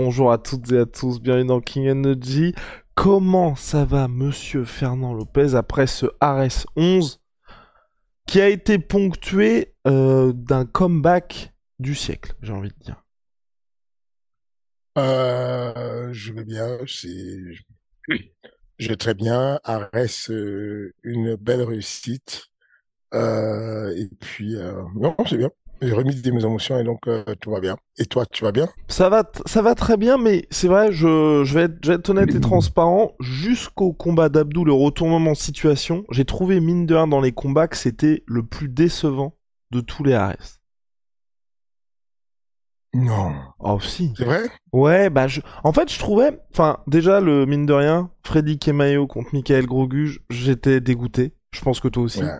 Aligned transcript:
Bonjour 0.00 0.30
à 0.30 0.38
toutes 0.38 0.70
et 0.70 0.78
à 0.78 0.86
tous, 0.86 1.20
bienvenue 1.20 1.48
dans 1.48 1.60
King 1.60 1.90
Energy. 1.90 2.54
Comment 2.94 3.56
ça 3.56 3.84
va, 3.84 4.06
monsieur 4.06 4.64
Fernand 4.64 5.12
Lopez, 5.12 5.56
après 5.56 5.88
ce 5.88 6.06
RS 6.22 6.68
11 6.76 7.20
qui 8.24 8.40
a 8.40 8.48
été 8.48 8.78
ponctué 8.78 9.74
euh, 9.88 10.32
d'un 10.32 10.66
comeback 10.66 11.52
du 11.80 11.96
siècle, 11.96 12.34
j'ai 12.42 12.52
envie 12.52 12.68
de 12.68 12.78
dire? 12.78 13.02
Euh, 14.98 16.12
je 16.12 16.32
vais 16.32 16.44
bien, 16.44 16.78
je 16.86 17.58
vais 18.78 18.96
très 18.96 19.14
bien. 19.14 19.58
Arès, 19.64 20.30
euh, 20.30 20.94
une 21.02 21.34
belle 21.34 21.62
réussite. 21.62 22.44
Et 23.12 24.08
puis, 24.20 24.54
non, 24.94 25.16
c'est 25.28 25.38
bien. 25.38 25.50
J'ai 25.80 25.92
remis 25.92 26.14
des 26.14 26.32
mes 26.32 26.44
émotions 26.44 26.78
et 26.78 26.84
donc 26.84 27.06
euh, 27.06 27.22
tout 27.40 27.50
va 27.50 27.60
bien. 27.60 27.76
Et 27.98 28.06
toi, 28.06 28.26
tu 28.26 28.44
vas 28.44 28.52
bien? 28.52 28.68
Ça 28.88 29.08
va, 29.08 29.22
ça 29.46 29.62
va 29.62 29.74
très 29.74 29.96
bien, 29.96 30.18
mais 30.18 30.46
c'est 30.50 30.66
vrai, 30.68 30.90
je, 30.92 31.42
je, 31.44 31.54
vais 31.54 31.62
être, 31.62 31.78
je 31.82 31.88
vais 31.88 31.94
être 31.94 32.10
honnête 32.10 32.34
et 32.34 32.40
transparent. 32.40 33.12
Jusqu'au 33.20 33.92
combat 33.92 34.28
d'Abdou, 34.28 34.64
le 34.64 34.72
retournement 34.72 35.32
de 35.32 35.36
situation, 35.36 36.04
j'ai 36.10 36.24
trouvé 36.24 36.60
mine 36.60 36.86
de 36.86 36.94
rien 36.94 37.06
dans 37.06 37.20
les 37.20 37.32
combats 37.32 37.68
que 37.68 37.76
c'était 37.76 38.24
le 38.26 38.44
plus 38.44 38.68
décevant 38.68 39.36
de 39.70 39.80
tous 39.80 40.02
les 40.02 40.16
RS. 40.16 40.58
Non. 42.94 43.32
Oh 43.58 43.78
si. 43.80 44.12
C'est 44.16 44.24
vrai? 44.24 44.48
Ouais, 44.72 45.10
bah 45.10 45.28
je... 45.28 45.40
en 45.62 45.72
fait 45.72 45.92
je 45.92 45.98
trouvais, 45.98 46.40
enfin 46.52 46.78
déjà 46.86 47.20
le 47.20 47.44
mine 47.44 47.66
de 47.66 47.74
rien, 47.74 48.10
Freddy 48.24 48.58
Kemayo 48.58 49.06
contre 49.06 49.28
Michael 49.34 49.66
Grogu, 49.66 50.20
j'étais 50.30 50.80
dégoûté. 50.80 51.34
Je 51.52 51.60
pense 51.60 51.80
que 51.80 51.88
toi 51.88 52.02
aussi. 52.02 52.22
Ouais. 52.22 52.38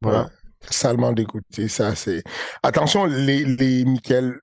Voilà. 0.00 0.22
Ouais. 0.22 0.28
Salement 0.70 1.12
dégoûté, 1.12 1.68
ça 1.68 1.94
c'est. 1.94 2.22
Attention, 2.62 3.04
les, 3.06 3.44
les 3.44 3.84
Michael 3.84 4.40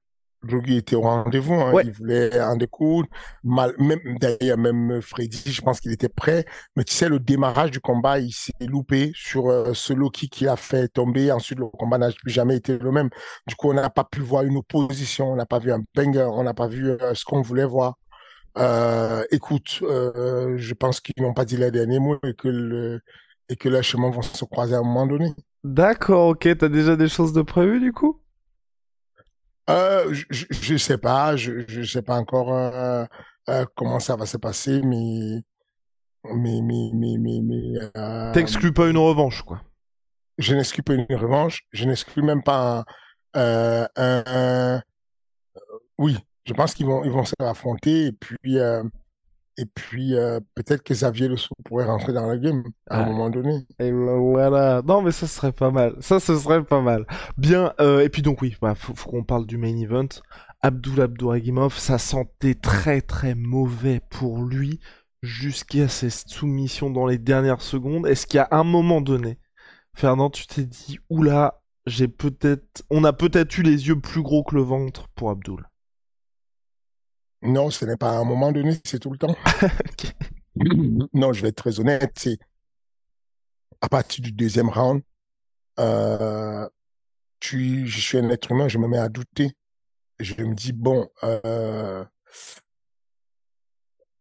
étaient 0.67 0.95
au 0.95 1.01
rendez-vous, 1.01 1.53
hein. 1.53 1.71
Ouais. 1.71 1.83
Il 1.85 1.91
voulait 1.91 2.41
en 2.41 2.55
découdre. 2.55 3.07
Mal, 3.43 3.73
même, 3.77 3.99
d'ailleurs, 4.19 4.57
même 4.57 5.01
Freddy, 5.01 5.51
je 5.51 5.61
pense 5.61 5.79
qu'il 5.79 5.91
était 5.91 6.09
prêt. 6.09 6.45
Mais 6.75 6.83
tu 6.83 6.93
sais, 6.93 7.09
le 7.09 7.19
démarrage 7.19 7.71
du 7.71 7.79
combat, 7.79 8.19
il 8.19 8.31
s'est 8.31 8.51
loupé 8.61 9.11
sur 9.13 9.49
euh, 9.49 9.73
ce 9.73 9.93
Loki 9.93 10.29
qui 10.29 10.45
l'a 10.45 10.55
fait 10.55 10.87
tomber. 10.87 11.31
Ensuite, 11.31 11.59
le 11.59 11.67
combat 11.67 11.97
n'a 11.97 12.11
plus 12.11 12.31
jamais 12.31 12.55
été 12.55 12.77
le 12.77 12.91
même. 12.91 13.09
Du 13.47 13.55
coup, 13.55 13.69
on 13.69 13.73
n'a 13.73 13.89
pas 13.89 14.03
pu 14.03 14.21
voir 14.21 14.43
une 14.43 14.57
opposition, 14.57 15.31
on 15.31 15.35
n'a 15.35 15.45
pas 15.45 15.59
vu 15.59 15.71
un 15.71 15.83
banger, 15.95 16.27
on 16.31 16.43
n'a 16.43 16.53
pas 16.53 16.67
vu 16.67 16.89
euh, 16.89 17.13
ce 17.13 17.23
qu'on 17.23 17.41
voulait 17.41 17.65
voir. 17.65 17.95
Euh, 18.57 19.23
écoute, 19.31 19.79
je 19.81 20.73
pense 20.73 20.99
qu'ils 20.99 21.23
n'ont 21.23 21.33
pas 21.33 21.45
dit 21.45 21.55
les 21.55 21.71
derniers 21.71 21.99
mots 21.99 22.17
et 22.23 22.33
que 22.33 22.47
le, 22.47 22.99
et 23.47 23.55
que 23.55 23.69
leurs 23.69 23.83
chemins 23.83 24.09
vont 24.09 24.21
se 24.21 24.43
croiser 24.43 24.75
à 24.75 24.79
un 24.79 24.83
moment 24.83 25.05
donné. 25.05 25.33
D'accord, 25.63 26.27
ok, 26.27 26.55
t'as 26.55 26.69
déjà 26.69 26.95
des 26.95 27.07
choses 27.09 27.33
de 27.33 27.41
prévues 27.41 27.79
du 27.79 27.91
coup? 27.93 28.21
Euh, 29.69 30.13
je, 30.29 30.45
je 30.49 30.77
sais 30.77 30.97
pas, 30.97 31.35
je, 31.35 31.63
je 31.67 31.83
sais 31.83 32.01
pas 32.01 32.17
encore 32.17 32.53
euh, 32.53 33.05
euh, 33.49 33.65
comment 33.75 33.99
ça 33.99 34.15
va 34.15 34.25
se 34.25 34.37
passer, 34.37 34.81
mais 34.81 35.41
mais 36.25 36.61
mais 36.63 36.91
mais 36.93 37.17
mais, 37.19 37.41
mais 37.43 37.79
euh, 37.97 38.33
T'exclus 38.33 38.73
pas 38.73 38.89
une 38.89 38.97
revanche, 38.97 39.41
quoi. 39.43 39.61
je 40.37 40.55
n'exclus 40.55 40.83
pas 40.83 40.93
une 40.95 41.05
revanche, 41.15 41.61
je 41.71 41.85
n'exclus 41.85 42.23
même 42.23 42.43
pas 42.43 42.83
un, 43.33 43.87
un, 43.95 44.23
un- 44.25 44.81
oui, 45.97 46.17
je 46.45 46.53
pense 46.53 46.73
qu'ils 46.73 46.85
vont 46.85 47.03
ils 47.03 47.11
vont 47.11 47.25
se 47.25 47.33
affronter 47.39 48.07
et 48.07 48.11
puis 48.11 48.59
et 49.61 49.65
puis 49.65 50.15
euh, 50.15 50.39
peut-être 50.55 50.83
que 50.83 50.93
Xavier 50.93 51.27
Le 51.27 51.37
Sou 51.37 51.53
pourrait 51.65 51.85
rentrer 51.85 52.13
dans 52.13 52.25
la 52.25 52.37
game 52.37 52.63
à 52.89 53.01
un 53.01 53.05
moment 53.05 53.29
donné. 53.29 53.67
Et 53.79 53.91
ben 53.91 54.17
voilà. 54.17 54.81
Non, 54.83 55.01
mais 55.01 55.11
ça 55.11 55.27
serait 55.27 55.51
pas 55.51 55.71
mal. 55.71 55.95
Ça, 55.99 56.19
ce 56.19 56.35
serait 56.35 56.63
pas 56.63 56.81
mal. 56.81 57.05
Bien. 57.37 57.73
euh, 57.79 57.99
et 58.01 58.09
puis 58.09 58.21
donc 58.21 58.41
oui, 58.41 58.55
bah, 58.61 58.75
faut, 58.75 58.95
faut 58.95 59.09
qu'on 59.09 59.23
parle 59.23 59.45
du 59.45 59.57
main 59.57 59.77
event. 59.77 60.07
Abdul 60.63 61.01
Abdouragimov, 61.01 61.77
ça 61.77 61.97
sentait 61.97 62.55
très 62.55 63.01
très 63.01 63.35
mauvais 63.35 64.01
pour 64.09 64.43
lui 64.43 64.79
jusqu'à 65.21 65.87
ses 65.87 66.09
soumissions 66.09 66.89
dans 66.89 67.05
les 67.05 67.17
dernières 67.19 67.61
secondes. 67.61 68.07
Est-ce 68.07 68.27
qu'à 68.27 68.47
un 68.51 68.63
moment 68.63 69.01
donné, 69.01 69.39
Fernand, 69.93 70.29
tu 70.29 70.47
t'es 70.47 70.65
dit, 70.65 70.99
oula, 71.09 71.61
j'ai 71.85 72.07
peut-être, 72.07 72.83
on 72.89 73.03
a 73.03 73.13
peut-être 73.13 73.57
eu 73.57 73.63
les 73.63 73.87
yeux 73.87 73.99
plus 73.99 74.21
gros 74.23 74.43
que 74.43 74.55
le 74.55 74.61
ventre 74.61 75.07
pour 75.15 75.29
Abdul? 75.29 75.65
Non, 77.41 77.69
ce 77.69 77.85
n'est 77.85 77.97
pas 77.97 78.11
à 78.11 78.17
un 78.17 78.23
moment 78.23 78.51
donné, 78.51 78.79
c'est 78.85 78.99
tout 78.99 79.11
le 79.11 79.17
temps. 79.17 79.35
Non, 81.13 81.31
je 81.33 81.41
vais 81.41 81.47
être 81.47 81.55
très 81.55 81.79
honnête, 81.79 82.11
c'est 82.17 82.37
à 83.79 83.89
partir 83.89 84.23
du 84.23 84.31
deuxième 84.31 84.69
round, 84.69 85.01
euh, 85.79 86.67
tu, 87.39 87.87
je 87.87 87.99
suis 87.99 88.17
un 88.17 88.29
être 88.29 88.51
humain, 88.51 88.67
je 88.67 88.77
me 88.77 88.87
mets 88.87 88.97
à 88.97 89.09
douter. 89.09 89.51
Je 90.19 90.35
me 90.43 90.53
dis, 90.53 90.73
bon, 90.73 91.09
euh, 91.23 92.05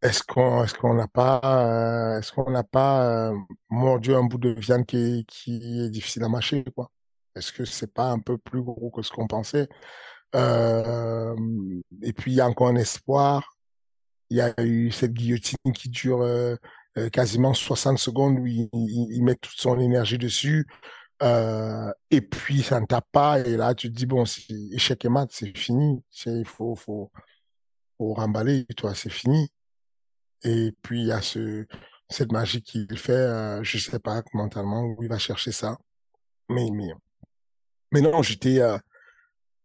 est-ce 0.02 0.22
qu'on 0.22 0.64
est-ce 0.64 0.74
qu'on 0.74 0.94
n'a 0.94 1.08
pas, 1.08 2.16
est-ce 2.18 2.32
qu'on 2.32 2.50
n'a 2.50 2.64
pas 2.64 3.30
euh, 3.30 3.36
mordu 3.68 4.14
un 4.14 4.22
bout 4.24 4.38
de 4.38 4.50
viande 4.50 4.86
qui, 4.86 5.26
qui 5.28 5.82
est 5.84 5.90
difficile 5.90 6.24
à 6.24 6.28
mâcher, 6.28 6.64
quoi? 6.74 6.90
Est-ce 7.36 7.52
que 7.52 7.64
c'est 7.64 7.92
pas 7.92 8.10
un 8.10 8.18
peu 8.18 8.38
plus 8.38 8.62
gros 8.62 8.90
que 8.90 9.02
ce 9.02 9.10
qu'on 9.12 9.26
pensait? 9.26 9.68
Euh, 10.34 11.36
et 12.02 12.12
puis, 12.12 12.32
il 12.32 12.36
y 12.36 12.40
a 12.40 12.46
encore 12.46 12.68
un 12.68 12.76
espoir. 12.76 13.56
Il 14.30 14.36
y 14.36 14.40
a 14.40 14.54
eu 14.62 14.90
cette 14.92 15.12
guillotine 15.12 15.72
qui 15.74 15.88
dure 15.88 16.22
euh, 16.22 16.54
euh, 16.98 17.08
quasiment 17.08 17.52
60 17.52 17.98
secondes 17.98 18.38
où 18.38 18.46
il, 18.46 19.22
met 19.22 19.34
toute 19.34 19.58
son 19.58 19.78
énergie 19.80 20.18
dessus. 20.18 20.66
Et 22.10 22.20
puis, 22.20 22.62
ça 22.62 22.80
ne 22.80 22.86
tape 22.86 23.08
pas. 23.12 23.40
Et 23.40 23.56
là, 23.56 23.74
tu 23.74 23.88
te 23.88 23.96
dis, 23.96 24.06
bon, 24.06 24.24
échec 24.72 25.04
et 25.04 25.08
mat, 25.08 25.28
c'est 25.30 25.56
fini. 25.56 26.02
Il 26.26 26.46
faut, 26.46 26.74
faut, 26.74 27.10
faut 27.98 28.14
remballer, 28.14 28.64
toi, 28.76 28.94
c'est 28.94 29.10
fini. 29.10 29.50
Et 30.42 30.72
puis, 30.82 31.02
il 31.02 31.06
y 31.08 31.12
a 31.12 31.20
ce, 31.20 31.66
cette 32.10 32.32
magie 32.32 32.62
qu'il 32.62 32.98
fait. 32.98 33.12
Euh, 33.12 33.62
je 33.62 33.78
sais 33.78 33.98
pas 33.98 34.22
mentalement 34.34 34.82
où 34.82 35.02
il 35.02 35.08
va 35.08 35.18
chercher 35.18 35.52
ça. 35.52 35.78
Mais, 36.48 36.68
mais, 36.72 36.92
mais 37.92 38.00
non, 38.00 38.22
j'étais, 38.22 38.60
euh, 38.60 38.76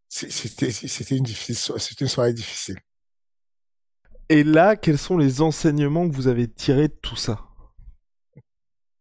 c'était, 0.07 0.69
une 1.17 2.07
soirée 2.07 2.33
difficile. 2.33 2.77
Et 4.29 4.43
là, 4.43 4.75
quels 4.75 4.97
sont 4.97 5.17
les 5.17 5.41
enseignements 5.41 6.09
que 6.09 6.15
vous 6.15 6.27
avez 6.27 6.47
tirés 6.47 6.87
de 6.87 6.97
tout 7.01 7.15
ça? 7.15 7.41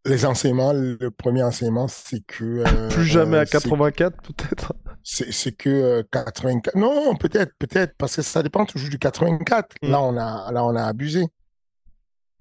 Les 0.05 0.23
enseignements, 0.25 0.71
le 0.71 1.09
premier 1.09 1.41
enseignement, 1.41 1.87
c'est 1.87 2.23
que 2.27 2.63
euh, 2.67 2.89
Plus 2.89 3.05
jamais 3.05 3.37
à 3.37 3.41
euh, 3.41 3.45
c'est- 3.45 3.59
84, 3.63 4.21
peut-être? 4.21 4.73
C'est 5.03 5.51
que 5.51 5.69
euh, 5.69 6.03
84 6.11 6.75
non 6.75 7.15
peut-être 7.15 7.53
peut-être 7.59 7.95
parce 7.95 8.15
que 8.15 8.21
ça 8.23 8.41
dépend 8.41 8.65
toujours 8.65 8.89
du 8.89 8.97
84 8.97 9.75
Mm. 9.83 9.89
là 9.89 10.01
on 10.01 10.17
a 10.17 10.51
là 10.51 10.63
on 10.65 10.75
a 10.75 10.83
abusé. 10.83 11.25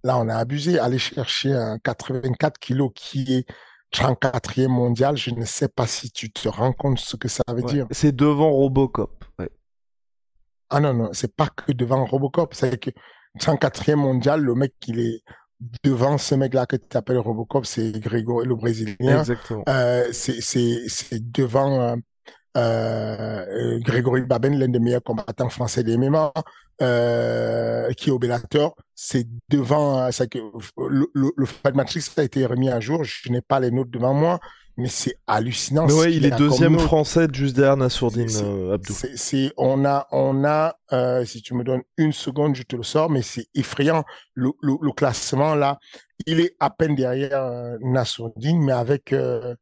Là 0.03 0.17
on 0.19 0.29
a 0.31 0.37
abusé. 0.37 0.79
Aller 0.79 0.99
chercher 0.99 1.53
un 1.55 1.79
84 1.79 2.59
kilos 2.59 2.91
qui 2.95 3.33
est 3.35 3.47
34e 3.95 4.69
mondial 4.69 5.17
je 5.17 5.31
ne 5.31 5.45
sais 5.45 5.69
pas 5.69 5.87
si 5.87 6.11
tu 6.11 6.31
te 6.33 6.49
rends 6.49 6.73
compte 6.73 6.99
ce 6.99 7.17
que 7.17 7.29
ça 7.29 7.43
veut 7.49 7.63
Ouais. 7.63 7.73
dire 7.73 7.87
C'est 7.91 8.15
devant 8.15 8.51
Robocop. 8.51 9.25
Ouais. 9.39 9.51
ah 10.71 10.81
non 10.81 10.95
non 10.95 11.11
c'est 11.13 11.35
pas 11.35 11.49
que 11.49 11.73
devant 11.73 12.05
Robocop 12.05 12.55
c'est 12.55 12.79
que 12.79 12.91
34e 13.39 13.97
mondial 13.97 14.41
le 14.41 14.55
mec 14.55 14.75
il 14.89 15.01
est 15.01 15.23
devant 15.85 16.19
ce 16.19 16.35
mec 16.35 16.53
là 16.55 16.67
que 16.67 16.77
tu 16.77 16.97
appelles 16.97 17.19
Robocop 17.19 17.65
c'est 17.67 17.93
Grégory 18.01 18.47
le 18.47 18.55
brésilien 18.57 19.21
Exactement. 19.21 19.63
Euh, 19.69 20.09
c'est 20.13 21.33
devant 21.33 21.81
euh, 21.81 21.97
euh, 22.57 23.47
euh, 23.47 23.81
Grégory 23.81 24.23
Baben, 24.23 24.59
l'un 24.59 24.69
des 24.69 24.79
meilleurs 24.79 25.03
combattants 25.03 25.49
français 25.49 25.83
des 25.83 25.97
MMA, 25.97 26.33
euh, 26.83 27.93
qui 27.93 28.09
est 28.09 28.13
au 28.13 28.19
Bellator. 28.19 28.77
C'est 28.95 29.27
devant, 29.49 30.01
euh, 30.01 30.09
c'est 30.11 30.29
que 30.31 30.39
le, 30.39 31.07
le, 31.15 31.33
le 31.37 31.47
Fight 31.47 31.75
Matrix 31.75 32.05
a 32.17 32.23
été 32.23 32.47
remis 32.47 32.71
à 32.71 32.81
jour. 32.81 33.05
Je 33.05 33.31
n'ai 33.31 33.41
pas 33.41 33.61
les 33.61 33.71
notes 33.71 33.91
devant 33.91 34.15
moi, 34.15 34.41
mais 34.77 34.89
c'est 34.89 35.17
hallucinant. 35.27 35.87
Mais 35.87 35.93
ouais, 35.93 36.15
il 36.15 36.27
est 36.27 36.37
deuxième 36.37 36.79
français 36.79 37.29
juste 37.33 37.57
derrière 37.57 37.77
Nassourdine 37.77 38.29
euh, 38.43 38.75
Abdou. 38.75 38.93
C'est, 39.15 39.53
on 39.57 39.85
a, 39.85 40.09
on 40.11 40.45
a, 40.45 40.77
euh, 40.93 41.25
si 41.25 41.43
tu 41.43 41.55
me 41.55 41.63
donnes 41.63 41.83
une 41.97 42.13
seconde, 42.13 42.57
je 42.57 42.65
te 42.65 42.75
le 42.75 42.83
sors, 42.83 43.09
mais 43.09 43.23
c'est 43.23 43.47
effrayant. 43.55 44.05
Le, 44.35 44.51
le, 44.61 44.93
classement 44.93 45.55
là, 45.55 45.79
il 46.27 46.41
est 46.41 46.57
à 46.59 46.71
peine 46.71 46.95
derrière 46.95 47.43
euh, 47.43 47.77
Nassourdine, 47.83 48.63
mais 48.65 48.73
avec, 48.73 49.13
euh, 49.13 49.55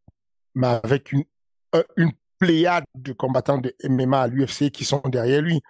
mais 0.55 0.79
avec 0.83 1.13
une, 1.13 1.25
une 1.97 2.13
pléiade 2.43 2.85
de 2.97 3.13
combattants 3.13 3.59
de 3.59 3.73
MMA 3.89 4.23
à 4.23 4.27
l'UFC 4.27 4.73
qui 4.73 4.85
sont 4.85 5.01
derrière 5.05 5.43
lui. 5.43 5.61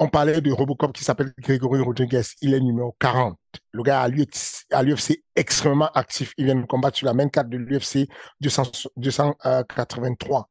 On 0.00 0.08
parlait 0.08 0.40
de 0.40 0.50
Robocop 0.50 0.92
qui 0.92 1.04
s'appelle 1.04 1.32
Grégory 1.38 1.80
Rodriguez. 1.80 2.22
Il 2.40 2.52
est 2.52 2.58
numéro 2.58 2.96
40. 2.98 3.38
Le 3.70 3.82
gars 3.84 4.02
à 4.02 4.08
l'UFC 4.08 5.22
extrêmement 5.36 5.88
actif. 5.94 6.34
Il 6.36 6.46
vient 6.46 6.56
de 6.56 6.66
combattre 6.66 6.96
sur 6.96 7.06
la 7.06 7.14
main 7.14 7.28
carte 7.28 7.48
de 7.48 7.58
l'UFC 7.58 8.08
283. 8.40 10.48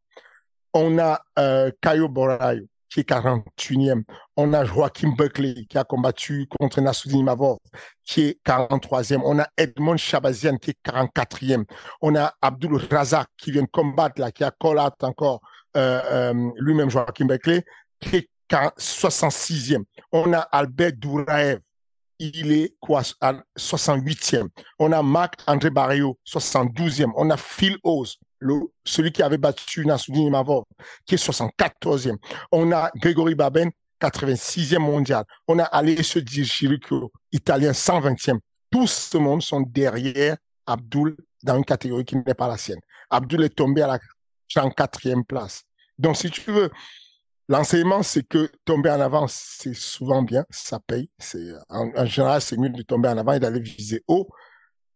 On 0.74 0.98
a 0.98 1.22
euh, 1.38 1.70
Caio 1.82 2.08
Borayo 2.08 2.66
qui 2.92 3.00
est 3.00 3.10
41e. 3.10 4.04
On 4.36 4.54
a 4.54 4.66
Joachim 4.66 5.14
Buckley 5.18 5.66
qui 5.70 5.78
a 5.78 5.84
combattu 5.84 6.48
contre 6.60 6.82
Nassoudine 6.82 7.24
Mavov 7.24 7.58
qui 8.04 8.22
est 8.22 8.40
43e. 8.46 9.22
On 9.24 9.40
a 9.40 9.48
Edmond 9.58 9.98
Chabazian 9.98 10.58
qui 10.58 10.72
est 10.72 10.78
44e. 10.86 11.64
On 12.02 12.16
a 12.16 12.34
Abdul 12.42 12.76
Razak 12.92 13.28
qui 13.38 13.52
vient 13.52 13.64
de 13.64 13.68
combattre 13.68 14.20
là, 14.20 14.32
qui 14.32 14.44
a 14.44 14.52
call 14.52 14.80
out 14.80 14.94
encore 15.04 15.42
euh, 15.78 16.02
euh, 16.12 16.52
lui-même 16.58 16.90
Joachim 16.90 17.26
Buckley 17.26 17.64
qui 18.00 18.18
est 18.18 18.30
66e. 18.52 19.84
On 20.12 20.34
a 20.34 20.40
Albert 20.40 20.94
Douraev, 20.98 21.60
il 22.22 22.52
est 22.52 22.76
quoi, 22.80 23.02
68e. 23.02 24.48
On 24.78 24.92
a 24.92 25.02
Marc-André 25.02 25.72
Barrio, 25.72 26.20
72e. 26.26 27.12
On 27.16 27.32
a 27.32 27.38
Phil 27.38 27.78
Oz, 27.84 28.18
celui 28.86 29.12
qui 29.12 29.24
avait 29.24 29.40
battu 29.40 29.86
Nassoudine 29.86 30.30
Mavov, 30.30 30.66
qui 31.06 31.16
est 31.16 31.24
74e. 31.24 32.18
On 32.52 32.72
a 32.72 32.92
Grégory 32.96 33.34
Baben, 33.34 33.72
86e 34.00 34.78
mondial. 34.78 35.24
On 35.48 35.58
a 35.58 35.64
Alessio 35.64 36.22
Di 36.22 36.44
Chirico, 36.44 37.12
italien, 37.32 37.72
120e. 37.72 38.38
Tous 38.70 39.10
ce 39.12 39.18
monde 39.18 39.42
sont 39.42 39.62
derrière 39.62 40.38
Abdul 40.68 41.18
dans 41.44 41.58
une 41.58 41.66
catégorie 41.66 42.06
qui 42.06 42.18
n'est 42.18 42.36
pas 42.36 42.48
la 42.48 42.58
sienne. 42.58 42.80
Abdul 43.10 43.44
est 43.44 43.56
tombé 43.56 43.82
à 43.82 43.88
la 43.88 44.00
34e 44.56 45.24
place. 45.24 45.64
Donc, 45.98 46.18
si 46.18 46.30
tu 46.30 46.52
veux, 46.52 46.70
L'enseignement, 47.48 48.04
c'est 48.04 48.24
que 48.24 48.50
tomber 48.66 48.90
en 48.92 49.02
avant, 49.02 49.28
c'est 49.28 49.74
souvent 49.74 50.22
bien, 50.22 50.46
ça 50.50 50.80
paye. 50.80 51.10
C'est 51.20 51.52
en, 51.70 52.06
général, 52.06 52.42
c'est 52.42 52.58
mieux 52.58 52.70
de 52.70 52.82
tomber 52.82 53.10
en 53.10 53.18
avant 53.18 53.34
et 53.34 53.40
d'aller 53.40 53.60
viser 53.60 54.04
haut. 54.08 54.30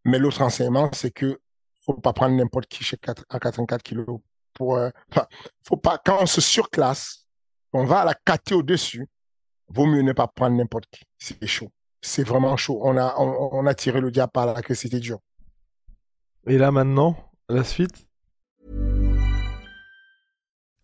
Mais 0.06 0.19
l'autre 0.19 0.42
enseignement, 0.42 0.89
c'est 0.94 1.12
que 1.12 1.39
faut 1.86 1.94
pas 1.94 2.13
prendre 2.13 2.36
n'importe 2.36 2.68
qui 2.68 2.83
chez 2.83 2.97
4, 2.97 3.25
à 3.30 3.39
84 3.39 3.83
kilos. 3.83 4.19
Pour, 4.53 4.77
euh, 4.77 4.89
faut 5.68 5.77
pas 5.77 6.00
quand 6.03 6.21
on 6.21 6.25
se 6.25 6.42
surclasse, 6.42 7.27
on 7.74 7.86
va 7.86 8.01
à 8.01 8.06
la 8.06 8.13
KT 8.13 8.53
au-dessus. 8.53 9.07
Vaut 9.68 9.86
mieux 9.86 10.01
ne 10.01 10.13
pas 10.13 10.27
prendre 10.27 10.56
n'importe 10.56 10.86
qui. 10.91 11.03
C'est 11.18 11.45
chaud. 11.48 11.71
C'est 12.01 12.24
vraiment 12.24 12.56
chaud. 12.56 12.80
On 12.83 12.98
a, 12.98 13.15
on, 13.18 13.65
a 13.65 13.74
tiré 13.74 14.00
le 14.00 14.12
diable 14.12 14.31
par 14.31 14.45
là 14.45 14.62
que 14.62 14.75
c'était 14.75 15.00
dur. 15.00 15.19
Et 16.48 16.57
là 16.57 16.71
maintenant, 16.71 17.18
la 17.50 17.63
suite? 17.63 18.05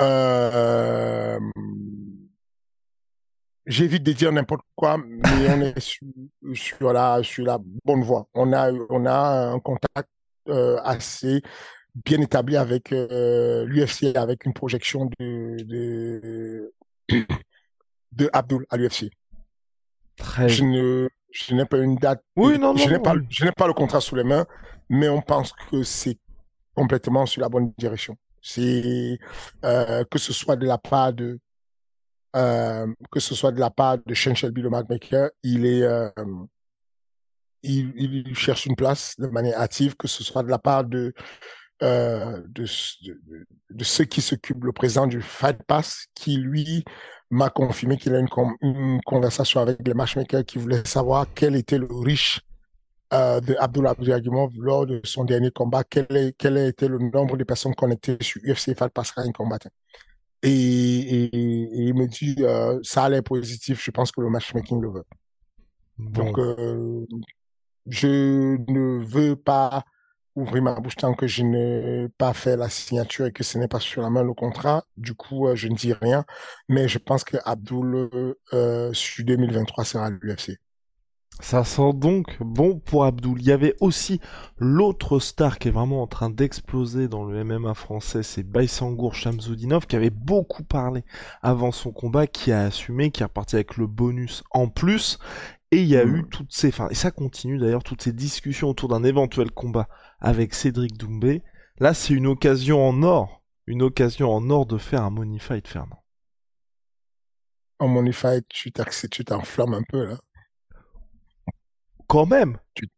Euh, 0.00 1.38
J'évite 3.66 4.02
de 4.02 4.12
dire 4.12 4.32
n'importe 4.32 4.64
quoi, 4.74 4.98
mais 4.98 5.48
on 5.48 5.60
est 5.60 5.78
sur, 5.78 6.06
sur, 6.54 6.92
la, 6.92 7.22
sur 7.22 7.44
la 7.44 7.58
bonne 7.84 8.02
voie. 8.02 8.26
On 8.34 8.52
a, 8.52 8.72
on 8.88 9.06
a 9.06 9.52
un 9.52 9.60
contact 9.60 10.08
euh, 10.48 10.78
assez 10.82 11.42
bien 11.94 12.20
établi 12.20 12.56
avec 12.56 12.92
euh, 12.92 13.64
l'UFC, 13.66 14.16
avec 14.16 14.44
une 14.44 14.54
projection 14.54 15.08
de, 15.18 15.62
de, 15.62 16.72
de 18.12 18.30
Abdul 18.32 18.66
à 18.70 18.76
l'UFC. 18.76 19.10
Très 20.16 20.48
je 20.48 20.64
ne 20.64 21.08
je 21.30 21.54
n'ai 21.54 21.64
pas 21.64 21.78
une 21.78 21.96
date. 21.96 22.24
Oui, 22.36 22.58
non, 22.58 22.74
non, 22.74 22.76
je 22.76 22.88
n'ai 22.88 22.98
pas, 22.98 23.14
je 23.28 23.44
n'ai 23.44 23.52
pas 23.52 23.68
le 23.68 23.72
contrat 23.72 24.00
sous 24.00 24.16
les 24.16 24.24
mains, 24.24 24.46
mais 24.88 25.08
on 25.08 25.20
pense 25.20 25.52
que 25.70 25.84
c'est 25.84 26.18
complètement 26.74 27.24
sur 27.24 27.40
la 27.40 27.48
bonne 27.48 27.72
direction. 27.78 28.16
C'est 28.42 29.18
euh, 29.64 30.04
que 30.10 30.18
ce 30.18 30.32
soit 30.32 30.56
de 30.56 30.66
la 30.66 30.78
part 30.78 31.12
de 31.12 31.38
euh, 32.36 32.86
que 33.10 33.20
ce 33.20 33.34
soit 33.34 33.52
de 33.52 33.58
la 33.60 33.70
part 33.70 33.98
de 33.98 34.14
Shane 34.14 34.36
Shelby, 34.36 34.62
le 34.62 34.70
matchmaker, 34.70 35.30
il 35.42 35.66
est 35.66 35.82
euh, 35.82 36.10
il, 37.62 37.92
il, 37.96 38.36
cherche 38.36 38.66
une 38.66 38.76
place 38.76 39.14
de 39.18 39.26
manière 39.26 39.60
active, 39.60 39.96
que 39.96 40.08
ce 40.08 40.22
soit 40.22 40.42
de 40.42 40.48
la 40.48 40.58
part 40.58 40.84
de 40.84 41.12
euh, 41.82 42.40
de, 42.48 42.64
de, 43.02 43.46
de, 43.70 43.84
ceux 43.84 44.04
qui 44.04 44.20
s'occupent, 44.20 44.64
le 44.64 44.72
président 44.72 45.06
du 45.06 45.22
Fight 45.22 45.62
Pass, 45.62 46.06
qui 46.14 46.36
lui 46.36 46.84
m'a 47.30 47.48
confirmé 47.48 47.96
qu'il 47.96 48.14
a 48.14 48.18
une, 48.18 48.28
une, 48.60 49.00
conversation 49.06 49.60
avec 49.60 49.78
les 49.86 49.94
matchmakers 49.94 50.44
qui 50.44 50.58
voulaient 50.58 50.84
savoir 50.84 51.26
quel 51.34 51.56
était 51.56 51.78
le 51.78 51.88
riche 51.90 52.42
euh, 53.12 53.40
de 53.40 53.54
Abdullah 53.58 53.94
lors 54.58 54.86
de 54.86 55.00
son 55.04 55.24
dernier 55.24 55.50
combat, 55.50 55.84
quel, 55.84 56.06
est, 56.10 56.34
quel 56.36 56.56
a 56.56 56.66
été 56.66 56.88
le 56.88 56.98
nombre 56.98 57.36
de 57.36 57.44
personnes 57.44 57.74
connectées 57.74 58.16
sur 58.20 58.40
UFC 58.42 58.76
Fight 58.76 58.92
Pass 58.92 59.12
Rank 59.12 59.34
combattant? 59.34 59.70
Et, 60.42 60.50
et, 60.50 61.24
et, 61.24 61.88
il 61.88 61.94
me 61.94 62.06
dit, 62.06 62.36
euh, 62.40 62.78
ça 62.82 63.04
a 63.04 63.08
l'air 63.08 63.22
positif, 63.22 63.82
je 63.84 63.90
pense 63.90 64.10
que 64.10 64.20
le 64.20 64.30
matchmaking 64.30 64.80
le 64.80 64.90
veut. 64.90 65.04
Donc, 65.98 66.38
euh, 66.38 67.04
je 67.86 68.56
ne 68.68 69.04
veux 69.04 69.36
pas 69.36 69.84
ouvrir 70.34 70.62
ma 70.62 70.74
bouche 70.80 70.96
tant 70.96 71.14
que 71.14 71.26
je 71.26 71.42
n'ai 71.42 72.08
pas 72.16 72.32
fait 72.32 72.56
la 72.56 72.68
signature 72.68 73.26
et 73.26 73.32
que 73.32 73.44
ce 73.44 73.58
n'est 73.58 73.68
pas 73.68 73.80
sur 73.80 74.02
la 74.02 74.10
main 74.10 74.22
le 74.22 74.34
contrat. 74.34 74.84
Du 74.96 75.14
coup, 75.14 75.48
euh, 75.48 75.56
je 75.56 75.68
ne 75.68 75.74
dis 75.74 75.92
rien. 75.92 76.24
Mais 76.68 76.88
je 76.88 76.98
pense 76.98 77.24
que 77.24 77.36
Abdul, 77.44 78.10
euh, 78.52 78.92
sur 78.92 79.24
2023, 79.24 79.84
sera 79.84 80.06
à 80.06 80.10
l'UFC. 80.10 80.58
Ça 81.40 81.64
sent 81.64 81.94
donc 81.94 82.36
bon 82.40 82.78
pour 82.78 83.04
Abdul. 83.04 83.40
Il 83.40 83.46
y 83.46 83.52
avait 83.52 83.74
aussi 83.80 84.20
l'autre 84.58 85.18
star 85.18 85.58
qui 85.58 85.68
est 85.68 85.70
vraiment 85.70 86.02
en 86.02 86.06
train 86.06 86.28
d'exploser 86.28 87.08
dans 87.08 87.24
le 87.24 87.42
MMA 87.42 87.74
français, 87.74 88.22
c'est 88.22 88.42
Baïsangour 88.42 89.14
Shamzoudinov, 89.14 89.86
qui 89.86 89.96
avait 89.96 90.10
beaucoup 90.10 90.62
parlé 90.62 91.02
avant 91.40 91.72
son 91.72 91.92
combat, 91.92 92.26
qui 92.26 92.52
a 92.52 92.64
assumé, 92.64 93.10
qui 93.10 93.22
est 93.22 93.26
reparti 93.26 93.56
avec 93.56 93.78
le 93.78 93.86
bonus 93.86 94.44
en 94.50 94.68
plus. 94.68 95.18
Et 95.72 95.78
il 95.82 95.88
y 95.88 95.96
a 95.96 96.04
eu 96.04 96.24
toutes 96.30 96.52
ces, 96.52 96.68
enfin, 96.68 96.88
et 96.90 96.94
ça 96.94 97.10
continue 97.10 97.58
d'ailleurs, 97.58 97.84
toutes 97.84 98.02
ces 98.02 98.12
discussions 98.12 98.68
autour 98.68 98.88
d'un 98.88 99.04
éventuel 99.04 99.50
combat 99.50 99.88
avec 100.20 100.52
Cédric 100.52 100.98
Doumbé. 100.98 101.42
Là, 101.78 101.94
c'est 101.94 102.12
une 102.12 102.26
occasion 102.26 102.86
en 102.86 103.02
or, 103.02 103.42
une 103.66 103.82
occasion 103.82 104.30
en 104.30 104.50
or 104.50 104.66
de 104.66 104.78
faire 104.78 105.02
un 105.02 105.10
money 105.10 105.38
fight, 105.38 105.66
Fernand. 105.66 106.02
En 107.78 107.88
money 107.88 108.12
fight, 108.12 108.44
tu 108.48 108.72
t'enflammes 108.72 109.74
un 109.74 109.82
peu, 109.88 110.04
là. 110.04 110.18
Quand 112.10 112.26
même. 112.26 112.58
Tu, 112.74 112.88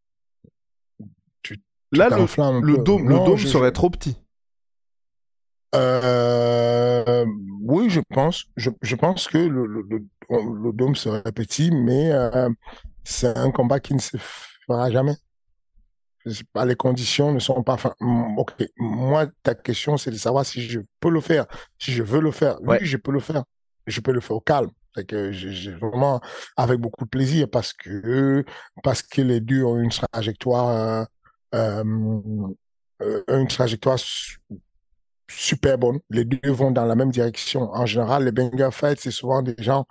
tu, 1.42 1.62
là, 1.92 2.08
le, 2.08 2.60
le 2.60 2.78
dôme, 2.78 3.06
le 3.10 3.16
dôme 3.16 3.36
serait 3.36 3.70
trop 3.70 3.90
petit. 3.90 4.16
Euh, 5.74 7.26
oui, 7.60 7.90
je 7.90 8.00
pense. 8.00 8.46
Je, 8.56 8.70
je 8.80 8.96
pense 8.96 9.28
que 9.28 9.36
le, 9.36 9.66
le, 9.66 9.82
le, 10.30 10.72
dôme 10.72 10.94
serait 10.94 11.30
petit, 11.30 11.70
mais 11.70 12.10
euh, 12.10 12.48
c'est 13.04 13.36
un 13.36 13.50
combat 13.50 13.80
qui 13.80 13.92
ne 13.92 14.00
se 14.00 14.16
fera 14.66 14.90
jamais. 14.90 15.16
Pas, 16.54 16.64
les 16.64 16.76
conditions 16.76 17.32
ne 17.32 17.38
sont 17.38 17.62
pas. 17.62 17.76
Ok. 18.38 18.64
Moi, 18.78 19.26
ta 19.42 19.54
question, 19.54 19.98
c'est 19.98 20.10
de 20.10 20.16
savoir 20.16 20.46
si 20.46 20.62
je 20.62 20.80
peux 21.00 21.10
le 21.10 21.20
faire, 21.20 21.44
si 21.78 21.92
je 21.92 22.02
veux 22.02 22.20
le 22.20 22.30
faire. 22.30 22.56
Oui, 22.62 22.76
je 22.80 22.96
peux 22.96 23.12
le 23.12 23.20
faire. 23.20 23.44
Je 23.86 24.00
peux 24.00 24.12
le 24.12 24.20
faire 24.20 24.36
au 24.36 24.40
calme. 24.40 24.70
C'est 24.94 25.06
que 25.06 25.32
j'ai 25.32 25.72
vraiment 25.72 26.20
avec 26.56 26.78
beaucoup 26.78 27.04
de 27.04 27.10
plaisir 27.10 27.48
parce 27.50 27.72
que 27.72 28.44
parce 28.82 29.02
que 29.02 29.22
les 29.22 29.40
deux 29.40 29.64
ont 29.64 29.78
une 29.80 29.90
trajectoire 29.90 31.06
euh, 31.54 32.22
euh, 33.02 33.22
une 33.28 33.48
trajectoire 33.48 33.98
super 35.28 35.78
bonne. 35.78 35.98
Les 36.10 36.24
deux 36.24 36.50
vont 36.50 36.70
dans 36.70 36.84
la 36.84 36.94
même 36.94 37.10
direction. 37.10 37.70
En 37.72 37.86
général, 37.86 38.24
les 38.24 38.32
banger 38.32 38.70
fights, 38.72 39.00
c'est 39.00 39.10
souvent 39.10 39.42
des 39.42 39.54
gens 39.58 39.86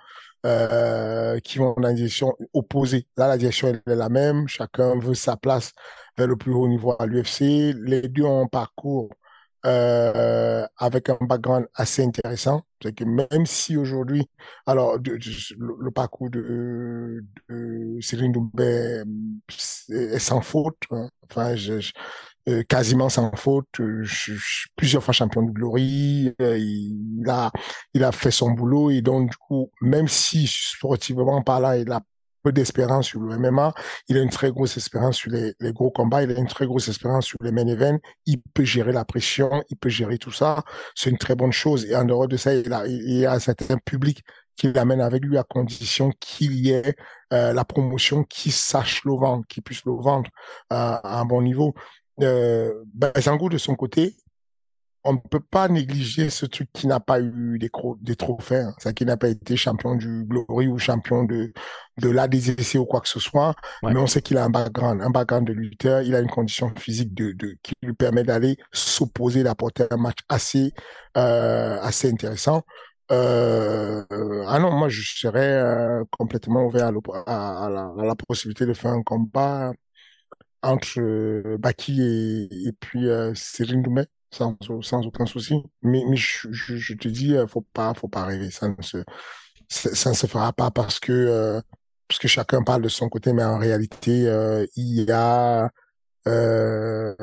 euh, 0.46 1.40
qui 1.40 1.58
vont 1.60 1.74
dans 1.76 1.88
la 1.88 1.94
direction 1.94 2.36
opposée. 2.54 3.08
Là, 3.18 3.28
la 3.28 3.38
direction 3.38 3.70
est 3.70 3.82
la 3.86 4.10
même. 4.10 4.48
Chacun 4.48 4.98
veut 5.00 5.14
sa 5.14 5.38
place 5.38 5.72
vers 6.18 6.28
le 6.28 6.36
plus 6.38 6.54
haut 6.54 6.68
niveau 6.68 6.96
à 7.00 7.06
l'UFC. 7.06 7.74
Les 7.84 8.08
deux 8.08 8.24
ont 8.24 8.44
un 8.46 8.48
parcours 8.48 9.10
euh, 9.66 10.66
avec 10.78 11.10
un 11.10 11.18
background 11.22 11.68
assez 11.76 12.04
intéressant. 12.04 12.64
C'est 12.82 12.94
que 12.96 13.04
même 13.04 13.46
si 13.46 13.78
aujourd'hui, 13.78 14.28
alors 14.66 14.98
le, 14.98 15.90
parcours 15.92 16.30
de, 16.30 17.24
de 17.50 17.98
Céline 18.02 18.32
Doumbé 18.32 19.04
est 19.90 20.20
sans 20.20 20.42
faute. 20.42 20.78
Hein. 20.92 21.10
Enfin, 21.30 21.56
je, 21.56 21.92
euh, 22.50 22.64
quasiment 22.64 23.08
sans 23.08 23.32
faute, 23.36 23.68
euh, 23.80 24.04
plusieurs 24.76 25.04
fois 25.04 25.14
champion 25.14 25.44
de 25.44 25.52
Glory, 25.52 26.34
euh, 26.42 26.58
il, 26.58 27.24
a 27.30 27.52
il 27.94 28.04
a 28.04 28.12
fait 28.12 28.32
son 28.32 28.50
boulot 28.50 28.90
et 28.90 29.02
donc 29.04 29.30
du 29.30 29.38
coup 29.38 29.70
même 29.80 30.08
si 30.08 30.48
sportivement 30.48 31.44
par 31.44 31.60
là 31.60 31.78
il 31.78 31.92
a 31.92 32.02
peu 32.44 32.52
d'espérance 32.52 33.08
sur 33.08 33.20
le 33.20 33.38
MMA, 33.38 33.74
il 34.08 34.18
a 34.18 34.22
une 34.22 34.30
très 34.30 34.52
grosse 34.52 34.78
espérance 34.78 35.18
sur 35.18 35.32
les, 35.32 35.54
les, 35.60 35.74
gros 35.74 35.92
combats, 35.92 36.24
il 36.24 36.32
a 36.32 36.40
une 36.40 36.48
très 36.48 36.66
grosse 36.66 36.88
espérance 36.88 37.26
sur 37.26 37.38
les 37.42 37.52
main 37.52 37.68
events, 37.68 38.00
il 38.26 38.42
peut 38.54 38.64
gérer 38.64 38.92
la 38.92 39.06
pression, 39.06 39.64
il 39.70 39.78
peut 39.78 39.90
gérer 39.90 40.18
tout 40.18 40.32
ça, 40.32 40.64
c'est 40.96 41.10
une 41.10 41.18
très 41.18 41.36
bonne 41.36 41.52
chose. 41.52 41.86
Et 41.86 41.96
en 41.96 42.06
dehors 42.06 42.28
de 42.28 42.38
ça 42.38 42.54
il 42.54 42.72
a 42.74 42.86
il 42.88 43.20
y 43.20 43.26
a 43.26 43.34
un 43.34 43.40
certain 43.40 43.78
public 43.78 44.24
qui 44.56 44.72
l'amène 44.72 45.02
avec 45.02 45.24
lui 45.24 45.38
à 45.38 45.44
condition 45.44 46.12
qu'il 46.20 46.54
y 46.54 46.72
ait 46.72 46.96
la 47.32 47.64
promotion 47.64 48.24
qui 48.24 48.52
sache 48.52 49.04
le 49.06 49.14
vendre, 49.14 49.44
qui 49.48 49.62
puisse 49.62 49.86
le 49.86 49.94
vendre 49.94 50.30
à 50.70 51.20
un 51.20 51.26
bon 51.26 51.42
niveau. 51.42 51.74
Euh, 52.22 52.84
Bazango 52.94 53.50
de 53.50 53.58
son 53.58 53.76
côté, 53.76 54.16
on 55.04 55.14
ne 55.14 55.18
peut 55.18 55.40
pas 55.40 55.68
négliger 55.68 56.30
ce 56.30 56.46
truc 56.46 56.70
qui 56.74 56.88
n'a 56.88 57.00
pas 57.00 57.20
eu 57.22 57.58
des, 57.60 57.72
des 58.02 58.16
trophées, 58.16 58.58
hein. 58.58 58.76
ça 58.78 58.94
qui 58.94 59.06
n'a 59.06 59.18
pas 59.18 59.30
été 59.30 59.56
champion 59.58 59.96
du 59.96 60.26
Glory 60.26 60.68
ou 60.68 60.78
champion 60.78 61.24
de 61.24 61.52
de 61.98 62.10
l'ADCC 62.10 62.76
ou 62.80 62.86
quoi 62.86 63.02
que 63.02 63.10
ce 63.10 63.20
soit, 63.20 63.54
mais 63.84 63.98
on 63.98 64.08
sait 64.08 64.22
qu'il 64.22 64.38
a 64.38 64.44
un 64.46 64.50
background, 64.50 65.02
un 65.02 65.10
background 65.10 65.48
de 65.48 65.54
lutteur, 65.54 66.02
il 66.02 66.16
a 66.16 66.20
une 66.20 66.30
condition 66.30 66.74
physique 66.78 67.14
de, 67.14 67.32
de 67.34 67.58
qui 67.64 67.74
lui 67.84 67.94
permet 67.94 68.24
d'aller 68.24 68.58
s'opposer, 68.72 69.44
d'apporter 69.44 69.86
un 69.92 69.98
match 69.98 70.20
assez 70.30 70.74
euh, 71.18 71.80
assez 71.82 72.10
intéressant. 72.10 72.64
Euh, 73.12 74.04
ah 74.48 74.60
non, 74.60 74.72
moi 74.72 74.90
je 74.90 75.02
serais 75.02 75.54
euh, 75.54 76.04
complètement 76.12 76.66
ouvert 76.66 76.92
à, 77.26 77.66
à, 77.66 77.70
la, 77.70 77.94
à, 78.00 78.06
la, 78.06 78.16
possibilité 78.16 78.66
de 78.66 78.74
faire 78.74 78.92
un 78.92 79.04
combat 79.04 79.74
entre 80.62 81.58
Baki 81.58 82.02
et, 82.02 82.68
et 82.68 82.72
puis 82.74 83.08
Céline 83.36 83.82
Doumet, 83.82 84.08
sans, 84.32 84.58
sans 84.82 85.06
aucun 85.06 85.26
souci. 85.26 85.64
Mais, 85.82 86.04
mais 86.08 86.16
je, 86.16 86.48
je, 86.52 86.76
je, 86.78 86.94
te 86.94 87.08
dis, 87.08 87.36
euh, 87.36 87.48
faut 87.48 87.66
pas, 87.74 87.94
faut 87.94 88.08
pas 88.08 88.26
rêver. 88.26 88.52
Ça 88.52 88.70
ne 88.70 88.82
se, 88.82 89.04
ça 89.72 90.10
ne 90.10 90.16
se 90.16 90.28
fera 90.28 90.54
pas 90.54 90.72
parce 90.72 91.00
que, 91.00 91.12
euh, 91.12 91.62
parce 92.08 92.20
que 92.20 92.28
chacun 92.28 92.64
parle 92.64 92.82
de 92.82 92.90
son 92.90 93.10
côté, 93.10 93.34
mais 93.34 93.44
en 93.44 93.58
réalité, 93.58 94.28
euh, 94.28 94.66
il 94.76 95.04
y 95.04 95.12
a, 95.12 95.70
euh, 96.28 97.16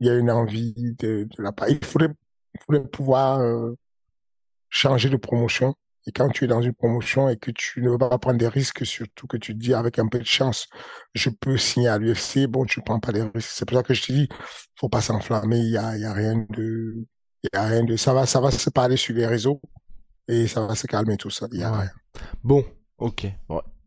il 0.00 0.06
y 0.06 0.10
a 0.10 0.14
une 0.14 0.30
envie 0.30 0.72
de, 0.98 1.24
de 1.24 1.42
la 1.42 1.52
part. 1.52 1.68
Il 1.68 1.84
faudrait, 1.84 2.14
il 2.54 2.60
faudrait 2.60 2.88
pouvoir 2.88 3.40
changer 4.70 5.10
de 5.10 5.16
promotion 5.16 5.74
et 6.06 6.12
quand 6.12 6.28
tu 6.30 6.44
es 6.44 6.46
dans 6.46 6.62
une 6.62 6.72
promotion 6.72 7.28
et 7.28 7.36
que 7.36 7.50
tu 7.50 7.82
ne 7.82 7.90
veux 7.90 7.98
pas 7.98 8.16
prendre 8.18 8.38
des 8.38 8.48
risques, 8.48 8.86
surtout 8.86 9.26
que 9.26 9.36
tu 9.36 9.52
te 9.52 9.58
dis 9.58 9.74
avec 9.74 9.98
un 9.98 10.08
peu 10.08 10.18
de 10.18 10.24
chance, 10.24 10.66
je 11.14 11.28
peux 11.28 11.58
signer 11.58 11.88
à 11.88 11.98
l'UFC, 11.98 12.46
bon, 12.46 12.64
tu 12.64 12.80
prends 12.80 13.00
pas 13.00 13.12
des 13.12 13.22
risques. 13.22 13.50
C'est 13.52 13.66
pour 13.66 13.76
ça 13.76 13.82
que 13.82 13.92
je 13.92 14.02
te 14.02 14.12
dis, 14.12 14.28
faut 14.78 14.88
pas 14.88 15.02
s'enflammer, 15.02 15.58
il 15.58 15.70
y 15.70 15.76
a, 15.76 15.98
y 15.98 16.04
a 16.04 16.12
rien 16.12 16.46
de, 16.48 17.06
il 17.42 17.50
y 17.52 17.56
a 17.56 17.64
rien 17.66 17.84
de, 17.84 17.96
ça 17.96 18.14
va, 18.14 18.24
ça 18.26 18.40
va 18.40 18.50
se 18.50 18.70
parler 18.70 18.96
sur 18.96 19.14
les 19.14 19.26
réseaux 19.26 19.60
et 20.26 20.46
ça 20.46 20.66
va 20.66 20.74
se 20.74 20.86
calmer 20.86 21.16
tout 21.18 21.30
ça, 21.30 21.48
il 21.52 21.60
y 21.60 21.62
a 21.62 21.70
rien. 21.70 21.90
Bon, 22.42 22.64
ok. 22.98 23.26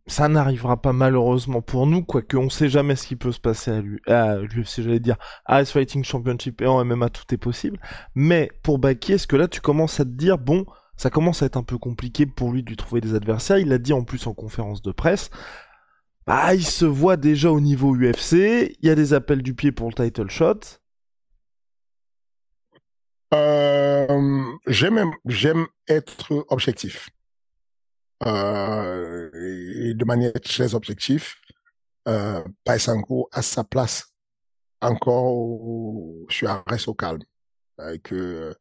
Ça 0.05 0.27
n'arrivera 0.27 0.81
pas 0.81 0.93
malheureusement 0.93 1.61
pour 1.61 1.87
nous, 1.87 2.03
quoique 2.03 2.37
on 2.37 2.49
sait 2.49 2.69
jamais 2.69 2.95
ce 2.95 3.07
qui 3.07 3.15
peut 3.15 3.31
se 3.31 3.39
passer 3.39 3.71
à 4.05 4.35
l'UFC, 4.37 4.81
j'allais 4.81 4.99
dire, 4.99 5.17
à 5.45 5.61
Ice 5.61 5.71
Fighting 5.71 6.03
Championship 6.03 6.61
et 6.61 6.67
en 6.67 6.83
MMA, 6.83 7.09
tout 7.09 7.33
est 7.33 7.37
possible. 7.37 7.79
Mais 8.13 8.51
pour 8.61 8.77
Baki, 8.77 9.13
est-ce 9.13 9.27
que 9.27 9.37
là 9.37 9.47
tu 9.47 9.61
commences 9.61 9.99
à 9.99 10.05
te 10.05 10.09
dire, 10.09 10.37
bon, 10.37 10.65
ça 10.97 11.09
commence 11.09 11.41
à 11.41 11.45
être 11.45 11.57
un 11.57 11.63
peu 11.63 11.77
compliqué 11.77 12.25
pour 12.25 12.51
lui 12.51 12.63
de 12.63 12.69
lui 12.69 12.77
trouver 12.77 13.01
des 13.01 13.15
adversaires. 13.15 13.57
Il 13.57 13.69
l'a 13.69 13.77
dit 13.77 13.93
en 13.93 14.03
plus 14.03 14.27
en 14.27 14.33
conférence 14.33 14.81
de 14.81 14.91
presse. 14.91 15.29
Bah, 16.25 16.53
il 16.55 16.65
se 16.65 16.85
voit 16.85 17.17
déjà 17.17 17.51
au 17.51 17.59
niveau 17.59 17.95
UFC. 17.95 18.75
Il 18.81 18.87
y 18.87 18.89
a 18.89 18.95
des 18.95 19.13
appels 19.13 19.41
du 19.41 19.53
pied 19.53 19.71
pour 19.71 19.89
le 19.89 19.93
title 19.93 20.29
shot. 20.29 20.59
Euh, 23.33 24.43
j'aime, 24.67 25.11
être 25.87 26.45
objectif. 26.49 27.09
Euh, 28.25 29.29
et 29.33 29.93
de 29.93 30.05
manière 30.05 30.33
très 30.33 30.75
objective. 30.75 31.33
Euh, 32.07 32.43
a 32.65 33.41
sa 33.41 33.63
place 33.63 34.13
encore 34.81 36.25
sur 36.29 36.49
un 36.49 36.63
reste 36.67 36.87
au 36.87 36.93
calme. 36.93 37.23
Avec 37.77 38.13
euh, 38.13 38.53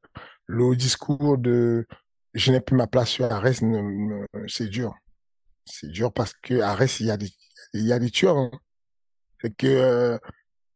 le 0.46 0.74
discours 0.74 1.38
de 1.38 1.86
je 2.34 2.52
n'ai 2.52 2.60
plus 2.60 2.76
ma 2.76 2.86
place 2.86 3.10
sur 3.10 3.30
Arès, 3.30 3.62
c'est 4.48 4.68
dur. 4.68 4.94
C'est 5.64 5.88
dur 5.90 6.12
parce 6.12 6.32
que 6.34 6.60
Arès, 6.60 7.00
il 7.00 7.06
y 7.06 7.10
a 7.10 7.16
des, 7.16 7.30
il 7.74 7.86
y 7.86 7.92
a 7.92 7.98
des 7.98 8.10
tueurs. 8.10 8.36
Hein. 8.36 8.50
Que, 9.58 9.66
euh, 9.66 10.18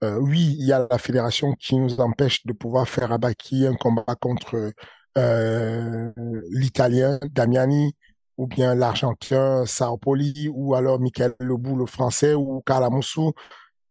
euh, 0.05 0.19
oui, 0.19 0.57
il 0.59 0.67
y 0.67 0.73
a 0.73 0.87
la 0.91 0.99
fédération 0.99 1.55
qui 1.55 1.77
nous 1.77 2.01
empêche 2.01 2.45
de 2.47 2.53
pouvoir 2.53 2.89
faire 2.89 3.13
à 3.13 3.19
Baki 3.19 3.67
un 3.67 3.75
combat 3.75 4.17
contre 4.21 4.73
euh, 5.17 6.13
l'italien 6.51 7.19
Damiani 7.31 7.97
ou 8.37 8.47
bien 8.47 8.75
l'argentin 8.75 9.65
Saopoli 9.65 10.51
ou 10.53 10.75
alors 10.75 11.01
Michael 11.01 11.35
Lebou, 11.41 11.77
le 11.77 11.87
français 11.87 12.35
ou 12.35 12.61
Kalamoussou. 12.61 13.33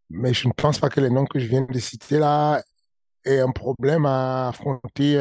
Mais 0.10 0.34
je 0.34 0.48
ne 0.48 0.54
pense 0.54 0.78
pas 0.80 0.90
que 0.90 1.02
les 1.02 1.10
noms 1.10 1.26
que 1.26 1.40
je 1.40 1.48
viens 1.48 1.62
de 1.62 1.80
citer 1.80 2.20
là 2.20 2.62
aient 3.24 3.40
un 3.40 3.52
problème 3.52 4.06
à 4.06 4.50
affronter 4.50 5.18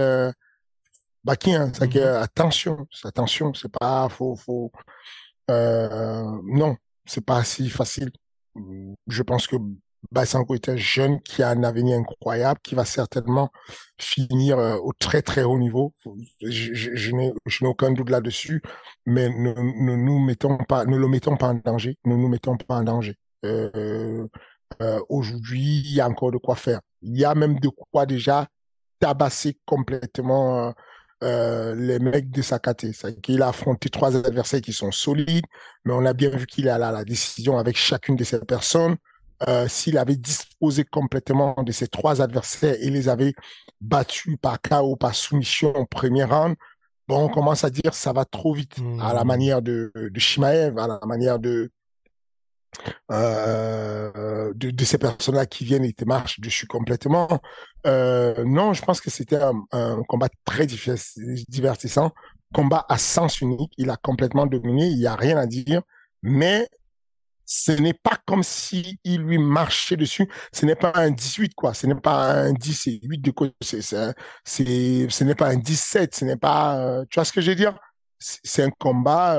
euh, 1.24 1.30
Baki, 1.30 1.54
hein, 1.54 1.72
c'est 1.76 1.88
que, 1.88 1.98
mhm. 1.98 2.22
attention, 2.22 2.86
attention, 3.04 3.54
c'est 3.54 3.72
pas, 3.72 4.08
faut, 4.08 4.36
faut, 4.36 4.70
euh, 5.50 6.24
non, 6.44 6.76
c'est 7.04 7.24
pas 7.24 7.44
si 7.44 7.68
facile. 7.70 8.10
Je 9.08 9.22
pense 9.22 9.46
que 9.46 9.56
Bassango 10.12 10.54
est 10.54 10.68
un 10.68 10.76
jeune 10.76 11.20
qui 11.20 11.42
a 11.42 11.50
un 11.50 11.62
avenir 11.64 11.98
incroyable, 11.98 12.60
qui 12.62 12.74
va 12.74 12.84
certainement 12.84 13.50
finir 13.98 14.58
euh, 14.58 14.76
au 14.76 14.92
très 14.92 15.22
très 15.22 15.42
haut 15.42 15.58
niveau. 15.58 15.92
Je, 16.42 16.74
je, 16.74 16.94
je 16.94 17.12
n'ai 17.14 17.68
aucun 17.68 17.90
doute 17.92 18.10
là-dessus, 18.10 18.62
mais 19.06 19.28
ne, 19.28 19.52
ne 19.52 19.96
nous 19.96 20.18
mettons 20.18 20.56
pas, 20.58 20.84
ne 20.84 20.96
le 20.96 21.08
mettons 21.08 21.36
pas 21.36 21.48
en 21.48 21.54
danger, 21.54 21.96
ne 22.04 22.16
nous 22.16 22.28
mettons 22.28 22.56
pas 22.56 22.76
en 22.76 22.84
danger. 22.84 23.16
Euh, 23.44 24.26
euh, 24.82 25.00
Aujourd'hui, 25.08 25.82
il 25.84 25.94
y 25.94 26.00
a 26.00 26.08
encore 26.08 26.32
de 26.32 26.38
quoi 26.38 26.56
faire. 26.56 26.80
Il 27.02 27.18
y 27.18 27.24
a 27.24 27.34
même 27.34 27.58
de 27.60 27.68
quoi 27.68 28.06
déjà 28.06 28.46
tabasser 28.98 29.58
complètement 29.66 30.72
euh, 31.24 31.74
les 31.74 31.98
mecs 31.98 32.30
de 32.30 32.42
Sakate. 32.42 32.92
C'est 32.92 33.20
qu'il 33.20 33.42
a 33.42 33.48
affronté 33.48 33.88
trois 33.88 34.16
adversaires 34.16 34.60
qui 34.60 34.72
sont 34.72 34.92
solides, 34.92 35.46
mais 35.84 35.92
on 35.92 36.04
a 36.04 36.12
bien 36.12 36.30
vu 36.30 36.46
qu'il 36.46 36.68
a 36.68 36.78
la, 36.78 36.92
la 36.92 37.04
décision 37.04 37.58
avec 37.58 37.76
chacune 37.76 38.16
de 38.16 38.24
ces 38.24 38.38
personnes. 38.40 38.96
Euh, 39.48 39.66
S'il 39.68 39.98
avait 39.98 40.16
disposé 40.16 40.84
complètement 40.84 41.54
de 41.62 41.72
ces 41.72 41.88
trois 41.88 42.22
adversaires 42.22 42.76
et 42.78 42.90
les 42.90 43.08
avait 43.08 43.34
battus 43.80 44.36
par 44.40 44.60
KO, 44.60 44.96
par 44.96 45.14
soumission 45.14 45.74
au 45.74 45.86
premier 45.86 46.24
round, 46.24 46.54
bon, 47.08 47.24
on 47.24 47.28
commence 47.28 47.64
à 47.64 47.70
dire 47.70 47.94
ça 47.94 48.12
va 48.12 48.24
trop 48.24 48.54
vite 48.54 48.76
à 49.00 49.12
la 49.12 49.24
mmh. 49.24 49.26
manière 49.26 49.62
de, 49.62 49.90
de 49.94 50.20
Shimaev, 50.20 50.78
à 50.78 50.86
la 50.86 51.00
manière 51.04 51.38
de, 51.38 51.70
euh, 53.10 54.52
de, 54.54 54.84
ces 54.84 54.98
personnes-là 54.98 55.46
qui 55.46 55.64
viennent 55.64 55.84
et 55.84 55.92
te 55.92 56.04
marchent 56.04 56.40
dessus 56.40 56.66
complètement. 56.66 57.28
Euh, 57.86 58.44
non, 58.44 58.72
je 58.72 58.82
pense 58.82 59.00
que 59.00 59.10
c'était 59.10 59.40
un, 59.40 60.02
combat 60.08 60.28
très 60.44 60.66
divertissant, 60.66 62.12
combat 62.52 62.84
à 62.88 62.98
sens 62.98 63.40
unique. 63.40 63.72
Il 63.78 63.90
a 63.90 63.96
complètement 63.96 64.46
dominé, 64.46 64.86
il 64.86 64.98
n'y 64.98 65.06
a 65.06 65.16
rien 65.16 65.36
à 65.36 65.46
dire, 65.46 65.82
mais 66.22 66.68
ce 67.46 67.72
n'est 67.72 67.94
pas 67.94 68.18
comme 68.26 68.42
si 68.42 68.98
il 69.04 69.20
lui 69.20 69.38
marchait 69.38 69.96
dessus. 69.96 70.28
Ce 70.52 70.64
n'est 70.64 70.76
pas 70.76 70.92
un 70.94 71.10
18, 71.10 71.54
quoi. 71.54 71.74
Ce 71.74 71.86
n'est 71.86 71.94
pas 71.94 72.32
un 72.32 72.52
10 72.52 72.86
et 72.86 73.00
8 73.02 73.18
de 73.18 73.30
côté. 73.30 73.54
C'est, 73.60 73.82
c'est, 73.82 75.08
ce 75.10 75.24
n'est 75.24 75.34
pas 75.34 75.48
un 75.48 75.56
17. 75.56 76.14
Ce 76.14 76.24
n'est 76.24 76.36
pas, 76.36 76.78
euh, 76.78 77.04
tu 77.10 77.16
vois 77.16 77.24
ce 77.24 77.32
que 77.32 77.42
je 77.42 77.50
veux 77.50 77.56
dire? 77.56 77.78
C'est 78.18 78.62
un 78.62 78.70
combat, 78.70 79.38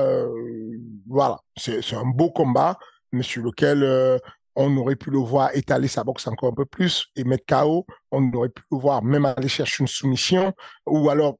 voilà. 1.08 1.40
C'est 1.56 1.94
un 1.94 2.04
beau 2.04 2.30
combat 2.30 2.78
mais 3.16 3.22
sur 3.22 3.42
lequel 3.42 3.82
euh, 3.82 4.18
on 4.54 4.76
aurait 4.76 4.96
pu 4.96 5.10
le 5.10 5.18
voir 5.18 5.50
étaler 5.54 5.88
sa 5.88 6.04
boxe 6.04 6.26
encore 6.26 6.50
un 6.50 6.54
peu 6.54 6.64
plus 6.64 7.06
et 7.16 7.24
mettre 7.24 7.44
KO. 7.46 7.86
On 8.10 8.32
aurait 8.32 8.48
pu 8.48 8.62
le 8.70 8.78
voir 8.78 9.02
même 9.02 9.26
aller 9.26 9.48
chercher 9.48 9.82
une 9.82 9.88
soumission 9.88 10.52
ou 10.86 11.10
alors 11.10 11.38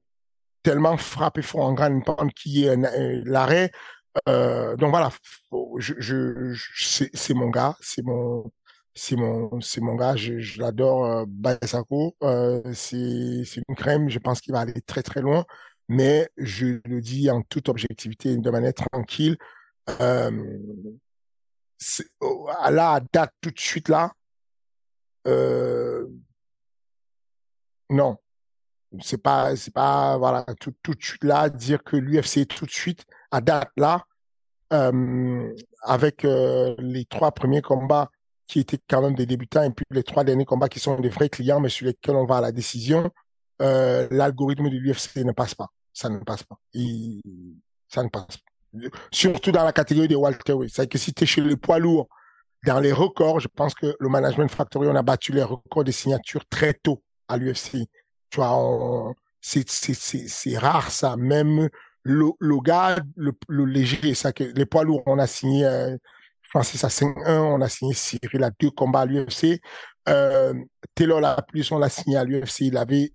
tellement 0.62 0.96
frapper 0.96 1.42
fort 1.42 1.66
en 1.66 1.72
grande 1.72 2.04
pente 2.04 2.34
qui 2.34 2.64
est 2.64 2.76
l'arrêt. 3.24 3.70
Euh, 4.28 4.76
donc 4.76 4.90
voilà, 4.90 5.10
c'est 7.14 7.34
mon 7.34 7.50
gars, 7.50 7.76
c'est 7.80 8.02
mon, 8.02 8.50
c'est 8.94 9.16
gars, 9.96 10.16
je, 10.16 10.60
l'adore, 10.60 11.04
euh, 11.04 12.62
c'est, 12.72 12.96
une 13.68 13.76
crème, 13.76 14.08
je 14.08 14.18
pense 14.18 14.40
qu'il 14.40 14.52
va 14.52 14.60
aller 14.60 14.80
très 14.82 15.02
très 15.02 15.20
loin. 15.20 15.44
Mais 15.88 16.28
je 16.36 16.80
le 16.84 17.00
dis 17.00 17.30
en 17.30 17.42
toute 17.42 17.68
objectivité, 17.68 18.36
de 18.36 18.50
manière 18.50 18.74
tranquille. 18.74 19.36
Oh, 22.20 22.48
là, 22.70 22.94
à 22.94 23.00
date, 23.00 23.32
tout 23.40 23.50
de 23.50 23.60
suite 23.60 23.88
là, 23.88 24.12
euh, 25.26 26.06
non, 27.90 28.16
c'est 29.02 29.18
pas, 29.18 29.56
c'est 29.56 29.72
pas, 29.72 30.16
voilà, 30.18 30.44
tout, 30.60 30.72
de 30.72 31.02
suite 31.02 31.24
là, 31.24 31.50
dire 31.50 31.82
que 31.84 31.96
l'UFC 31.96 32.46
tout 32.48 32.66
de 32.66 32.70
suite, 32.70 33.04
à 33.30 33.40
date 33.40 33.70
là, 33.76 34.04
euh, 34.72 35.54
avec 35.82 36.24
euh, 36.24 36.74
les 36.78 37.04
trois 37.04 37.32
premiers 37.32 37.62
combats 37.62 38.10
qui 38.46 38.60
étaient 38.60 38.80
quand 38.88 39.02
même 39.02 39.14
des 39.14 39.26
débutants 39.26 39.62
et 39.64 39.70
puis 39.70 39.84
les 39.90 40.04
trois 40.04 40.24
derniers 40.24 40.44
combats 40.44 40.68
qui 40.68 40.80
sont 40.80 41.00
des 41.00 41.08
vrais 41.08 41.28
clients, 41.28 41.60
mais 41.60 41.68
sur 41.68 41.86
lesquels 41.86 42.16
on 42.16 42.26
va 42.26 42.38
à 42.38 42.40
la 42.40 42.52
décision, 42.52 43.10
l'algorithme 43.58 44.70
de 44.70 44.76
l'UFC 44.76 45.24
ne 45.24 45.32
passe 45.32 45.54
pas. 45.54 45.68
Ça 45.92 46.08
ne 46.10 46.18
passe 46.18 46.42
pas. 46.44 46.58
ça 47.88 48.02
ne 48.04 48.08
passe 48.08 48.36
pas. 48.36 48.55
Surtout 49.10 49.52
dans 49.52 49.64
la 49.64 49.72
catégorie 49.72 50.08
des 50.08 50.16
welterweight. 50.16 50.72
C'est 50.74 50.86
que 50.86 50.98
si 50.98 51.12
tu 51.12 51.24
es 51.24 51.26
chez 51.26 51.40
les 51.40 51.56
poids 51.56 51.78
lourds, 51.78 52.08
dans 52.64 52.80
les 52.80 52.92
records, 52.92 53.40
je 53.40 53.48
pense 53.48 53.74
que 53.74 53.94
le 53.98 54.08
Management 54.08 54.50
Factory, 54.50 54.88
on 54.88 54.96
a 54.96 55.02
battu 55.02 55.32
les 55.32 55.42
records 55.42 55.84
des 55.84 55.92
signatures 55.92 56.44
très 56.46 56.74
tôt 56.74 57.02
à 57.28 57.36
l'UFC. 57.36 57.86
Tu 58.30 58.36
vois, 58.36 59.14
c'est 59.40 60.58
rare 60.58 60.90
ça. 60.90 61.16
Même 61.16 61.68
le, 62.02 62.26
le 62.38 62.60
gars, 62.60 62.96
le, 63.16 63.32
le 63.48 63.64
léger, 63.64 64.14
ça 64.14 64.32
que 64.32 64.44
les 64.44 64.66
poids 64.66 64.84
lourds, 64.84 65.02
on 65.06 65.18
a 65.18 65.26
signé 65.26 65.64
euh, 65.64 65.96
Francis 66.42 66.82
à 66.84 66.88
5-1, 66.88 67.38
on 67.38 67.60
a 67.60 67.68
signé 67.68 67.94
Cyril 67.94 68.42
à 68.42 68.50
deux 68.58 68.70
combats 68.70 69.00
à 69.00 69.06
l'UFC. 69.06 69.60
Taylor 70.94 71.20
la 71.20 71.42
plus, 71.42 71.70
on 71.72 71.78
l'a 71.78 71.88
signé 71.88 72.16
à 72.16 72.24
l'UFC, 72.24 72.60
il 72.60 72.76
avait 72.76 73.12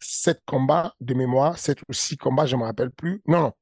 sept 0.00 0.40
combats 0.46 0.94
de 1.00 1.14
mémoire, 1.14 1.58
sept 1.58 1.78
ou 1.88 1.92
six 1.92 2.16
combats, 2.16 2.46
je 2.46 2.56
me 2.56 2.62
rappelle 2.62 2.90
plus. 2.90 3.22
Non, 3.26 3.40
non, 3.40 3.52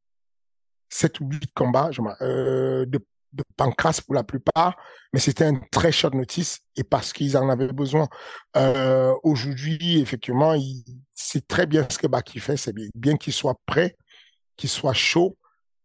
sept 0.88 1.21
ou 1.21 1.28
huit 1.31 1.50
combats, 1.55 1.90
je 1.90 2.00
euh, 2.23 2.87
de, 2.87 2.99
de 3.33 3.45
pancras 3.57 4.00
pour 4.05 4.14
la 4.14 4.25
plupart, 4.25 4.76
mais 5.12 5.21
c'était 5.21 5.45
un 5.45 5.61
très 5.71 5.93
short 5.93 6.14
notice 6.14 6.61
et 6.76 6.85
parce 6.85 7.12
qu'ils 7.12 7.37
en 7.37 7.49
avaient 7.49 7.73
besoin. 7.73 8.09
Euh, 8.57 9.12
Aujourd'hui, 9.23 10.00
effectivement, 10.00 10.55
c'est 11.12 11.47
très 11.47 11.66
bien 11.66 11.87
ce 11.90 11.99
que 11.99 12.07
Baki 12.07 12.40
fait, 12.40 12.57
c'est 12.57 12.73
bien, 12.73 12.88
bien 12.95 13.16
qu'il 13.16 13.33
soit 13.33 13.59
prêt, 13.66 13.97
qu'il 14.57 14.71
soit 14.71 14.95
chaud 14.95 15.37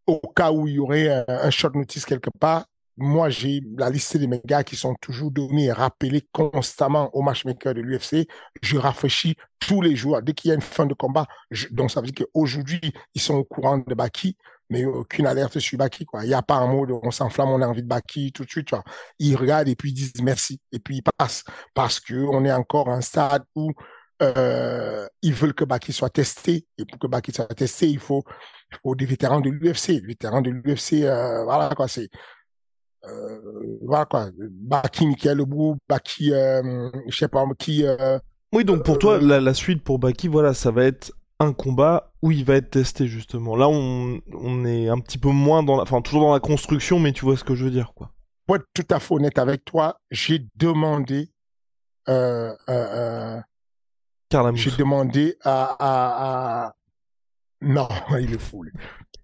au 0.07 0.19
cas 0.35 0.51
où 0.51 0.67
il 0.67 0.75
y 0.75 0.79
aurait 0.79 1.09
un, 1.09 1.25
un 1.27 1.49
short 1.51 1.75
notice 1.75 2.05
quelque 2.05 2.29
part 2.39 2.65
moi, 3.01 3.29
j'ai 3.29 3.61
la 3.77 3.89
liste 3.89 4.17
des 4.17 4.27
mes 4.27 4.41
gars 4.45 4.63
qui 4.63 4.75
sont 4.75 4.95
toujours 5.01 5.31
donnés 5.31 5.65
et 5.65 5.71
rappelés 5.71 6.23
constamment 6.31 7.09
au 7.15 7.21
matchmaker 7.21 7.73
de 7.73 7.81
l'UFC. 7.81 8.27
Je 8.61 8.77
rafraîchis 8.77 9.35
tous 9.59 9.81
les 9.81 9.95
jours. 9.95 10.21
Dès 10.21 10.33
qu'il 10.33 10.49
y 10.49 10.51
a 10.51 10.55
une 10.55 10.61
fin 10.61 10.85
de 10.85 10.93
combat, 10.93 11.25
donc 11.71 11.91
ça 11.91 12.01
veut 12.01 12.07
dire 12.07 12.25
qu'aujourd'hui, 12.25 12.81
ils 13.15 13.21
sont 13.21 13.35
au 13.35 13.43
courant 13.43 13.77
de 13.77 13.95
Baki, 13.95 14.37
mais 14.71 14.85
aucune 14.85 15.27
alerte 15.27 15.59
sur 15.59 15.77
Baki. 15.77 16.05
Quoi. 16.05 16.23
Il 16.23 16.29
n'y 16.29 16.33
a 16.33 16.41
pas 16.41 16.55
un 16.55 16.67
mot 16.67 16.85
de 16.85 16.93
on 16.93 17.11
s'enflamme, 17.11 17.49
on 17.49 17.61
a 17.61 17.67
envie 17.67 17.83
de 17.83 17.87
Baki 17.87 18.31
tout 18.31 18.45
de 18.45 18.49
suite. 18.49 18.67
Tu 18.67 18.75
vois. 18.75 18.83
Ils 19.19 19.35
regardent 19.35 19.67
et 19.67 19.75
puis 19.75 19.91
ils 19.91 19.93
disent 19.93 20.23
merci. 20.23 20.59
Et 20.71 20.79
puis 20.79 20.97
ils 20.97 21.03
passent. 21.17 21.43
Parce 21.75 21.99
qu'on 21.99 22.45
est 22.45 22.51
encore 22.51 22.89
à 22.89 22.93
un 22.93 23.01
stade 23.01 23.43
où 23.53 23.71
euh, 24.21 25.05
ils 25.21 25.33
veulent 25.33 25.53
que 25.53 25.65
Baki 25.65 25.91
soit 25.91 26.09
testé. 26.09 26.65
Et 26.77 26.85
pour 26.85 26.97
que 26.97 27.07
Baki 27.07 27.33
soit 27.33 27.47
testé, 27.47 27.89
il 27.89 27.99
faut, 27.99 28.23
il 28.71 28.77
faut 28.81 28.95
des 28.95 29.05
vétérans 29.05 29.41
de 29.41 29.49
l'UFC. 29.49 29.89
Les 29.89 29.99
vétérans 29.99 30.41
de 30.41 30.49
l'UFC, 30.49 31.03
euh, 31.03 31.43
voilà 31.43 31.75
quoi, 31.75 31.89
c'est 31.89 32.09
euh, 33.05 33.77
voilà 33.83 34.05
quoi, 34.05 34.29
Baki 34.37 35.05
Michael 35.05 35.39
Lebrou, 35.39 35.77
Baki, 35.89 36.29
je 36.29 37.15
sais 37.17 37.27
pas 37.27 37.43
qui. 37.59 37.83
Oui, 38.53 38.63
donc 38.63 38.85
pour 38.85 38.99
toi, 38.99 39.19
la, 39.19 39.41
la, 39.41 39.53
suite 39.53 39.83
pour 39.83 39.97
Baki, 39.97 40.27
voilà, 40.27 40.53
ça 40.53 40.71
va 40.71 40.83
être 40.83 41.11
un 41.41 41.53
combat 41.53 42.11
où 42.21 42.31
il 42.31 42.45
va 42.45 42.55
être 42.55 42.69
testé 42.69 43.07
justement. 43.07 43.55
Là, 43.55 43.67
on, 43.67 44.21
on 44.33 44.65
est 44.65 44.89
un 44.89 44.99
petit 44.99 45.17
peu 45.17 45.29
moins 45.29 45.63
dans, 45.63 45.75
la, 45.75 45.83
enfin 45.83 46.01
toujours 46.01 46.21
dans 46.21 46.33
la 46.33 46.39
construction, 46.39 46.99
mais 46.99 47.13
tu 47.13 47.25
vois 47.25 47.35
ce 47.35 47.43
que 47.43 47.55
je 47.55 47.65
veux 47.65 47.71
dire, 47.71 47.93
quoi. 47.95 48.11
Pour 48.45 48.57
être 48.57 48.67
tout 48.73 48.85
à 48.89 48.99
fait 48.99 49.13
honnête 49.13 49.39
avec 49.39 49.65
toi, 49.65 49.99
j'ai 50.11 50.45
demandé. 50.55 51.31
Euh, 52.09 52.53
euh, 52.69 53.39
j'ai 54.53 54.71
demandé 54.71 55.35
à, 55.41 55.75
à, 55.79 56.65
à... 56.67 56.75
Non, 57.61 57.87
il 58.19 58.33
est 58.33 58.39
fou. 58.39 58.65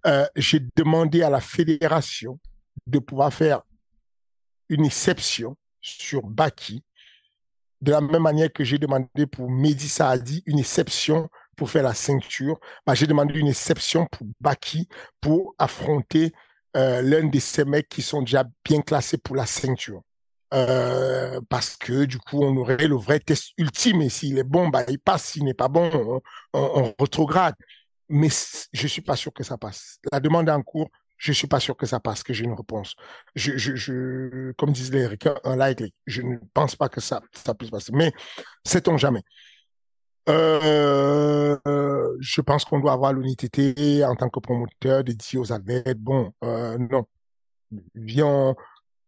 Euh, 0.05 0.25
j'ai 0.35 0.61
demandé 0.75 1.21
à 1.21 1.29
la 1.29 1.39
fédération 1.39 2.39
de 2.87 2.99
pouvoir 2.99 3.33
faire 3.33 3.61
une 4.69 4.85
exception 4.85 5.55
sur 5.81 6.23
Baki, 6.23 6.83
de 7.81 7.91
la 7.91 8.01
même 8.01 8.23
manière 8.23 8.51
que 8.51 8.63
j'ai 8.63 8.77
demandé 8.77 9.27
pour 9.27 9.49
Mehdi 9.49 9.87
Saadi 9.87 10.43
une 10.45 10.59
exception 10.59 11.29
pour 11.57 11.69
faire 11.69 11.83
la 11.83 11.93
ceinture, 11.93 12.59
bah, 12.85 12.93
j'ai 12.93 13.07
demandé 13.07 13.37
une 13.37 13.47
exception 13.47 14.05
pour 14.05 14.25
Baki 14.39 14.87
pour 15.19 15.55
affronter 15.57 16.31
euh, 16.77 17.01
l'un 17.01 17.25
de 17.25 17.39
ces 17.39 17.65
mecs 17.65 17.89
qui 17.89 18.01
sont 18.01 18.21
déjà 18.21 18.45
bien 18.63 18.81
classés 18.81 19.17
pour 19.17 19.35
la 19.35 19.45
ceinture. 19.45 20.01
Euh, 20.53 21.41
parce 21.49 21.75
que 21.75 22.05
du 22.05 22.19
coup, 22.19 22.41
on 22.41 22.55
aurait 22.55 22.87
le 22.87 22.95
vrai 22.95 23.19
test 23.19 23.51
ultime. 23.57 24.01
Et 24.01 24.09
s'il 24.09 24.37
est 24.37 24.43
bon, 24.43 24.69
bah, 24.69 24.85
il 24.87 24.99
passe. 24.99 25.25
S'il 25.25 25.43
n'est 25.43 25.53
pas 25.53 25.67
bon, 25.67 26.21
on, 26.53 26.93
retrograde. 26.97 27.55
Mais 28.07 28.29
je 28.71 28.87
suis 28.87 29.01
pas 29.01 29.17
sûr 29.17 29.33
que 29.33 29.43
ça 29.43 29.57
passe. 29.57 29.99
La 30.11 30.21
demande 30.21 30.47
est 30.47 30.51
en 30.51 30.61
cours 30.61 30.89
je 31.17 31.31
suis 31.31 31.47
pas 31.47 31.59
sûr 31.59 31.75
que 31.75 31.85
ça 31.85 31.99
passe, 31.99 32.23
que 32.23 32.33
j'ai 32.33 32.45
une 32.45 32.53
réponse. 32.53 32.95
Je, 33.35 34.51
comme 34.53 34.71
disent 34.71 34.91
les 34.91 35.07
Ricains, 35.07 35.35
un 35.43 35.55
like, 35.55 35.81
je 36.05 36.21
ne 36.21 36.37
pense 36.53 36.75
pas 36.75 36.89
que 36.89 37.01
ça, 37.01 37.21
ça 37.33 37.53
puisse 37.55 37.71
passer. 37.71 37.91
Mais 37.93 38.11
sait-on 38.63 38.97
jamais. 38.97 39.23
Euh, 40.29 41.57
euh, 41.67 42.17
je 42.19 42.41
pense 42.41 42.65
qu'on 42.65 42.79
doit 42.79 42.93
avoir 42.93 43.13
l'unité 43.13 44.03
en 44.03 44.15
tant 44.15 44.29
que 44.29 44.39
promoteur 44.39 45.03
de 45.03 45.13
dire 45.13 45.41
aux 45.41 45.53
athlètes, 45.53 45.99
bon, 45.99 46.33
euh, 46.43 46.77
non, 46.77 47.05
viens, 47.95 48.55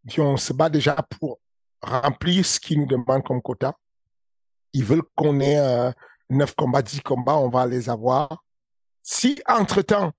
viens, 0.05 0.23
on 0.23 0.37
se 0.37 0.53
bat 0.53 0.69
déjà 0.69 0.95
pour 1.19 1.39
remplir 1.81 2.45
ce 2.45 2.59
qu'ils 2.59 2.79
nous 2.79 2.85
demandent 2.85 3.23
comme 3.23 3.41
quota. 3.41 3.75
Ils 4.73 4.83
veulent 4.83 5.03
qu'on 5.15 5.39
ait 5.39 5.59
euh, 5.59 5.91
9 6.29 6.55
combats, 6.55 6.81
10 6.81 7.01
combats, 7.01 7.37
on 7.37 7.49
va 7.49 7.65
les 7.65 7.89
avoir. 7.89 8.43
Si, 9.03 9.41
entre-temps, 9.47 10.11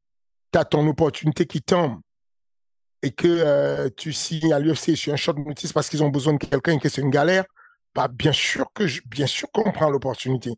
tu 0.52 0.58
as 0.58 0.64
ton 0.64 0.86
opportunité 0.88 1.46
qui 1.46 1.62
tombe 1.62 2.00
et 3.02 3.12
que 3.12 3.28
euh, 3.28 3.88
tu 3.96 4.12
signes 4.12 4.52
à 4.52 4.58
l'UFC 4.58 4.96
sur 4.96 5.12
un 5.12 5.16
short 5.16 5.38
notice 5.38 5.72
parce 5.72 5.88
qu'ils 5.88 6.02
ont 6.02 6.08
besoin 6.08 6.34
de 6.34 6.38
quelqu'un 6.38 6.72
et 6.72 6.78
que 6.78 6.88
c'est 6.88 7.00
une 7.00 7.10
galère, 7.10 7.44
bah, 7.94 8.08
bien 8.08 8.32
sûr 8.32 8.70
que 8.74 8.86
je, 8.86 9.00
bien 9.06 9.26
sûr 9.26 9.50
qu'on 9.52 9.72
prend 9.72 9.88
l'opportunité. 9.88 10.52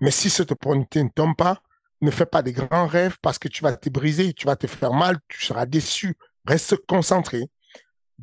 Mais 0.00 0.10
si 0.10 0.30
cette 0.30 0.52
opportunité 0.52 1.02
ne 1.02 1.08
tombe 1.08 1.36
pas, 1.36 1.60
ne 2.00 2.10
fais 2.10 2.26
pas 2.26 2.42
des 2.42 2.52
grands 2.52 2.86
rêves 2.86 3.16
parce 3.22 3.38
que 3.38 3.48
tu 3.48 3.62
vas 3.62 3.76
te 3.76 3.88
briser, 3.88 4.34
tu 4.34 4.46
vas 4.46 4.56
te 4.56 4.66
faire 4.66 4.92
mal, 4.92 5.18
tu 5.28 5.44
seras 5.44 5.66
déçu. 5.66 6.16
Reste 6.46 6.76
concentré. 6.86 7.50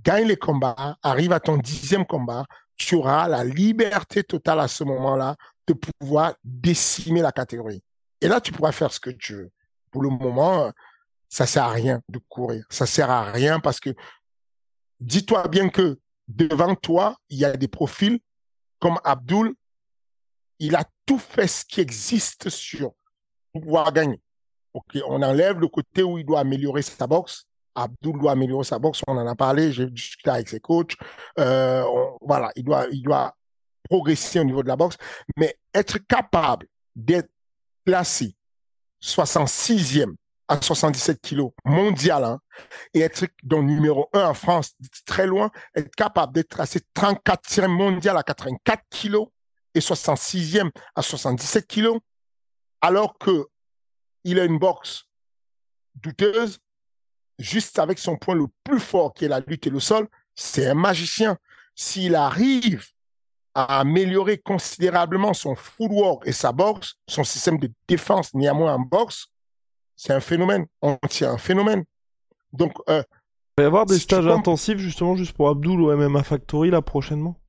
Gagne 0.01 0.27
les 0.27 0.37
combats, 0.37 0.97
arrive 1.03 1.33
à 1.33 1.39
ton 1.39 1.57
dixième 1.57 2.05
combat, 2.05 2.45
tu 2.77 2.95
auras 2.95 3.27
la 3.27 3.43
liberté 3.43 4.23
totale 4.23 4.59
à 4.59 4.67
ce 4.67 4.83
moment-là 4.83 5.35
de 5.67 5.73
pouvoir 5.73 6.35
décimer 6.43 7.21
la 7.21 7.31
catégorie. 7.31 7.83
Et 8.21 8.27
là, 8.27 8.41
tu 8.41 8.51
pourras 8.51 8.71
faire 8.71 8.91
ce 8.91 8.99
que 8.99 9.09
tu 9.09 9.35
veux. 9.35 9.51
Pour 9.91 10.01
le 10.01 10.09
moment, 10.09 10.71
ça 11.29 11.45
sert 11.45 11.63
à 11.63 11.71
rien 11.71 12.01
de 12.09 12.19
courir. 12.29 12.65
Ça 12.69 12.85
sert 12.85 13.09
à 13.09 13.31
rien 13.31 13.59
parce 13.59 13.79
que 13.79 13.91
dis-toi 14.99 15.47
bien 15.47 15.69
que 15.69 15.99
devant 16.27 16.75
toi, 16.75 17.17
il 17.29 17.37
y 17.39 17.45
a 17.45 17.55
des 17.55 17.67
profils 17.67 18.19
comme 18.79 18.99
Abdul. 19.03 19.53
Il 20.59 20.75
a 20.75 20.83
tout 21.05 21.19
fait 21.19 21.47
ce 21.47 21.65
qui 21.65 21.81
existe 21.81 22.49
sur 22.49 22.93
pour 23.51 23.61
pouvoir 23.61 23.93
gagner. 23.93 24.19
Ok, 24.73 24.97
on 25.07 25.21
enlève 25.21 25.59
le 25.59 25.67
côté 25.67 26.01
où 26.01 26.17
il 26.17 26.25
doit 26.25 26.39
améliorer 26.39 26.81
sa 26.81 27.05
boxe. 27.05 27.45
Abdul 27.75 28.19
doit 28.19 28.31
améliorer 28.31 28.63
sa 28.63 28.79
boxe. 28.79 29.01
On 29.07 29.17
en 29.17 29.27
a 29.27 29.35
parlé. 29.35 29.71
J'ai 29.71 29.87
discuté 29.87 30.29
avec 30.29 30.49
ses 30.49 30.59
coachs. 30.59 30.95
Euh, 31.39 31.83
voilà, 32.21 32.51
il 32.55 32.63
doit, 32.63 33.35
progresser 33.83 34.39
au 34.39 34.45
niveau 34.45 34.63
de 34.63 34.69
la 34.69 34.77
boxe, 34.77 34.95
mais 35.35 35.57
être 35.73 35.97
capable 35.97 36.67
d'être 36.95 37.29
placé 37.83 38.33
66e 39.03 40.15
à 40.47 40.61
77 40.61 41.19
kilos 41.19 41.51
mondial 41.65 42.23
hein, 42.23 42.39
et 42.93 43.01
être 43.01 43.25
donc 43.43 43.65
numéro 43.65 44.07
1 44.13 44.29
en 44.29 44.33
France, 44.33 44.73
très 45.05 45.27
loin, 45.27 45.51
être 45.75 45.93
capable 45.95 46.33
d'être 46.33 46.55
classé 46.55 46.79
34e 46.95 47.67
mondial 47.67 48.15
à 48.15 48.23
84 48.23 48.83
kilos 48.89 49.27
et 49.75 49.79
66e 49.79 50.71
à 50.95 51.01
77 51.01 51.67
kilos, 51.67 51.99
alors 52.81 53.17
que 53.17 53.47
il 54.23 54.39
a 54.39 54.45
une 54.45 54.59
boxe 54.59 55.05
douteuse, 55.95 56.59
juste 57.39 57.79
avec 57.79 57.99
son 57.99 58.17
point 58.17 58.35
le 58.35 58.45
plus 58.63 58.79
fort 58.79 59.13
qui 59.13 59.25
est 59.25 59.29
la 59.29 59.41
lutte 59.41 59.67
et 59.67 59.69
le 59.69 59.79
sol, 59.79 60.07
c'est 60.35 60.67
un 60.67 60.73
magicien. 60.73 61.37
S'il 61.75 62.15
arrive 62.15 62.85
à 63.55 63.79
améliorer 63.79 64.37
considérablement 64.37 65.33
son 65.33 65.55
footwork 65.55 66.27
et 66.27 66.31
sa 66.31 66.51
boxe, 66.51 66.95
son 67.07 67.23
système 67.23 67.57
de 67.57 67.71
défense 67.87 68.33
néanmoins 68.33 68.75
en 68.75 68.79
boxe, 68.79 69.27
c'est 69.95 70.13
un 70.13 70.19
phénomène. 70.19 70.65
On 70.81 70.97
tient 71.09 71.31
un 71.31 71.37
phénomène. 71.37 71.83
Donc, 72.51 72.73
euh, 72.89 73.03
il 73.57 73.61
va 73.61 73.63
y 73.63 73.67
avoir 73.67 73.85
des 73.85 73.99
stages 73.99 74.27
intensifs 74.27 74.77
justement 74.77 75.15
juste 75.15 75.33
pour 75.33 75.49
Abdul 75.49 75.79
au 75.81 75.95
MMA 75.95 76.23
Factory 76.23 76.71
là 76.71 76.81
prochainement? 76.81 77.39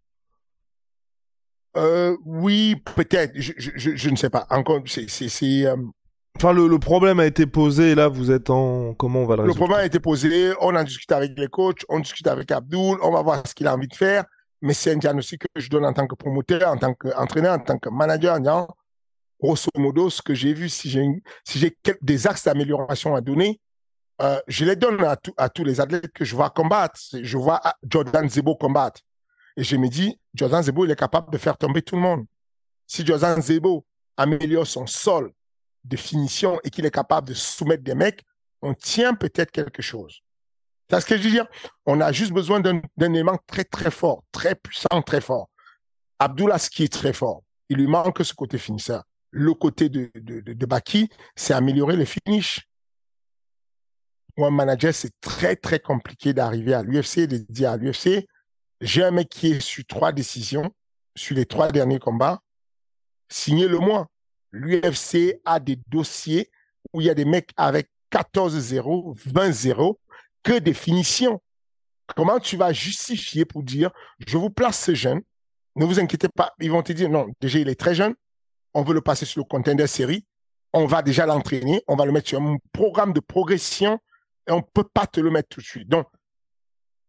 Euh, 1.76 2.16
oui, 2.24 2.76
peut-être. 2.96 3.32
Je, 3.34 3.52
je, 3.56 3.96
je, 3.96 4.10
ne 4.10 4.16
sais 4.16 4.30
pas. 4.30 4.46
Encore, 4.50 4.80
c'est, 4.86 5.08
c'est, 5.08 5.28
c'est, 5.28 5.66
euh, 5.66 5.76
Enfin, 6.36 6.52
le, 6.52 6.78
problème 6.78 7.20
a 7.20 7.26
été 7.26 7.46
posé, 7.46 7.92
et 7.92 7.94
là, 7.94 8.08
vous 8.08 8.32
êtes 8.32 8.50
en... 8.50 8.92
Comment 8.94 9.20
on 9.20 9.26
va 9.26 9.36
le 9.36 9.42
résoudre 9.42 9.54
Le 9.54 9.58
problème 9.58 9.78
a 9.78 9.86
été 9.86 10.00
posé, 10.00 10.52
on 10.60 10.74
en 10.74 10.82
discute 10.82 11.12
avec 11.12 11.38
les 11.38 11.46
coachs, 11.46 11.84
on 11.88 12.00
discute 12.00 12.26
avec 12.26 12.50
Abdul, 12.50 12.98
on 13.02 13.12
va 13.12 13.22
voir 13.22 13.46
ce 13.46 13.54
qu'il 13.54 13.68
a 13.68 13.74
envie 13.74 13.86
de 13.86 13.94
faire, 13.94 14.24
mais 14.60 14.74
c'est 14.74 14.92
un 14.92 14.96
diagnostic 14.96 15.42
que 15.42 15.60
je 15.60 15.70
donne 15.70 15.84
en 15.84 15.92
tant 15.92 16.08
que 16.08 16.16
promoteur, 16.16 16.72
en 16.72 16.76
tant 16.76 16.92
qu'entraîneur, 16.92 17.54
en 17.54 17.60
tant 17.60 17.78
que 17.78 17.88
manager, 17.88 18.36
grosso 19.40 19.70
modo, 19.76 20.10
ce 20.10 20.22
que 20.22 20.34
j'ai 20.34 20.54
vu, 20.54 20.68
si 20.68 20.90
j'ai 20.90 21.06
si 21.44 21.72
des 22.02 22.26
axes 22.26 22.44
d'amélioration 22.44 23.14
à 23.14 23.20
donner, 23.20 23.60
euh, 24.20 24.40
je 24.48 24.64
les 24.64 24.76
donne 24.76 25.04
à, 25.04 25.16
à, 25.36 25.48
tous 25.48 25.64
les 25.64 25.80
athlètes 25.80 26.12
que 26.12 26.24
je 26.24 26.34
vois 26.34 26.50
combattre. 26.50 26.98
Je 27.12 27.36
vois 27.36 27.60
Jordan 27.88 28.28
Zebo 28.28 28.54
combattre. 28.56 29.00
Et 29.56 29.64
je 29.64 29.76
me 29.76 29.88
dis, 29.88 30.18
Jordan 30.34 30.62
Zebo, 30.62 30.84
il 30.84 30.90
est 30.90 30.96
capable 30.96 31.32
de 31.32 31.38
faire 31.38 31.56
tomber 31.56 31.82
tout 31.82 31.96
le 31.96 32.02
monde. 32.02 32.26
Si 32.86 33.04
Jordan 33.06 33.40
Zebo 33.40 33.86
améliore 34.16 34.66
son 34.66 34.86
sol 34.86 35.32
de 35.84 35.96
finition 35.96 36.58
et 36.64 36.70
qu'il 36.70 36.86
est 36.86 36.90
capable 36.90 37.28
de 37.28 37.34
soumettre 37.34 37.82
des 37.82 37.94
mecs, 37.94 38.22
on 38.62 38.74
tient 38.74 39.14
peut-être 39.14 39.50
quelque 39.50 39.82
chose. 39.82 40.20
C'est 40.90 41.00
ce 41.00 41.06
que 41.06 41.16
je 41.16 41.22
veux 41.22 41.30
dire. 41.30 41.46
On 41.86 42.00
a 42.00 42.12
juste 42.12 42.32
besoin 42.32 42.60
d'un 42.60 42.80
élément 42.98 43.38
très, 43.46 43.64
très 43.64 43.90
fort, 43.90 44.24
très 44.32 44.54
puissant, 44.54 45.02
très 45.02 45.20
fort. 45.20 45.48
Abdullah, 46.18 46.58
qui 46.58 46.84
est 46.84 46.92
très 46.92 47.12
fort, 47.12 47.42
il 47.68 47.78
lui 47.78 47.86
manque 47.86 48.24
ce 48.24 48.34
côté 48.34 48.58
finisseur. 48.58 49.04
Le 49.30 49.52
côté 49.54 49.88
de, 49.88 50.10
de, 50.14 50.40
de, 50.40 50.66
Baki, 50.66 51.08
c'est 51.34 51.54
améliorer 51.54 51.96
les 51.96 52.06
finishes. 52.06 52.68
Pour 54.36 54.46
un 54.46 54.50
manager, 54.50 54.94
c'est 54.94 55.12
très, 55.20 55.56
très 55.56 55.80
compliqué 55.80 56.32
d'arriver 56.32 56.74
à 56.74 56.82
l'UFC 56.82 57.26
de 57.26 57.38
dire 57.48 57.70
à 57.70 57.76
l'UFC, 57.76 58.26
j'ai 58.80 59.02
un 59.02 59.10
mec 59.10 59.28
qui 59.28 59.52
est 59.52 59.60
sur 59.60 59.84
trois 59.86 60.12
décisions, 60.12 60.72
sur 61.16 61.36
les 61.36 61.46
trois 61.46 61.70
derniers 61.70 61.98
combats, 61.98 62.40
signez-le 63.28 63.78
moi 63.78 64.08
l'UFC 64.54 65.40
a 65.44 65.58
des 65.58 65.76
dossiers 65.88 66.50
où 66.92 67.00
il 67.00 67.06
y 67.06 67.10
a 67.10 67.14
des 67.14 67.24
mecs 67.24 67.50
avec 67.56 67.88
14-0, 68.12 69.16
20-0, 69.16 69.96
que 70.44 70.58
des 70.58 70.74
finitions. 70.74 71.42
Comment 72.14 72.38
tu 72.38 72.56
vas 72.56 72.72
justifier 72.72 73.44
pour 73.44 73.62
dire, 73.62 73.90
je 74.26 74.38
vous 74.38 74.50
place 74.50 74.78
ce 74.78 74.94
jeune, 74.94 75.20
ne 75.74 75.84
vous 75.84 75.98
inquiétez 75.98 76.28
pas, 76.28 76.52
ils 76.60 76.70
vont 76.70 76.82
te 76.82 76.92
dire, 76.92 77.08
non, 77.08 77.26
déjà 77.40 77.58
il 77.58 77.68
est 77.68 77.80
très 77.80 77.94
jeune, 77.94 78.14
on 78.74 78.82
veut 78.82 78.94
le 78.94 79.00
passer 79.00 79.26
sur 79.26 79.40
le 79.40 79.44
contender 79.44 79.86
série, 79.88 80.24
on 80.72 80.86
va 80.86 81.02
déjà 81.02 81.26
l'entraîner, 81.26 81.82
on 81.88 81.96
va 81.96 82.04
le 82.04 82.12
mettre 82.12 82.28
sur 82.28 82.40
un 82.40 82.58
programme 82.72 83.12
de 83.12 83.20
progression 83.20 83.98
et 84.46 84.52
on 84.52 84.58
ne 84.58 84.62
peut 84.62 84.84
pas 84.84 85.06
te 85.06 85.20
le 85.20 85.30
mettre 85.30 85.48
tout 85.48 85.60
de 85.60 85.66
suite. 85.66 85.88
Donc, 85.88 86.06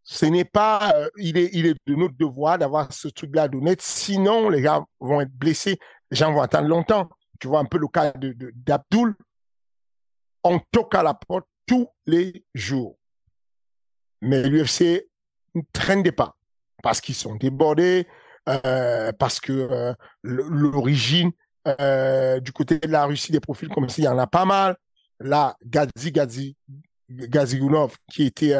ce 0.07 0.25
n'est 0.27 0.45
pas, 0.45 0.93
euh, 0.95 1.09
il, 1.17 1.37
est, 1.37 1.49
il 1.51 1.65
est 1.65 1.75
de 1.85 1.95
notre 1.95 2.15
devoir 2.15 2.57
d'avoir 2.57 2.93
ce 2.93 3.07
truc-là 3.07 3.47
donner, 3.47 3.75
sinon 3.79 4.49
les 4.49 4.61
gars 4.61 4.85
vont 4.99 5.19
être 5.19 5.33
blessés, 5.33 5.77
les 6.11 6.17
gens 6.17 6.31
vont 6.31 6.41
attendre 6.41 6.67
longtemps 6.69 7.09
tu 7.39 7.47
vois 7.47 7.59
un 7.59 7.65
peu 7.65 7.77
le 7.77 7.87
cas 7.87 8.13
d'Abdul, 8.13 9.09
de, 9.09 9.15
on 10.43 10.59
toque 10.71 10.95
à 10.95 11.03
la 11.03 11.13
porte 11.13 11.47
tous 11.65 11.87
les 12.05 12.45
jours. 12.53 12.97
Mais 14.21 14.43
l'UFC 14.43 15.07
ne 15.55 15.61
traîne 15.73 16.09
pas 16.11 16.35
parce 16.83 17.01
qu'ils 17.01 17.15
sont 17.15 17.35
débordés, 17.35 18.07
euh, 18.47 19.11
parce 19.13 19.39
que 19.39 19.51
euh, 19.51 19.93
l'origine 20.23 21.31
du 21.65 22.51
côté 22.51 22.77
de 22.77 22.87
la 22.87 23.05
Russie 23.05 23.31
des 23.31 23.39
profils 23.39 23.69
comme 23.69 23.89
s'il 23.89 24.03
y 24.03 24.07
en 24.07 24.19
a 24.19 24.27
pas 24.27 24.45
mal. 24.45 24.77
Là, 25.19 25.57
Gazi 25.65 26.11
Gazi 26.11 26.57
Gaziunov, 27.09 27.97
qui 28.11 28.23
était 28.23 28.53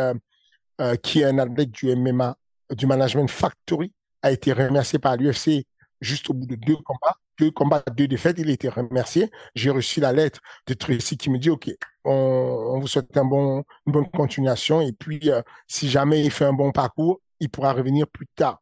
qui 1.03 1.21
est 1.21 1.25
un 1.25 1.37
athlète 1.39 1.71
du 1.71 1.95
MMA, 1.95 2.37
du 2.71 2.85
Management 2.85 3.29
Factory, 3.29 3.93
a 4.21 4.31
été 4.31 4.51
remercié 4.53 4.99
par 4.99 5.15
l'UFC 5.15 5.65
juste 6.01 6.29
au 6.29 6.33
bout 6.33 6.45
de 6.45 6.55
deux 6.55 6.77
combats 6.77 7.17
deux 7.39 7.51
combats, 7.51 7.83
deux 7.95 8.07
défaites, 8.07 8.37
il 8.39 8.49
a 8.49 8.53
été 8.53 8.69
remercié. 8.69 9.31
J'ai 9.55 9.69
reçu 9.69 9.99
la 9.99 10.13
lettre 10.13 10.39
de 10.67 10.73
Tracy 10.73 11.17
qui 11.17 11.29
me 11.29 11.37
dit, 11.37 11.49
OK, 11.49 11.69
on, 12.03 12.79
vous 12.79 12.87
souhaite 12.87 13.15
un 13.17 13.25
bon, 13.25 13.63
une 13.85 13.93
bonne 13.93 14.09
continuation. 14.09 14.81
Et 14.81 14.93
puis, 14.93 15.31
euh, 15.31 15.41
si 15.67 15.89
jamais 15.89 16.23
il 16.23 16.31
fait 16.31 16.45
un 16.45 16.53
bon 16.53 16.71
parcours, 16.71 17.21
il 17.39 17.49
pourra 17.49 17.73
revenir 17.73 18.07
plus 18.07 18.27
tard. 18.35 18.61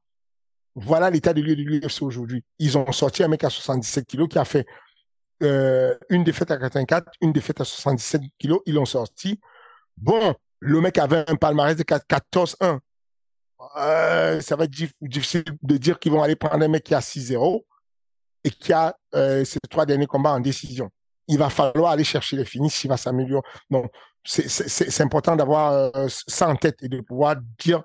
Voilà 0.76 1.10
l'état 1.10 1.34
de 1.34 1.41
lieu 1.41 1.56
de 1.56 1.62
l'UFC 1.62 2.02
aujourd'hui. 2.02 2.43
Ils 2.60 2.78
ont 2.78 2.91
sorti 2.91 3.23
un 3.23 3.28
mec 3.28 3.43
à 3.43 3.49
77 3.49 4.08
kilos 4.08 4.28
qui 4.28 4.39
a 4.39 4.45
fait 4.45 4.65
euh, 5.43 5.95
une 6.10 6.23
défaite 6.23 6.49
à 6.49 6.58
84, 6.58 7.12
une 7.21 7.32
défaite 7.32 7.62
à 7.62 7.65
77 7.65 8.21
kilos. 8.39 8.62
Ils 8.65 8.73
l'ont 8.73 8.86
sorti. 8.86 9.39
Bon, 9.97 10.34
le 10.63 10.80
mec 10.80 10.97
avait 10.97 11.26
un 11.28 11.36
palmarès 11.36 11.76
de 11.76 11.84
14-1. 11.84 12.80
Euh, 13.78 14.41
ça 14.41 14.56
va 14.56 14.63
être 14.63 14.71
difficile 15.02 15.43
de 15.62 15.78
dire 15.78 15.99
qu'ils 15.99 16.12
vont 16.12 16.23
aller 16.23 16.36
prendre 16.36 16.63
un 16.63 16.67
mec 16.67 16.84
qui 16.84 16.95
a 16.95 16.99
6-0 16.99 17.63
et 18.45 18.49
qui 18.49 18.71
a 18.71 18.95
euh, 19.15 19.43
ces 19.43 19.60
trois 19.69 19.86
derniers 19.86 20.08
combats 20.08 20.32
en 20.32 20.39
décision. 20.39 20.89
Il 21.28 21.38
va 21.38 21.49
falloir 21.49 21.91
aller 21.91 22.04
chercher 22.04 22.38
les 22.38 22.45
finishes, 22.45 22.84
il 22.84 22.88
va 22.88 22.97
s'améliorer. 22.97 23.43
Donc, 23.69 23.91
c'est 24.26 25.02
important 25.02 25.36
d'avoir 25.36 25.91
euh, 25.95 26.08
ça 26.10 26.47
en 26.47 26.56
tête 26.56 26.82
et 26.82 26.88
de 26.88 27.02
pouvoir 27.02 27.36
dire, 27.60 27.84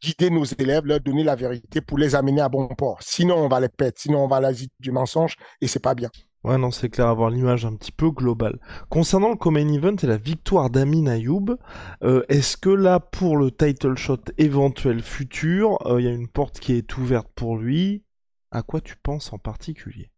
guider 0.00 0.30
nos 0.30 0.44
élèves, 0.44 0.84
leur 0.84 1.00
donner 1.00 1.24
la 1.24 1.34
vérité 1.34 1.80
pour 1.80 1.98
les 1.98 2.14
amener 2.14 2.40
à 2.40 2.48
bon 2.48 2.68
port. 2.68 2.98
Sinon, 3.02 3.36
on 3.36 3.48
va 3.48 3.58
les 3.58 3.68
perdre, 3.68 3.98
sinon 3.98 4.24
on 4.24 4.28
va 4.28 4.40
l'asile 4.40 4.68
du 4.78 4.92
mensonge 4.92 5.36
et 5.60 5.66
c'est 5.66 5.80
pas 5.80 5.94
bien. 5.94 6.10
Ouais, 6.44 6.58
non, 6.58 6.70
c'est 6.70 6.90
clair, 6.90 7.08
avoir 7.08 7.30
l'image 7.30 7.64
un 7.64 7.74
petit 7.74 7.90
peu 7.90 8.10
globale. 8.10 8.58
Concernant 8.90 9.30
le 9.30 9.36
Common 9.36 9.66
Event 9.72 9.96
et 10.02 10.06
la 10.06 10.18
victoire 10.18 10.68
d'Amin 10.68 11.06
Ayoub, 11.06 11.56
euh, 12.02 12.22
est-ce 12.28 12.58
que 12.58 12.68
là, 12.68 13.00
pour 13.00 13.38
le 13.38 13.50
title 13.50 13.96
shot 13.96 14.20
éventuel 14.36 15.00
futur, 15.02 15.78
il 15.98 16.04
y 16.04 16.08
a 16.08 16.12
une 16.12 16.28
porte 16.28 16.60
qui 16.60 16.74
est 16.74 16.98
ouverte 16.98 17.28
pour 17.34 17.56
lui? 17.56 18.04
À 18.50 18.62
quoi 18.62 18.82
tu 18.82 18.94
penses 18.96 19.32
en 19.32 19.38
particulier? 19.38 20.10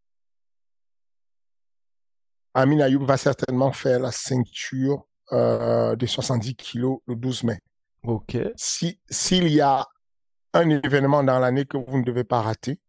Amin 2.54 2.80
Ayoub 2.80 3.04
va 3.04 3.18
certainement 3.18 3.70
faire 3.70 4.00
la 4.00 4.10
ceinture 4.10 5.06
euh, 5.32 5.94
des 5.94 6.06
70 6.06 6.56
kilos 6.56 7.00
le 7.06 7.14
12 7.14 7.44
mai. 7.44 7.60
Ok. 8.02 8.36
Si 8.56 8.98
s'il 9.10 9.48
y 9.48 9.60
a 9.60 9.86
un 10.54 10.70
événement 10.70 11.22
dans 11.22 11.38
l'année 11.38 11.66
que 11.66 11.76
vous 11.76 11.98
ne 11.98 12.02
devez 12.02 12.24
pas 12.24 12.40
rater, 12.40 12.80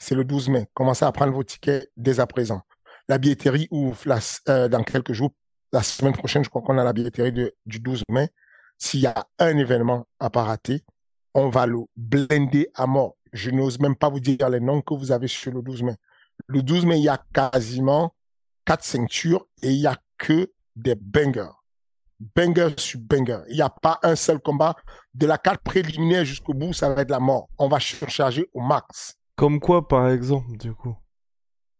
c'est 0.00 0.16
le 0.16 0.24
12 0.24 0.48
mai. 0.48 0.66
Commencez 0.74 1.04
à 1.04 1.12
prendre 1.12 1.32
vos 1.32 1.44
tickets 1.44 1.88
dès 1.96 2.18
à 2.18 2.26
présent. 2.26 2.62
La 3.08 3.18
billetterie 3.18 3.68
ouvre 3.70 3.96
euh, 4.48 4.68
dans 4.68 4.82
quelques 4.82 5.12
jours. 5.12 5.30
La 5.72 5.84
semaine 5.84 6.14
prochaine, 6.14 6.42
je 6.42 6.50
crois 6.50 6.62
qu'on 6.62 6.78
a 6.78 6.82
la 6.82 6.92
billetterie 6.92 7.32
du 7.32 7.78
12 7.78 8.02
mai. 8.08 8.30
S'il 8.78 9.00
y 9.00 9.06
a 9.06 9.24
un 9.38 9.56
événement 9.56 10.08
à 10.18 10.30
pas 10.30 10.42
rater, 10.42 10.82
on 11.34 11.48
va 11.48 11.66
le 11.66 11.78
blender 11.96 12.68
à 12.74 12.88
mort 12.88 13.14
je 13.32 13.50
n'ose 13.50 13.78
même 13.78 13.96
pas 13.96 14.08
vous 14.08 14.20
dire 14.20 14.48
les 14.48 14.60
noms 14.60 14.82
que 14.82 14.94
vous 14.94 15.12
avez 15.12 15.28
sur 15.28 15.52
le 15.52 15.62
12 15.62 15.82
mai. 15.82 15.96
Le 16.46 16.62
12 16.62 16.86
mai, 16.86 16.98
il 16.98 17.04
y 17.04 17.08
a 17.08 17.22
quasiment 17.32 18.14
quatre 18.64 18.84
ceintures 18.84 19.46
et 19.62 19.70
il 19.70 19.80
y 19.80 19.86
a 19.86 19.96
que 20.18 20.52
des 20.76 20.94
bangers. 20.94 21.52
Banger 22.36 22.74
sur 22.76 23.00
banger. 23.00 23.40
Il 23.48 23.56
n'y 23.56 23.62
a 23.62 23.70
pas 23.70 23.98
un 24.02 24.14
seul 24.14 24.40
combat. 24.40 24.76
De 25.14 25.26
la 25.26 25.38
carte 25.38 25.62
préliminaire 25.62 26.24
jusqu'au 26.24 26.52
bout, 26.52 26.72
ça 26.72 26.92
va 26.92 27.02
être 27.02 27.10
la 27.10 27.20
mort. 27.20 27.48
On 27.58 27.68
va 27.68 27.80
surcharger 27.80 28.48
au 28.52 28.60
max. 28.60 29.16
Comme 29.40 29.58
quoi, 29.58 29.88
par 29.88 30.10
exemple, 30.10 30.54
du 30.58 30.74
coup? 30.74 30.94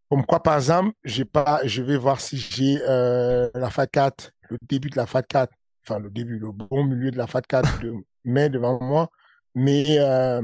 Comme 0.09 0.25
quoi, 0.25 0.43
par 0.43 0.57
exemple, 0.57 0.93
j'ai 1.05 1.27
pas, 1.27 1.61
je 1.65 1.83
vais 1.83 1.99
voir 1.99 2.19
si 2.19 2.39
j'ai 2.39 2.81
euh, 2.89 3.51
la 3.53 3.69
FAT 3.69 3.87
4, 3.87 4.33
le 4.49 4.57
début 4.63 4.89
de 4.89 4.97
la 4.97 5.05
FAT 5.05 5.25
4, 5.25 5.53
enfin 5.85 5.99
le 5.99 6.09
début, 6.09 6.39
le 6.39 6.53
bon 6.53 6.85
milieu 6.85 7.11
de 7.11 7.19
la 7.19 7.27
FAT 7.27 7.43
4 7.43 7.81
de 7.83 7.97
mai 8.25 8.49
devant 8.49 8.83
moi. 8.83 9.11
Mais 9.55 9.85
euh, 9.99 10.41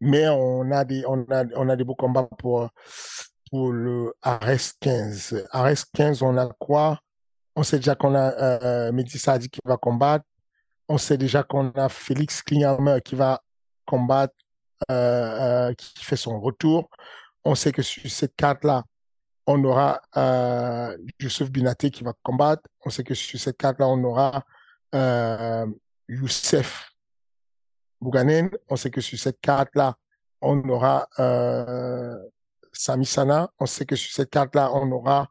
mais 0.00 0.28
on 0.28 0.68
a 0.72 0.84
des, 0.84 1.04
on 1.06 1.26
a, 1.30 1.44
on 1.54 1.68
a 1.68 1.76
des 1.76 1.84
beaux 1.84 1.94
combats 1.94 2.28
pour, 2.36 2.68
pour 3.52 3.70
le 3.70 4.12
Ares 4.20 4.72
15. 4.80 5.46
Ares 5.52 5.84
15, 5.94 6.22
on 6.24 6.36
a 6.36 6.48
quoi? 6.58 6.98
On 7.54 7.62
sait 7.62 7.76
déjà 7.76 7.94
qu'on 7.94 8.16
a 8.16 8.32
euh, 8.64 8.90
Mehdi 8.90 9.16
Sadi 9.16 9.48
qui 9.48 9.60
va 9.64 9.76
combattre. 9.76 10.24
On 10.88 10.98
sait 10.98 11.18
déjà 11.18 11.44
qu'on 11.44 11.70
a 11.70 11.88
Félix 11.88 12.42
Klinger 12.42 12.74
qui 13.04 13.14
va 13.14 13.40
combattre, 13.86 14.34
qui 14.88 16.04
fait 16.04 16.16
son 16.16 16.40
retour. 16.40 16.90
On 17.44 17.54
sait 17.54 17.72
que 17.72 17.82
sur 17.82 18.08
cette 18.10 18.36
carte-là, 18.36 18.84
on 19.46 19.62
aura 19.64 20.00
euh, 20.16 20.96
Youssef 21.20 21.50
Binaté 21.50 21.90
qui 21.90 22.04
va 22.04 22.12
combattre. 22.22 22.62
On 22.84 22.90
sait 22.90 23.02
que 23.02 23.14
sur 23.14 23.40
cette 23.40 23.56
carte-là, 23.56 23.88
on 23.88 24.02
aura 24.04 24.44
euh, 24.94 25.66
Youssef 26.08 26.92
Bouganen. 28.00 28.50
On 28.68 28.76
sait 28.76 28.90
que 28.90 29.00
sur 29.00 29.18
cette 29.18 29.40
carte-là, 29.40 29.96
on 30.40 30.68
aura 30.68 31.08
euh, 31.18 32.16
Sami 32.72 33.06
Sana. 33.06 33.50
On 33.58 33.66
sait 33.66 33.86
que 33.86 33.96
sur 33.96 34.12
cette 34.12 34.30
carte-là, 34.30 34.70
on 34.72 34.90
aura 34.92 35.28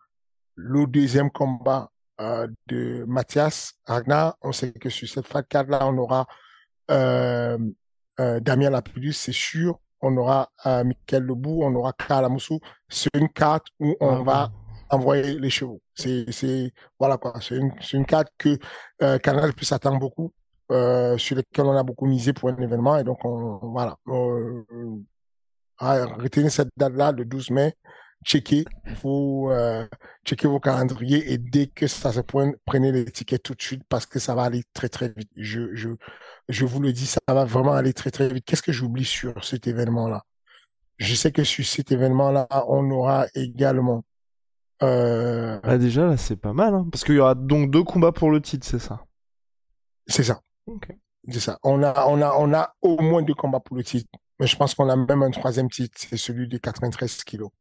le 0.56 0.86
deuxième 0.88 1.32
combat 1.32 1.90
euh, 2.20 2.48
de 2.68 3.06
Mathias 3.08 3.74
Ragnar. 3.86 4.36
On 4.42 4.52
sait 4.52 4.74
que 4.74 4.90
sur 4.90 5.08
cette 5.08 5.28
carte-là, 5.48 5.88
on 5.88 5.98
aura 5.98 6.28
euh, 6.90 7.58
euh, 7.58 7.58
Damien 8.18 8.70
Lapidus, 8.70 9.14
c'est 9.14 9.32
sûr. 9.32 9.80
On 10.02 10.18
aura 10.18 10.50
euh, 10.66 10.84
Michael 10.84 11.24
Lebou, 11.24 11.64
on 11.64 11.74
aura 11.76 11.94
Kalamoussou. 11.94 12.60
C'est 12.90 13.16
une 13.16 13.30
carte 13.30 13.68
où 13.80 13.96
on 14.00 14.22
ah 14.22 14.24
va 14.24 14.52
envoyer 14.90 15.40
les 15.40 15.50
chevaux. 15.50 15.82
C'est, 15.94 16.74
voilà 17.00 17.18
quoi. 17.18 17.34
C'est 17.40 17.58
une, 17.58 18.06
carte 18.06 18.30
que 18.38 18.58
euh, 19.02 19.20
Canal 19.20 19.54
plus 19.54 19.72
attendre 19.72 20.00
beaucoup. 20.00 20.34
Euh, 20.72 21.18
sur 21.18 21.36
lesquels 21.36 21.66
on 21.66 21.76
a 21.76 21.84
beaucoup 21.84 22.06
misé 22.06 22.32
pour 22.32 22.50
un 22.50 22.56
événement. 22.58 22.98
Et 22.98 23.04
donc, 23.04 23.24
on, 23.26 23.60
voilà. 23.62 23.98
Euh, 24.08 24.64
retenez 25.80 26.50
cette 26.50 26.70
date-là, 26.78 27.12
le 27.12 27.26
12 27.26 27.50
mai. 27.52 27.74
checkez 28.24 28.66
vos, 29.02 29.52
euh, 29.52 29.86
checkez 30.26 30.48
vos 30.48 30.60
calendriers 30.60 31.34
et 31.34 31.38
dès 31.38 31.68
que 31.68 31.88
ça 31.88 32.14
se 32.14 32.22
pointe, 32.22 32.56
prenez 32.66 32.92
les 32.92 33.06
tickets 33.06 33.44
tout 33.44 33.56
de 33.56 33.62
suite 33.62 33.84
parce 33.90 34.06
que 34.06 34.20
ça 34.20 34.36
va 34.36 34.44
aller 34.44 34.64
très 34.74 34.90
très 34.90 35.10
vite. 35.10 35.30
Je, 35.36 35.74
je, 35.74 35.90
je 36.52 36.66
vous 36.66 36.80
le 36.80 36.94
dis, 36.94 37.06
ça 37.06 37.20
va 37.28 37.46
vraiment 37.46 37.74
aller 37.74 37.94
très 37.94 38.12
très 38.12 38.28
vite. 38.28 38.46
Qu'est-ce 38.46 38.62
que 38.62 38.72
j'oublie 38.72 39.06
sur 39.06 39.44
cet 39.44 39.68
événement-là? 39.68 40.24
Je 40.98 41.16
sais 41.16 41.32
que 41.32 41.44
sur 41.44 41.66
cet 41.66 41.92
événement-là, 41.92 42.48
on 42.68 42.90
aura 42.92 43.26
également. 43.34 44.04
Euh... 44.84 45.60
Ah, 45.64 45.78
déjà, 45.78 46.06
là, 46.06 46.18
c'est 46.18 46.36
pas 46.36 46.54
mal, 46.54 46.74
hein, 46.76 46.88
parce 46.92 47.04
qu'il 47.04 47.16
y 47.16 47.20
aura 47.20 47.36
donc 47.36 47.72
deux 47.72 47.84
combats 47.84 48.12
pour 48.12 48.30
le 48.32 48.42
titre, 48.42 48.68
c'est 48.68 48.80
ça? 48.80 49.06
C'est 50.08 50.24
ça. 50.24 50.42
C'est 51.28 51.40
ça. 51.40 51.58
On 51.64 51.84
a, 51.84 52.06
on 52.08 52.22
a, 52.22 52.34
on 52.38 52.54
a 52.54 52.76
au 52.82 53.02
moins 53.02 53.22
deux 53.22 53.34
combats 53.34 53.60
pour 53.60 53.78
le 53.78 53.84
titre. 53.84 54.10
Mais 54.40 54.48
je 54.48 54.56
pense 54.56 54.74
qu'on 54.74 54.90
a 54.90 54.96
même 54.96 55.24
un 55.24 55.32
troisième 55.32 55.70
titre, 55.70 55.96
c'est 55.98 56.18
celui 56.18 56.48
des 56.48 56.60
93 56.60 57.24
kilos. 57.24 57.52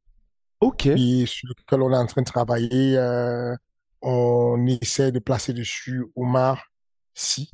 Ok. 0.61 0.87
Et 0.87 1.27
sur 1.27 1.49
lequel 1.49 1.83
on 1.83 1.93
est 1.93 1.97
en 1.97 2.07
train 2.07 2.23
de 2.23 2.27
travailler, 2.27 2.97
euh, 2.97 3.55
on 4.03 4.67
essaie 4.67 5.13
de 5.13 5.19
placer 5.19 5.53
dessus 5.53 6.07
Omar 6.17 6.71
Si. 7.15 7.53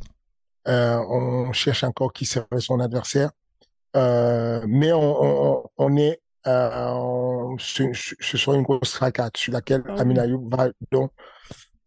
Euh, 0.68 0.98
on 1.09 1.52
cherche 1.52 1.85
encore 1.85 2.12
qui 2.12 2.26
serait 2.26 2.61
son 2.61 2.81
adversaire. 2.81 3.31
Euh, 3.96 4.64
mais 4.68 4.92
on, 4.92 5.59
on, 5.59 5.64
on 5.79 5.96
est 5.96 6.20
euh, 6.46 7.57
ce, 7.59 7.83
ce 7.92 8.37
soit 8.37 8.55
une 8.55 8.62
grosse 8.62 8.94
raquette 8.98 9.37
sur 9.37 9.52
laquelle 9.52 9.83
Ah 9.87 9.94
oui. 9.94 10.00
Amin 10.00 10.16
Ayoub 10.16 10.48
va 10.48 10.68
donc 10.92 11.11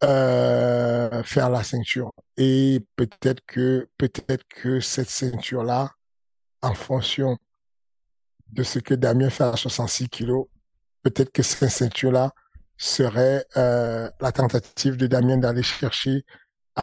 euh, 0.04 1.24
faire 1.24 1.50
la 1.50 1.64
ceinture. 1.64 2.12
Et 2.38 2.86
peut-être 2.96 3.42
que 3.46 3.88
peut-être 3.98 4.44
que 4.50 4.80
cette 4.80 5.10
ceinture-là, 5.10 5.92
en 6.62 6.74
fonction 6.74 7.38
de 8.52 8.64
ce 8.64 8.80
que 8.80 8.94
Damien 8.94 9.30
fait 9.30 9.44
à 9.44 9.56
66 9.56 10.10
kilos, 10.10 10.48
peut-être 11.04 11.32
que 11.32 11.44
cette 11.44 11.70
ceinture-là 11.70 12.32
serait 12.78 13.46
euh, 13.58 14.10
la 14.20 14.32
tentative 14.32 14.98
de 14.98 15.08
Damien 15.08 15.38
d'aller 15.38 15.64
chercher 15.64 16.24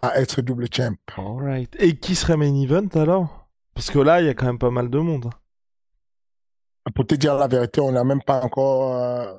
à 0.02 0.20
être 0.20 0.42
double 0.42 0.66
champ. 0.72 0.94
Alright. 1.16 1.74
Et 1.78 1.98
qui 1.98 2.14
serait 2.14 2.36
main 2.36 2.54
event 2.54 2.88
alors? 2.94 3.48
Parce 3.74 3.90
que 3.90 3.98
là, 3.98 4.20
il 4.20 4.26
y 4.26 4.28
a 4.28 4.34
quand 4.34 4.46
même 4.46 4.58
pas 4.58 4.70
mal 4.70 4.88
de 4.88 4.98
monde. 4.98 5.30
Pour 6.94 7.06
te 7.06 7.14
dire 7.14 7.34
la 7.34 7.48
vérité, 7.48 7.80
on 7.80 7.92
n'a 7.92 8.04
même 8.04 8.22
pas 8.22 8.42
encore 8.42 8.94
euh, 8.94 9.34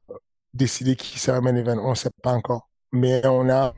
décidé 0.54 0.96
qui 0.96 1.18
serait 1.18 1.42
main 1.42 1.56
event. 1.56 1.78
On 1.80 1.92
ne 1.92 1.96
sait 1.96 2.12
pas 2.22 2.34
encore. 2.34 2.70
Mais 2.92 3.26
on 3.26 3.50
a, 3.50 3.74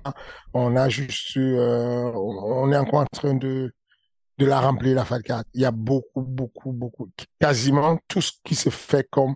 on 0.54 0.76
a 0.76 0.90
juste, 0.90 1.38
euh, 1.38 2.12
on 2.14 2.72
est 2.72 2.78
encore 2.78 3.02
en 3.02 3.06
train 3.06 3.34
de, 3.34 3.74
de 4.38 4.46
la 4.46 4.60
remplir, 4.60 4.96
la 4.96 5.06
Fat 5.06 5.22
Card. 5.22 5.44
Il 5.54 5.62
y 5.62 5.66
a 5.66 5.72
beaucoup, 5.72 6.22
beaucoup, 6.22 6.72
beaucoup. 6.72 7.10
Quasiment 7.40 7.98
tout 8.08 8.22
ce 8.22 8.32
qui 8.44 8.56
se 8.56 8.70
fait 8.70 9.08
comme 9.10 9.36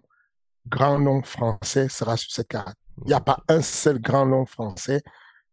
grand 0.67 0.99
nom 0.99 1.23
français 1.23 1.89
sera 1.89 2.17
sur 2.17 2.31
cette 2.31 2.47
carte. 2.47 2.75
Il 3.01 3.07
n'y 3.07 3.13
a 3.13 3.19
pas 3.19 3.39
un 3.47 3.61
seul 3.61 3.99
grand 3.99 4.25
nom 4.25 4.45
français. 4.45 5.01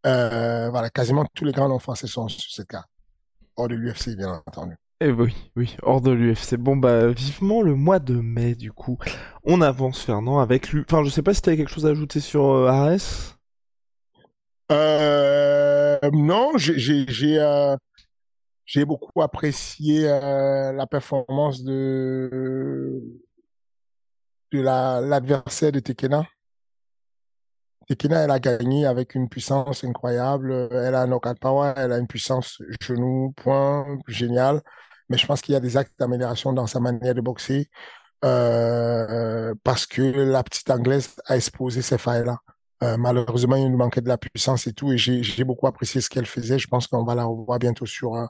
Euh, 0.05 0.69
voilà, 0.69 0.89
quasiment 0.89 1.25
tous 1.35 1.45
les 1.45 1.51
grands 1.51 1.69
noms 1.69 1.79
français 1.79 2.07
sont 2.07 2.27
sur 2.27 2.51
cette 2.51 2.67
carte. 2.67 2.89
Hors 3.55 3.67
de 3.67 3.75
l'UFC, 3.75 4.15
bien 4.15 4.41
entendu. 4.45 4.75
Eh 5.03 5.11
oui, 5.11 5.35
oui, 5.55 5.75
hors 5.81 5.99
de 5.99 6.11
l'UFC. 6.11 6.57
Bon, 6.57 6.77
bah, 6.77 7.07
vivement 7.07 7.61
le 7.63 7.75
mois 7.75 7.99
de 7.99 8.13
mai, 8.13 8.53
du 8.53 8.71
coup. 8.71 8.99
On 9.43 9.61
avance, 9.61 10.01
Fernand, 10.03 10.39
avec 10.39 10.69
lui. 10.69 10.83
Enfin, 10.87 11.03
je 11.03 11.09
sais 11.09 11.23
pas 11.23 11.33
si 11.33 11.41
t'avais 11.41 11.57
quelque 11.57 11.71
chose 11.71 11.87
à 11.87 11.89
ajouter 11.89 12.19
sur 12.19 12.45
euh, 12.45 12.67
Ares. 12.67 13.39
Euh, 14.71 15.97
non, 16.13 16.51
j'ai, 16.57 17.07
euh, 17.39 17.75
j'ai 18.65 18.85
beaucoup 18.85 19.21
apprécié 19.21 20.03
la 20.03 20.85
performance 20.89 21.63
de 21.63 23.01
de 24.51 24.61
la 24.61 25.01
l'adversaire 25.01 25.71
de 25.71 25.79
Tekena. 25.79 26.25
Tekena, 27.87 28.23
elle 28.23 28.31
a 28.31 28.39
gagné 28.39 28.85
avec 28.85 29.15
une 29.15 29.27
puissance 29.29 29.83
incroyable. 29.83 30.69
Elle 30.71 30.95
a 30.95 31.01
un 31.01 31.07
knockout 31.07 31.39
power, 31.39 31.73
elle 31.75 31.91
a 31.91 31.97
une 31.97 32.07
puissance 32.07 32.61
genou, 32.81 33.33
point, 33.37 33.85
génial. 34.07 34.61
Mais 35.09 35.17
je 35.17 35.25
pense 35.27 35.41
qu'il 35.41 35.53
y 35.53 35.55
a 35.57 35.59
des 35.59 35.77
actes 35.77 35.93
d'amélioration 35.99 36.53
dans 36.53 36.67
sa 36.67 36.79
manière 36.79 37.13
de 37.15 37.21
boxer 37.21 37.69
euh, 38.23 39.53
parce 39.63 39.85
que 39.85 40.01
la 40.01 40.43
petite 40.43 40.69
anglaise 40.69 41.15
a 41.25 41.35
exposé 41.37 41.81
ces 41.81 41.97
failles-là. 41.97 42.37
Euh, 42.83 42.97
malheureusement, 42.97 43.55
il 43.55 43.69
nous 43.69 43.77
manquait 43.77 44.01
de 44.01 44.07
la 44.07 44.17
puissance 44.17 44.67
et 44.67 44.73
tout, 44.73 44.91
et 44.91 44.97
j'ai 44.97 45.43
beaucoup 45.43 45.67
apprécié 45.67 46.01
ce 46.01 46.09
qu'elle 46.09 46.25
faisait. 46.25 46.57
Je 46.59 46.67
pense 46.67 46.87
qu'on 46.87 47.03
va 47.03 47.15
la 47.15 47.25
revoir 47.25 47.59
bientôt 47.59 47.85
sur 47.85 48.15
euh, 48.15 48.25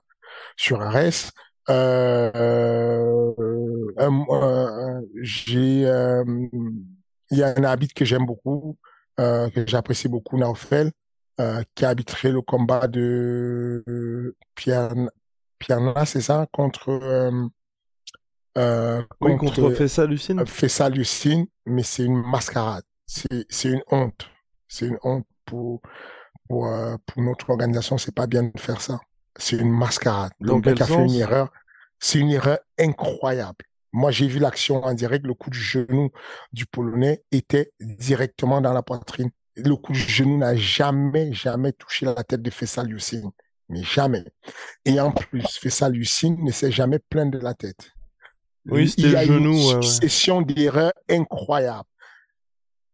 sur 0.58 0.82
Ares. 0.82 1.32
Euh, 1.70 2.32
euh, 2.36 3.94
euh, 4.00 4.12
euh, 4.32 5.02
j'ai 5.22 5.86
euh, 5.86 6.24
il 7.32 7.38
y 7.38 7.44
a 7.44 7.54
un 7.58 7.64
arbitre 7.64 7.94
que 7.94 8.06
j'aime 8.06 8.26
beaucoup, 8.26 8.78
euh, 9.20 9.50
que 9.50 9.66
j'apprécie 9.68 10.08
beaucoup, 10.08 10.38
Naufel, 10.38 10.92
euh, 11.40 11.64
qui 11.76 11.86
a 11.86 11.90
arbitré 11.90 12.32
le 12.32 12.42
combat 12.42 12.88
de 12.88 14.36
Pierre 14.56 14.94
Pierna, 15.60 16.06
c'est 16.06 16.22
ça, 16.22 16.48
contre 16.52 16.90
euh, 18.58 19.02
Oui, 19.22 19.38
contre 19.38 19.70
Fessa 19.72 20.06
Lucine. 20.06 20.44
ça 20.46 20.90
Lucine, 20.90 21.46
mais 21.66 21.84
c'est 21.84 22.04
une 22.04 22.22
mascarade. 22.22 22.84
C'est, 23.06 23.46
une 23.66 23.84
honte. 23.92 24.30
C'est 24.68 24.88
une 24.88 24.98
honte 25.04 25.28
pour, 25.46 25.82
pour, 26.48 26.68
pour 27.06 27.22
notre 27.22 27.50
organisation. 27.50 27.98
C'est 27.98 28.16
pas 28.16 28.26
bien 28.26 28.44
de 28.44 28.60
faire 28.60 28.82
ça. 28.82 29.00
C'est 29.36 29.58
une 29.58 29.72
mascarade. 29.72 30.32
Mec 30.40 30.64
quel 30.64 30.82
a 30.82 30.86
fait 30.86 31.04
une 31.04 31.14
erreur. 31.14 31.52
C'est 32.00 32.20
une 32.20 32.32
erreur 32.32 32.60
incroyable. 32.80 33.66
Moi, 33.94 34.12
j'ai 34.12 34.28
vu 34.28 34.40
l'action 34.40 34.84
en 34.84 34.94
direct. 34.94 35.26
Le 35.26 35.34
coup 35.34 35.50
du 35.50 35.60
genou 35.60 36.10
du 36.54 36.66
Polonais 36.66 37.24
était 37.32 37.72
directement 37.80 38.62
dans 38.62 38.74
la 38.74 38.82
poitrine. 38.82 39.30
Le 39.58 39.76
coup 39.76 39.92
du 39.92 40.00
genou 40.00 40.38
n'a 40.38 40.56
jamais, 40.56 41.34
jamais 41.34 41.74
touché 41.74 42.06
la 42.06 42.24
tête 42.24 42.42
de 42.42 42.50
Fessal 42.50 42.88
Lucine. 42.88 43.32
Mais 43.70 43.84
jamais. 43.84 44.24
Et 44.86 45.00
en 45.00 45.12
plus, 45.12 45.46
Fessal 45.58 45.94
Lucine 45.94 46.38
ne 46.44 46.52
s'est 46.52 46.72
jamais 46.72 47.00
plaint 47.00 47.32
de 47.32 47.40
la 47.40 47.54
tête. 47.54 47.92
Oui, 48.66 48.90
c'était 48.90 49.02
Il 49.04 49.12
y 49.12 49.16
a 49.16 49.26
le 49.26 49.34
genou, 49.34 49.54
une 49.54 49.68
ouais, 49.68 49.76
ouais. 49.76 49.82
succession 49.82 50.42
d'erreurs 50.42 50.94
incroyables. 51.10 51.88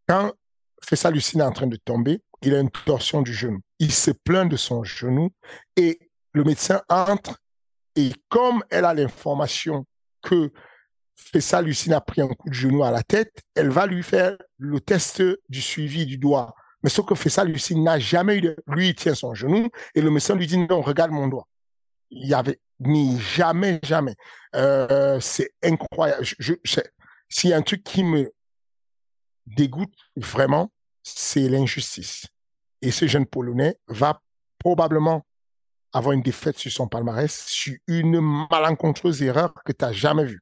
Quand 0.07 0.31
Fessa 0.83 1.12
Lucine 1.12 1.41
est 1.41 1.43
en 1.43 1.51
train 1.51 1.67
de 1.67 1.75
tomber, 1.75 2.21
il 2.41 2.55
a 2.55 2.60
une 2.60 2.69
torsion 2.69 3.21
du 3.21 3.33
genou. 3.33 3.60
Il 3.79 3.91
se 3.91 4.12
plaint 4.12 4.49
de 4.49 4.55
son 4.55 4.83
genou 4.83 5.29
et 5.75 5.99
le 6.33 6.43
médecin 6.43 6.81
entre 6.89 7.39
et 7.95 8.12
comme 8.29 8.63
elle 8.69 8.86
a 8.86 8.93
l'information 8.93 9.86
que 10.21 10.51
Fessa 11.17 11.62
Lucine 11.62 11.93
a 11.93 12.01
pris 12.01 12.21
un 12.21 12.27
coup 12.27 12.49
de 12.49 12.53
genou 12.53 12.84
à 12.84 12.91
la 12.91 13.03
tête, 13.03 13.41
elle 13.56 13.69
va 13.69 13.86
lui 13.86 14.03
faire 14.03 14.38
le 14.58 14.80
test 14.80 15.21
du 15.49 15.62
suivi 15.62 16.06
du 16.06 16.17
doigt. 16.17 16.53
Mais 16.84 16.89
sauf 16.89 17.06
que 17.06 17.15
Fessa 17.15 17.43
Lucine 17.43 17.84
n'a 17.84 17.99
jamais 17.99 18.38
eu 18.38 18.41
de... 18.41 18.56
Lui, 18.67 18.89
il 18.89 18.95
tient 18.95 19.15
son 19.15 19.34
genou 19.34 19.69
et 19.95 20.01
le 20.01 20.12
médecin 20.12 20.36
lui 20.36 20.47
dit 20.47 20.58
non, 20.58 20.82
regarde 20.82 21.12
mon 21.12 21.27
doigt. 21.27 21.47
Il 22.12 22.27
y 22.27 22.34
avait 22.34 22.60
ni 22.80 23.19
jamais, 23.19 23.80
jamais. 23.84 24.15
Euh, 24.56 25.19
c'est 25.19 25.51
incroyable. 25.63 26.23
Je- 26.39 26.53
s'il 27.30 27.49
y 27.49 27.53
a 27.53 27.58
un 27.58 27.62
truc 27.62 27.84
qui 27.84 28.03
me 28.03 28.32
dégoûte 29.47 29.93
vraiment, 30.15 30.71
c'est 31.03 31.49
l'injustice. 31.49 32.27
Et 32.82 32.91
ce 32.91 33.08
jeune 33.08 33.25
Polonais 33.25 33.77
va 33.88 34.21
probablement 34.60 35.25
avoir 35.93 36.13
une 36.13 36.21
défaite 36.21 36.58
sur 36.58 36.71
son 36.71 36.88
palmarès 36.88 37.45
sur 37.47 37.75
une 37.88 38.19
malencontreuse 38.49 39.23
erreur 39.23 39.53
que 39.65 39.71
tu 39.71 39.84
n'as 39.84 39.91
jamais 39.93 40.25
vue. 40.25 40.41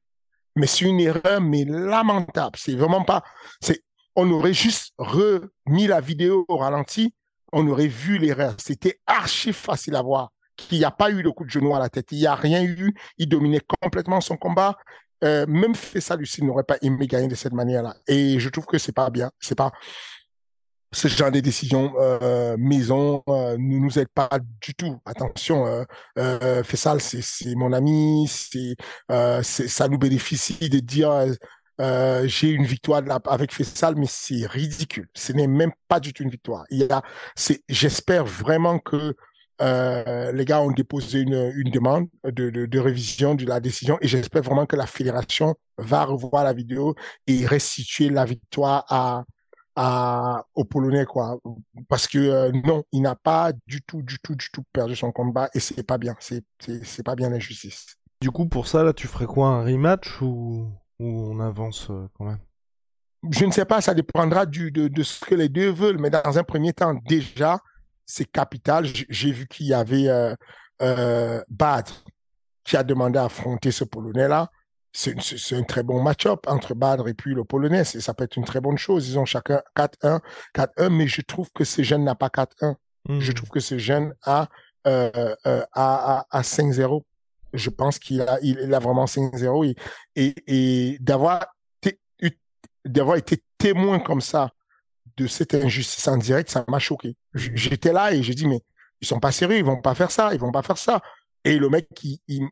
Mais 0.56 0.66
c'est 0.66 0.84
une 0.84 1.00
erreur, 1.00 1.40
mais 1.40 1.64
lamentable. 1.64 2.56
C'est 2.58 2.74
vraiment 2.74 3.04
pas. 3.04 3.22
C'est, 3.60 3.82
on 4.16 4.30
aurait 4.30 4.54
juste 4.54 4.92
remis 4.98 5.86
la 5.86 6.00
vidéo 6.00 6.44
au 6.48 6.56
ralenti, 6.56 7.14
on 7.52 7.68
aurait 7.68 7.86
vu 7.86 8.18
l'erreur. 8.18 8.54
C'était 8.58 8.98
archi 9.06 9.52
facile 9.52 9.94
à 9.96 10.02
voir 10.02 10.32
qu'il 10.56 10.78
n'y 10.78 10.84
a 10.84 10.90
pas 10.90 11.10
eu 11.10 11.22
le 11.22 11.32
coup 11.32 11.44
de 11.44 11.50
genou 11.50 11.74
à 11.74 11.78
la 11.78 11.88
tête. 11.88 12.08
Il 12.12 12.18
n'y 12.18 12.26
a 12.26 12.34
rien 12.34 12.64
eu. 12.64 12.94
Il 13.18 13.28
dominait 13.28 13.60
complètement 13.82 14.20
son 14.20 14.36
combat. 14.36 14.76
Euh, 15.24 15.46
même 15.46 15.74
fait 15.74 16.00
ça, 16.00 16.16
Lucie 16.16 16.42
n'aurait 16.44 16.64
pas 16.64 16.76
aimé 16.82 17.06
gagner 17.06 17.28
de 17.28 17.34
cette 17.34 17.52
manière-là. 17.52 17.94
Et 18.06 18.38
je 18.38 18.48
trouve 18.48 18.66
que 18.66 18.78
c'est 18.78 18.92
pas 18.92 19.10
bien. 19.10 19.30
C'est 19.40 19.54
pas 19.54 19.72
ce 20.96 21.08
genre 21.08 21.30
de 21.30 21.40
décision 21.40 21.92
euh, 21.98 22.56
maison 22.58 23.22
euh, 23.28 23.58
ne 23.58 23.78
nous 23.78 23.98
aide 23.98 24.08
pas 24.14 24.30
du 24.62 24.74
tout. 24.74 24.98
Attention, 25.04 25.84
euh, 26.18 26.62
Fessal, 26.62 27.02
c'est 27.02 27.54
mon 27.54 27.72
ami, 27.74 28.26
c'est 28.28 28.76
ça 29.42 29.88
nous 29.88 29.98
bénéficie 29.98 30.70
de 30.70 30.78
dire 30.78 31.12
j'ai 32.24 32.48
une 32.48 32.64
victoire 32.64 33.02
avec 33.26 33.52
Fessal, 33.52 33.94
mais 33.96 34.06
c'est 34.08 34.46
ridicule. 34.46 35.08
Ce 35.14 35.32
n'est 35.32 35.46
même 35.46 35.72
pas 35.86 36.00
du 36.00 36.14
tout 36.14 36.22
une 36.22 36.30
victoire. 36.30 36.64
Il 36.70 36.78
y 36.78 36.90
a, 36.90 37.02
j'espère 37.68 38.24
vraiment 38.24 38.78
que 38.78 39.14
les 39.60 40.44
gars 40.46 40.62
ont 40.62 40.70
déposé 40.70 41.20
une, 41.20 41.70
demande 41.70 42.06
de, 42.24 42.48
de, 42.48 42.64
de 42.64 42.78
révision 42.78 43.34
de 43.34 43.44
la 43.44 43.60
décision 43.60 43.98
et 44.00 44.08
j'espère 44.08 44.42
vraiment 44.42 44.64
que 44.64 44.76
la 44.76 44.86
fédération 44.86 45.56
va 45.76 46.04
revoir 46.04 46.42
la 46.44 46.54
vidéo 46.54 46.94
et 47.26 47.44
restituer 47.44 48.08
la 48.08 48.24
victoire 48.24 48.86
à, 48.88 49.24
à, 49.76 50.44
aux 50.54 50.64
Polonais, 50.64 51.04
quoi. 51.04 51.38
Parce 51.88 52.08
que 52.08 52.18
euh, 52.18 52.52
non, 52.64 52.84
il 52.92 53.02
n'a 53.02 53.14
pas 53.14 53.52
du 53.66 53.82
tout, 53.82 54.02
du 54.02 54.18
tout, 54.18 54.34
du 54.34 54.50
tout 54.50 54.62
perdu 54.72 54.96
son 54.96 55.12
combat 55.12 55.48
et 55.54 55.60
c'est 55.60 55.86
pas 55.86 55.98
bien. 55.98 56.16
C'est, 56.18 56.44
c'est, 56.82 57.02
pas 57.02 57.14
bien 57.14 57.30
l'injustice. 57.30 57.86
Du 58.20 58.30
coup, 58.30 58.46
pour 58.46 58.66
ça, 58.66 58.82
là, 58.82 58.92
tu 58.92 59.06
ferais 59.06 59.26
quoi 59.26 59.48
Un 59.48 59.64
rematch 59.64 60.22
ou, 60.22 60.72
ou 60.98 61.06
on 61.06 61.40
avance 61.40 61.88
euh, 61.90 62.08
quand 62.14 62.24
même? 62.24 62.40
Je 63.30 63.44
ne 63.44 63.50
sais 63.50 63.64
pas, 63.64 63.80
ça 63.80 63.92
dépendra 63.92 64.46
du, 64.46 64.70
de, 64.72 64.88
de, 64.88 65.02
ce 65.02 65.24
que 65.24 65.34
les 65.34 65.48
deux 65.48 65.70
veulent, 65.70 65.98
mais 65.98 66.10
dans 66.10 66.38
un 66.38 66.44
premier 66.44 66.72
temps, 66.72 66.94
déjà, 67.06 67.58
c'est 68.06 68.24
capital. 68.24 68.86
J'ai 69.08 69.32
vu 69.32 69.46
qu'il 69.46 69.66
y 69.66 69.74
avait 69.74 70.08
euh, 70.82 71.42
Bad 71.48 71.88
qui 72.64 72.76
a 72.76 72.82
demandé 72.82 73.18
à 73.18 73.24
affronter 73.24 73.70
ce 73.70 73.84
Polonais-là. 73.84 74.50
C'est 74.96 75.54
un 75.54 75.62
très 75.62 75.82
bon 75.82 76.02
match-up 76.02 76.46
entre 76.46 76.74
Badr 76.74 77.06
et 77.06 77.14
puis 77.14 77.34
le 77.34 77.44
Polonais. 77.44 77.84
Ça 77.84 78.14
peut 78.14 78.24
être 78.24 78.36
une 78.36 78.44
très 78.44 78.60
bonne 78.60 78.78
chose. 78.78 79.08
Ils 79.10 79.18
ont 79.18 79.26
chacun 79.26 79.60
4-1, 79.76 80.20
4-1, 80.54 80.88
mais 80.88 81.06
je 81.06 81.20
trouve 81.20 81.50
que 81.52 81.64
ce 81.64 81.82
jeune 81.82 82.04
n'a 82.04 82.14
pas 82.14 82.28
4-1. 82.28 82.74
Je 83.08 83.30
hmm. 83.30 83.34
trouve 83.34 83.50
que 83.50 83.60
ce 83.60 83.76
jeune 83.76 84.14
a, 84.22 84.48
euh, 84.86 85.34
euh, 85.46 85.64
a, 85.72 86.26
a, 86.30 86.40
5-0. 86.40 87.02
Je 87.52 87.70
pense 87.70 87.98
qu'il 87.98 88.22
a, 88.22 88.38
il, 88.40 88.72
a 88.72 88.78
vraiment 88.78 89.04
5-0 89.04 89.66
et, 89.66 89.76
et, 90.16 90.34
et 90.46 90.98
d'avoir 91.00 91.46
d'avoir 92.86 93.16
été 93.16 93.42
témoin 93.58 93.98
comme 93.98 94.20
ça 94.20 94.50
de 95.16 95.26
cette 95.26 95.54
injustice 95.54 96.06
en 96.08 96.16
direct, 96.16 96.50
ça 96.50 96.64
m'a 96.68 96.78
choqué. 96.78 97.16
J'étais 97.34 97.92
là 97.92 98.12
et 98.12 98.22
j'ai 98.22 98.34
dit, 98.34 98.46
mais 98.46 98.62
ils 99.00 99.06
sont 99.06 99.20
pas 99.20 99.32
sérieux, 99.32 99.58
ils 99.58 99.64
vont 99.64 99.80
pas 99.80 99.94
faire 99.94 100.10
ça, 100.10 100.32
ils 100.32 100.40
vont 100.40 100.52
pas 100.52 100.62
faire 100.62 100.78
ça. 100.78 101.00
Et 101.44 101.58
le 101.58 101.68
mec, 101.68 101.88
qui, 101.94 102.20
il, 102.28 102.48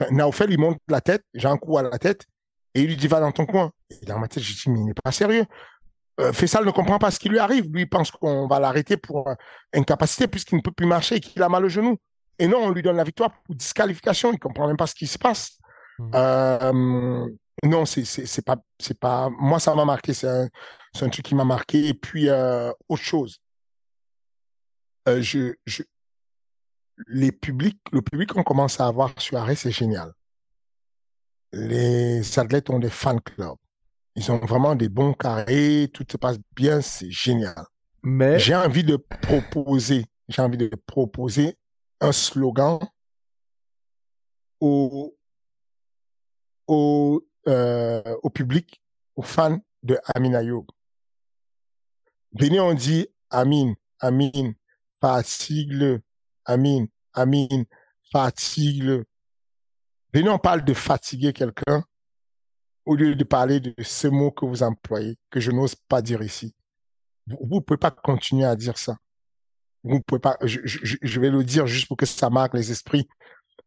Naofel, 0.10 0.50
il 0.50 0.58
monte 0.58 0.78
la 0.88 1.00
tête, 1.00 1.24
j'ai 1.34 1.48
un 1.48 1.56
coup 1.56 1.78
à 1.78 1.82
la 1.82 1.98
tête, 1.98 2.26
et 2.74 2.82
il 2.82 2.88
lui 2.88 2.96
dit, 2.96 3.06
va 3.06 3.20
dans 3.20 3.32
ton 3.32 3.46
coin. 3.46 3.70
Et 3.90 4.06
dans 4.06 4.18
ma 4.18 4.28
tête, 4.28 4.42
j'ai 4.42 4.54
dit, 4.54 4.70
mais 4.70 4.78
il 4.80 4.84
n'est 4.86 4.94
pas 4.94 5.12
sérieux. 5.12 5.46
Euh, 6.20 6.32
Fessal 6.32 6.64
ne 6.64 6.70
comprend 6.70 6.98
pas 6.98 7.10
ce 7.10 7.18
qui 7.18 7.28
lui 7.28 7.38
arrive. 7.38 7.66
Lui, 7.70 7.82
il 7.82 7.88
pense 7.88 8.10
qu'on 8.10 8.46
va 8.46 8.60
l'arrêter 8.60 8.96
pour 8.96 9.28
euh, 9.28 9.34
incapacité 9.74 10.26
puisqu'il 10.28 10.56
ne 10.56 10.60
peut 10.60 10.72
plus 10.72 10.86
marcher 10.86 11.16
et 11.16 11.20
qu'il 11.20 11.42
a 11.42 11.48
mal 11.48 11.64
au 11.64 11.68
genou. 11.68 11.96
Et 12.38 12.46
non, 12.46 12.58
on 12.64 12.70
lui 12.70 12.82
donne 12.82 12.96
la 12.96 13.04
victoire 13.04 13.30
pour 13.44 13.54
disqualification. 13.54 14.32
Il 14.32 14.38
comprend 14.38 14.66
même 14.66 14.76
pas 14.76 14.86
ce 14.86 14.94
qui 14.94 15.06
se 15.06 15.18
passe. 15.18 15.58
Mmh. 15.98 16.10
Euh, 16.14 17.28
non, 17.64 17.84
c'est 17.86 18.04
c'est 18.04 18.44
pas 18.44 18.56
c'est 18.78 18.98
pas 18.98 19.30
moi 19.38 19.60
ça 19.60 19.74
m'a 19.74 19.84
marqué. 19.84 20.12
C'est 20.12 20.28
un, 20.28 20.48
un 21.00 21.08
truc 21.08 21.24
qui 21.24 21.34
m'a 21.34 21.44
marqué. 21.44 21.88
Et 21.88 21.94
puis 21.94 22.28
euh, 22.28 22.70
autre 22.88 23.02
chose. 23.02 23.38
Je, 25.06 25.54
je 25.66 25.82
les 27.06 27.32
publics, 27.32 27.80
le 27.92 28.02
public 28.02 28.32
qu'on 28.32 28.42
commence 28.42 28.80
à 28.80 28.86
avoir 28.86 29.12
sur 29.20 29.38
Arrêt, 29.38 29.56
c'est 29.56 29.70
génial. 29.70 30.12
Les 31.52 32.38
athlètes 32.38 32.70
ont 32.70 32.78
des 32.78 32.90
fan 32.90 33.20
clubs. 33.20 33.56
Ils 34.14 34.30
ont 34.30 34.38
vraiment 34.38 34.74
des 34.74 34.88
bons 34.88 35.14
carrés, 35.14 35.90
tout 35.92 36.04
se 36.10 36.16
passe 36.16 36.38
bien, 36.54 36.80
c'est 36.80 37.10
génial. 37.10 37.66
Mais 38.02 38.38
j'ai 38.38 38.54
envie 38.54 38.84
de 38.84 38.96
proposer, 38.96 40.04
j'ai 40.28 40.42
envie 40.42 40.58
de 40.58 40.68
proposer 40.86 41.56
un 42.00 42.12
slogan 42.12 42.78
au, 44.60 45.16
au, 46.66 47.26
euh, 47.48 48.16
au 48.22 48.30
public, 48.30 48.82
aux 49.16 49.22
fans 49.22 49.60
de 49.82 49.98
Amin 50.14 50.34
Ayoub. 50.34 50.66
Venez, 52.32 52.60
on 52.60 52.74
dit 52.74 53.06
Amin, 53.30 53.74
Amin, 54.00 54.52
fatigue-le, 55.00 56.02
Amin, 56.44 56.86
Amin, 57.14 57.64
fatigue-le. 58.10 59.04
Venez, 60.12 60.28
on 60.28 60.38
parle 60.38 60.64
de 60.64 60.74
fatiguer 60.74 61.32
quelqu'un 61.32 61.84
au 62.84 62.96
lieu 62.96 63.14
de 63.14 63.24
parler 63.24 63.60
de 63.60 63.74
ce 63.82 64.08
mot 64.08 64.30
que 64.30 64.44
vous 64.44 64.62
employez, 64.62 65.16
que 65.30 65.40
je 65.40 65.50
n'ose 65.50 65.74
pas 65.74 66.02
dire 66.02 66.22
ici. 66.22 66.54
Vous 67.26 67.56
ne 67.56 67.60
pouvez 67.60 67.78
pas 67.78 67.90
continuer 67.90 68.44
à 68.44 68.56
dire 68.56 68.76
ça. 68.76 68.96
Vous 69.84 69.96
ne 69.96 70.00
pouvez 70.00 70.20
pas, 70.20 70.36
je, 70.42 71.20
vais 71.20 71.30
le 71.30 71.44
dire 71.44 71.66
juste 71.66 71.88
pour 71.88 71.96
que 71.96 72.06
ça 72.06 72.30
marque 72.30 72.54
les 72.54 72.70
esprits. 72.70 73.08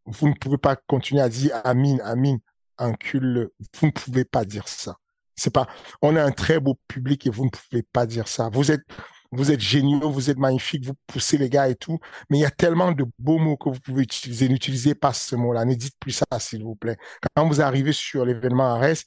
Vous 0.05 0.29
ne 0.29 0.33
pouvez 0.33 0.57
pas 0.57 0.75
continuer 0.75 1.21
à 1.21 1.29
dire 1.29 1.59
Amin, 1.63 1.97
Amin, 2.03 2.37
encule-le. 2.77 3.53
Vous 3.79 3.87
ne 3.87 3.91
pouvez 3.91 4.25
pas 4.25 4.45
dire 4.45 4.67
ça. 4.67 4.97
C'est 5.35 5.53
pas, 5.53 5.67
on 6.01 6.15
a 6.15 6.23
un 6.23 6.31
très 6.31 6.59
beau 6.59 6.79
public 6.87 7.27
et 7.27 7.29
vous 7.29 7.45
ne 7.45 7.49
pouvez 7.49 7.83
pas 7.83 8.05
dire 8.05 8.27
ça. 8.27 8.49
Vous 8.49 8.71
êtes, 8.71 8.83
vous 9.31 9.51
êtes 9.51 9.59
géniaux, 9.59 10.09
vous 10.09 10.29
êtes 10.29 10.37
magnifiques, 10.37 10.85
vous 10.85 10.95
poussez 11.07 11.37
les 11.37 11.49
gars 11.49 11.69
et 11.69 11.75
tout, 11.75 11.99
mais 12.29 12.37
il 12.37 12.41
y 12.41 12.45
a 12.45 12.51
tellement 12.51 12.91
de 12.91 13.05
beaux 13.19 13.37
mots 13.37 13.57
que 13.57 13.69
vous 13.69 13.79
pouvez 13.79 14.03
utiliser. 14.03 14.49
N'utilisez 14.49 14.95
pas 14.95 15.13
ce 15.13 15.35
mot-là, 15.35 15.65
ne 15.65 15.73
dites 15.73 15.95
plus 15.99 16.11
ça, 16.11 16.25
s'il 16.39 16.63
vous 16.63 16.75
plaît. 16.75 16.97
Quand 17.35 17.47
vous 17.47 17.61
arrivez 17.61 17.93
sur 17.93 18.25
l'événement 18.25 18.75
Arès, 18.75 19.03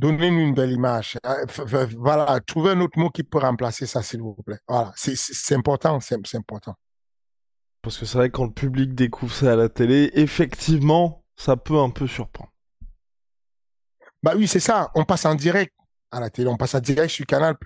donnez-nous 0.00 0.40
une 0.40 0.54
belle 0.54 0.72
image. 0.72 1.18
Euh, 1.26 1.86
voilà, 1.98 2.40
trouvez 2.46 2.72
un 2.72 2.80
autre 2.80 2.98
mot 2.98 3.10
qui 3.10 3.22
peut 3.22 3.38
remplacer 3.38 3.86
ça, 3.86 4.02
s'il 4.02 4.20
vous 4.20 4.34
plaît. 4.34 4.58
Voilà, 4.68 4.92
c'est 4.96 5.54
important, 5.54 6.00
c'est 6.00 6.36
important. 6.36 6.74
Parce 7.82 7.98
que 7.98 8.06
c'est 8.06 8.16
vrai 8.16 8.30
que 8.30 8.36
quand 8.36 8.44
le 8.44 8.52
public 8.52 8.94
découvre 8.94 9.34
ça 9.34 9.52
à 9.52 9.56
la 9.56 9.68
télé, 9.68 10.10
effectivement, 10.14 11.24
ça 11.36 11.56
peut 11.56 11.78
un 11.78 11.90
peu 11.90 12.06
surprendre. 12.06 12.52
Bah 14.22 14.34
oui, 14.36 14.46
c'est 14.46 14.60
ça. 14.60 14.92
On 14.94 15.04
passe 15.04 15.24
en 15.24 15.34
direct 15.34 15.74
à 16.12 16.20
la 16.20 16.30
télé, 16.30 16.48
on 16.48 16.56
passe 16.56 16.76
en 16.76 16.80
direct 16.80 17.10
sur 17.10 17.26
Canal+. 17.26 17.56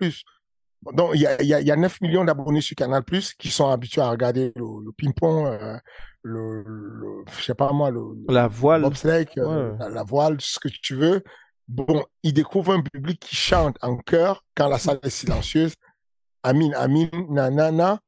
Donc, 0.92 1.12
il 1.14 1.20
y 1.20 1.26
a, 1.26 1.42
y, 1.42 1.54
a, 1.54 1.60
y 1.60 1.70
a 1.70 1.76
9 1.76 2.00
millions 2.00 2.24
d'abonnés 2.24 2.60
sur 2.60 2.76
Canal+, 2.76 3.02
qui 3.38 3.50
sont 3.50 3.68
habitués 3.70 4.02
à 4.02 4.10
regarder 4.10 4.52
le, 4.56 4.92
ping-pong, 4.92 5.46
euh, 5.46 5.78
le, 6.22 6.62
le, 6.62 7.24
je 7.36 7.44
sais 7.44 7.54
pas 7.54 7.72
moi, 7.72 7.90
le, 7.90 8.02
la 8.28 8.46
voile, 8.46 8.84
euh, 8.84 9.76
la, 9.78 10.02
voile, 10.04 10.36
ce 10.40 10.58
que 10.58 10.68
tu 10.68 10.94
veux. 10.94 11.22
Bon, 11.66 12.04
ils 12.22 12.32
découvrent 12.32 12.72
un 12.74 12.82
public 12.82 13.18
qui 13.20 13.34
chante 13.34 13.76
en 13.82 13.96
chœur 13.96 14.44
quand 14.54 14.68
la 14.68 14.78
salle 14.78 15.00
est 15.02 15.10
silencieuse. 15.10 15.74
Amin, 16.42 16.70
Amin, 16.76 17.08
nanana. 17.28 17.98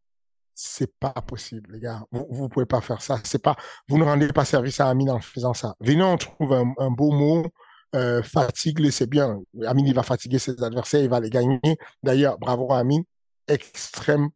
C'est 0.54 0.92
pas 0.98 1.12
possible, 1.12 1.72
les 1.72 1.81
gars. 1.81 2.04
Vous, 2.11 2.26
vous 2.31 2.48
pouvez 2.48 2.66
pas 2.66 2.81
faire 2.81 3.02
ça. 3.02 3.18
C'est 3.24 3.42
pas, 3.42 3.57
vous 3.88 3.98
ne 3.98 4.04
rendez 4.04 4.28
pas 4.28 4.44
service 4.44 4.81
à 4.81 4.88
Amin 4.88 5.09
en 5.09 5.20
faisant 5.20 5.54
ça. 5.54 5.74
Venez, 5.81 6.02
on 6.02 6.16
trouve 6.16 6.52
un, 6.52 6.72
un 6.78 6.90
beau 6.90 7.11
mot, 7.11 7.46
euh, 7.94 8.22
fatigue 8.22 8.90
c'est 8.90 9.09
bien. 9.09 9.40
Amine, 9.66 9.87
il 9.87 9.94
va 9.94 10.03
fatiguer 10.03 10.38
ses 10.38 10.62
adversaires, 10.62 11.03
il 11.03 11.09
va 11.09 11.20
les 11.20 11.31
gagner. 11.31 11.61
D'ailleurs, 12.03 12.38
bravo 12.38 12.72
à 12.72 12.79
Amine. 12.79 13.05
Extrême, 13.46 14.29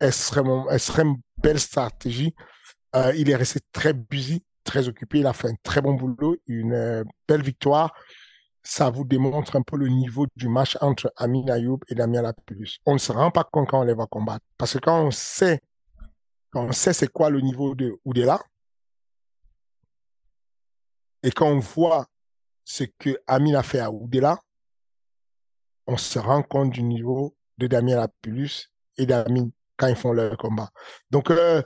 extrêmement, 0.00 0.70
extrême 0.70 1.16
belle 1.38 1.60
stratégie. 1.60 2.34
Euh, 2.96 3.12
il 3.16 3.30
est 3.30 3.36
resté 3.36 3.60
très 3.72 3.94
busy, 3.94 4.42
très 4.64 4.88
occupé. 4.88 5.20
Il 5.20 5.26
a 5.26 5.32
fait 5.32 5.48
un 5.48 5.54
très 5.62 5.80
bon 5.80 5.94
boulot, 5.94 6.36
une 6.46 6.74
euh, 6.74 7.04
belle 7.26 7.42
victoire. 7.42 7.94
Ça 8.62 8.90
vous 8.90 9.04
démontre 9.04 9.56
un 9.56 9.62
peu 9.62 9.76
le 9.78 9.88
niveau 9.88 10.26
du 10.36 10.48
match 10.48 10.76
entre 10.82 11.10
Amine 11.16 11.50
Ayoub 11.50 11.78
et 11.88 11.94
Damien 11.94 12.20
Lapulus. 12.20 12.78
On 12.84 12.94
ne 12.94 12.98
se 12.98 13.12
rend 13.12 13.30
pas 13.30 13.44
compte 13.44 13.68
quand 13.70 13.80
on 13.80 13.84
les 13.84 13.94
va 13.94 14.06
combattre. 14.06 14.44
Parce 14.58 14.74
que 14.74 14.78
quand 14.78 15.06
on 15.06 15.10
sait, 15.10 15.60
quand 16.50 16.64
on 16.64 16.72
sait 16.72 16.92
c'est 16.92 17.08
quoi 17.08 17.30
le 17.30 17.40
niveau 17.40 17.74
de 17.74 17.96
Oudela, 18.04 18.38
et 21.22 21.30
quand 21.30 21.48
on 21.48 21.58
voit 21.58 22.06
ce 22.70 22.84
que 22.84 23.18
Amine 23.26 23.56
a 23.56 23.64
fait 23.64 23.80
à 23.80 23.90
Oudela, 23.90 24.38
on 25.88 25.96
se 25.96 26.20
rend 26.20 26.42
compte 26.42 26.70
du 26.70 26.84
niveau 26.84 27.36
de 27.58 27.66
Damien 27.66 27.96
Lapulus 27.96 28.70
et 28.96 29.06
d'Amine 29.06 29.50
quand 29.76 29.88
ils 29.88 29.96
font 29.96 30.12
leur 30.12 30.36
combat. 30.36 30.70
Donc, 31.10 31.32
euh, 31.32 31.62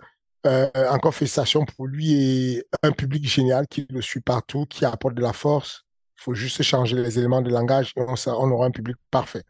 euh, 0.46 0.70
encore 0.88 1.14
félicitations 1.14 1.66
pour 1.66 1.86
lui 1.86 2.14
et 2.14 2.64
un 2.82 2.92
public 2.92 3.28
génial 3.28 3.66
qui 3.66 3.86
le 3.90 4.00
suit 4.00 4.20
partout, 4.20 4.64
qui 4.64 4.86
apporte 4.86 5.14
de 5.14 5.20
la 5.20 5.34
force. 5.34 5.84
Il 6.16 6.22
faut 6.22 6.34
juste 6.34 6.62
changer 6.62 6.96
les 6.96 7.18
éléments 7.18 7.42
de 7.42 7.50
langage 7.50 7.92
et 7.96 8.00
on, 8.00 8.14
on 8.26 8.50
aura 8.50 8.66
un 8.66 8.70
public 8.70 8.96
parfait. 9.10 9.42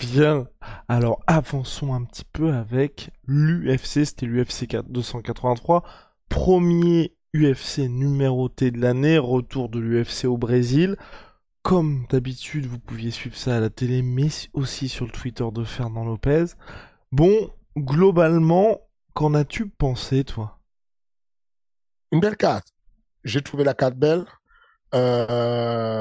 Bien. 0.00 0.48
Alors 0.88 1.20
avançons 1.28 1.94
un 1.94 2.02
petit 2.02 2.24
peu 2.24 2.52
avec 2.52 3.10
l'UFC. 3.24 4.04
C'était 4.04 4.26
l'UFC 4.26 4.66
283. 4.88 5.84
Premier 6.28 7.16
UFC 7.34 7.88
numéroté 7.88 8.70
de 8.70 8.80
l'année, 8.80 9.18
retour 9.18 9.68
de 9.68 9.78
l'UFC 9.78 10.24
au 10.24 10.38
Brésil. 10.38 10.96
Comme 11.62 12.06
d'habitude, 12.08 12.66
vous 12.66 12.78
pouviez 12.78 13.10
suivre 13.10 13.36
ça 13.36 13.56
à 13.56 13.60
la 13.60 13.70
télé, 13.70 14.02
mais 14.02 14.28
aussi 14.54 14.88
sur 14.88 15.04
le 15.04 15.10
Twitter 15.12 15.44
de 15.52 15.64
Fernand 15.64 16.04
Lopez. 16.04 16.46
Bon, 17.12 17.50
globalement, 17.76 18.80
qu'en 19.14 19.34
as-tu 19.34 19.68
pensé, 19.68 20.24
toi? 20.24 20.58
Une 22.12 22.20
belle 22.20 22.36
carte. 22.36 22.72
J'ai 23.24 23.42
trouvé 23.42 23.64
la 23.64 23.74
carte 23.74 23.96
belle. 23.96 24.24
Euh, 24.94 25.98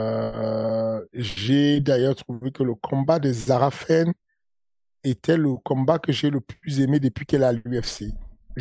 j'ai 1.14 1.82
d'ailleurs 1.82 2.16
trouvé 2.16 2.52
que 2.52 2.64
le 2.64 2.76
combat 2.76 3.20
des 3.20 3.52
Arafènes 3.52 4.14
était 5.04 5.36
le 5.36 5.56
combat 5.58 6.00
que 6.00 6.14
j'ai 6.14 6.30
le 6.30 6.40
plus 6.40 6.80
aimé 6.80 7.00
depuis 7.02 7.26
qu'elle 7.26 7.44
a 7.44 7.52
l'UFC. 7.52 8.14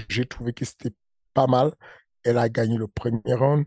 J'ai 0.09 0.27
trouvé 0.27 0.53
que 0.53 0.65
c'était 0.65 0.95
pas 1.33 1.47
mal 1.47 1.73
elle 2.27 2.39
a 2.39 2.49
gagné 2.49 2.77
le 2.77 2.89
premier 2.89 3.35
round. 3.35 3.65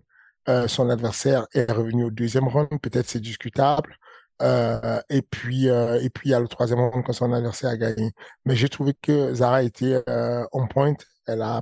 Euh, 0.47 0.68
son 0.68 0.89
adversaire 0.89 1.47
est 1.53 1.72
revenu 1.72 2.03
au 2.05 2.12
deuxième 2.12 2.47
round. 2.47 2.70
Peut-être 2.82 3.07
c'est 3.07 3.20
discutable. 3.20 3.97
Euh, 4.41 5.01
et 5.10 5.22
puis, 5.22 5.70
euh, 5.70 5.99
et 6.01 6.10
puis 6.10 6.30
il 6.30 6.32
y 6.32 6.36
a 6.36 6.39
le 6.39 6.47
troisième 6.47 6.80
round 6.80 7.03
quand 7.05 7.14
son 7.14 7.32
adversaire 7.34 7.72
a 7.72 7.78
gagné. 7.78 8.12
Mais 8.45 8.55
j'ai 8.55 8.70
trouvé 8.70 8.93
que 9.01 9.34
Zara 9.34 9.64
était 9.64 10.03
on 10.51 10.68
point. 10.68 10.93
Elle 11.28 11.41
a, 11.41 11.62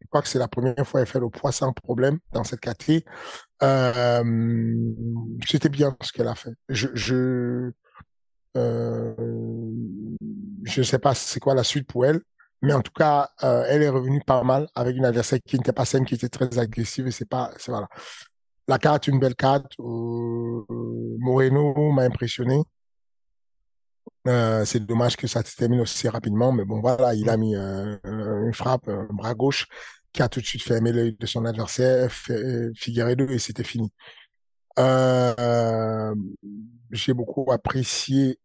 je 0.00 0.06
crois 0.08 0.22
que 0.22 0.28
c'est 0.28 0.38
la 0.38 0.48
première 0.48 0.86
fois 0.86 1.00
qu'elle 1.00 1.08
fait 1.08 1.20
le 1.20 1.30
poids 1.30 1.52
sans 1.52 1.72
problème 1.72 2.18
dans 2.32 2.44
cette 2.44 2.60
catégorie. 2.60 3.04
C'était 5.46 5.68
bien 5.68 5.96
ce 6.02 6.12
qu'elle 6.12 6.28
a 6.28 6.34
fait. 6.34 6.54
Je, 6.68 6.88
je, 6.94 7.72
je 10.64 10.82
sais 10.82 10.98
pas 10.98 11.14
c'est 11.14 11.40
quoi 11.40 11.54
la 11.54 11.64
suite 11.64 11.86
pour 11.86 12.06
elle. 12.06 12.20
Mais 12.62 12.72
en 12.72 12.80
tout 12.82 12.92
cas, 12.92 13.30
euh, 13.42 13.64
elle 13.68 13.82
est 13.82 13.88
revenue 13.88 14.22
pas 14.26 14.42
mal 14.42 14.68
avec 14.74 14.96
une 14.96 15.04
adversaire 15.04 15.38
qui 15.44 15.56
n'était 15.56 15.72
pas 15.72 15.84
saine, 15.84 16.04
qui 16.04 16.14
était 16.14 16.28
très 16.28 16.58
agressive. 16.58 17.10
C'est 17.10 17.28
pas, 17.28 17.50
c'est 17.58 17.70
voilà. 17.70 17.88
La 18.68 18.78
carte, 18.78 19.06
une 19.08 19.20
belle 19.20 19.34
carte. 19.36 19.72
Euh, 19.78 20.64
Moreno 21.18 21.92
m'a 21.92 22.02
impressionné. 22.02 22.62
Euh, 24.26 24.64
c'est 24.64 24.84
dommage 24.84 25.16
que 25.16 25.26
ça 25.28 25.42
se 25.44 25.54
termine 25.54 25.80
aussi 25.80 26.08
rapidement, 26.08 26.50
mais 26.50 26.64
bon, 26.64 26.80
voilà, 26.80 27.14
il 27.14 27.28
a 27.28 27.36
mis 27.36 27.54
une 27.54 28.52
frappe, 28.52 28.88
un 28.88 29.06
bras 29.12 29.34
gauche, 29.34 29.66
qui 30.12 30.20
a 30.22 30.28
tout 30.28 30.40
de 30.40 30.46
suite 30.46 30.62
fermé 30.62 30.90
l'œil 30.92 31.16
de 31.18 31.26
son 31.26 31.44
adversaire, 31.44 32.10
Figueredo, 32.74 33.28
et 33.28 33.38
c'était 33.38 33.62
fini. 33.62 33.92
J'ai 36.90 37.14
beaucoup 37.14 37.52
apprécié 37.52 38.40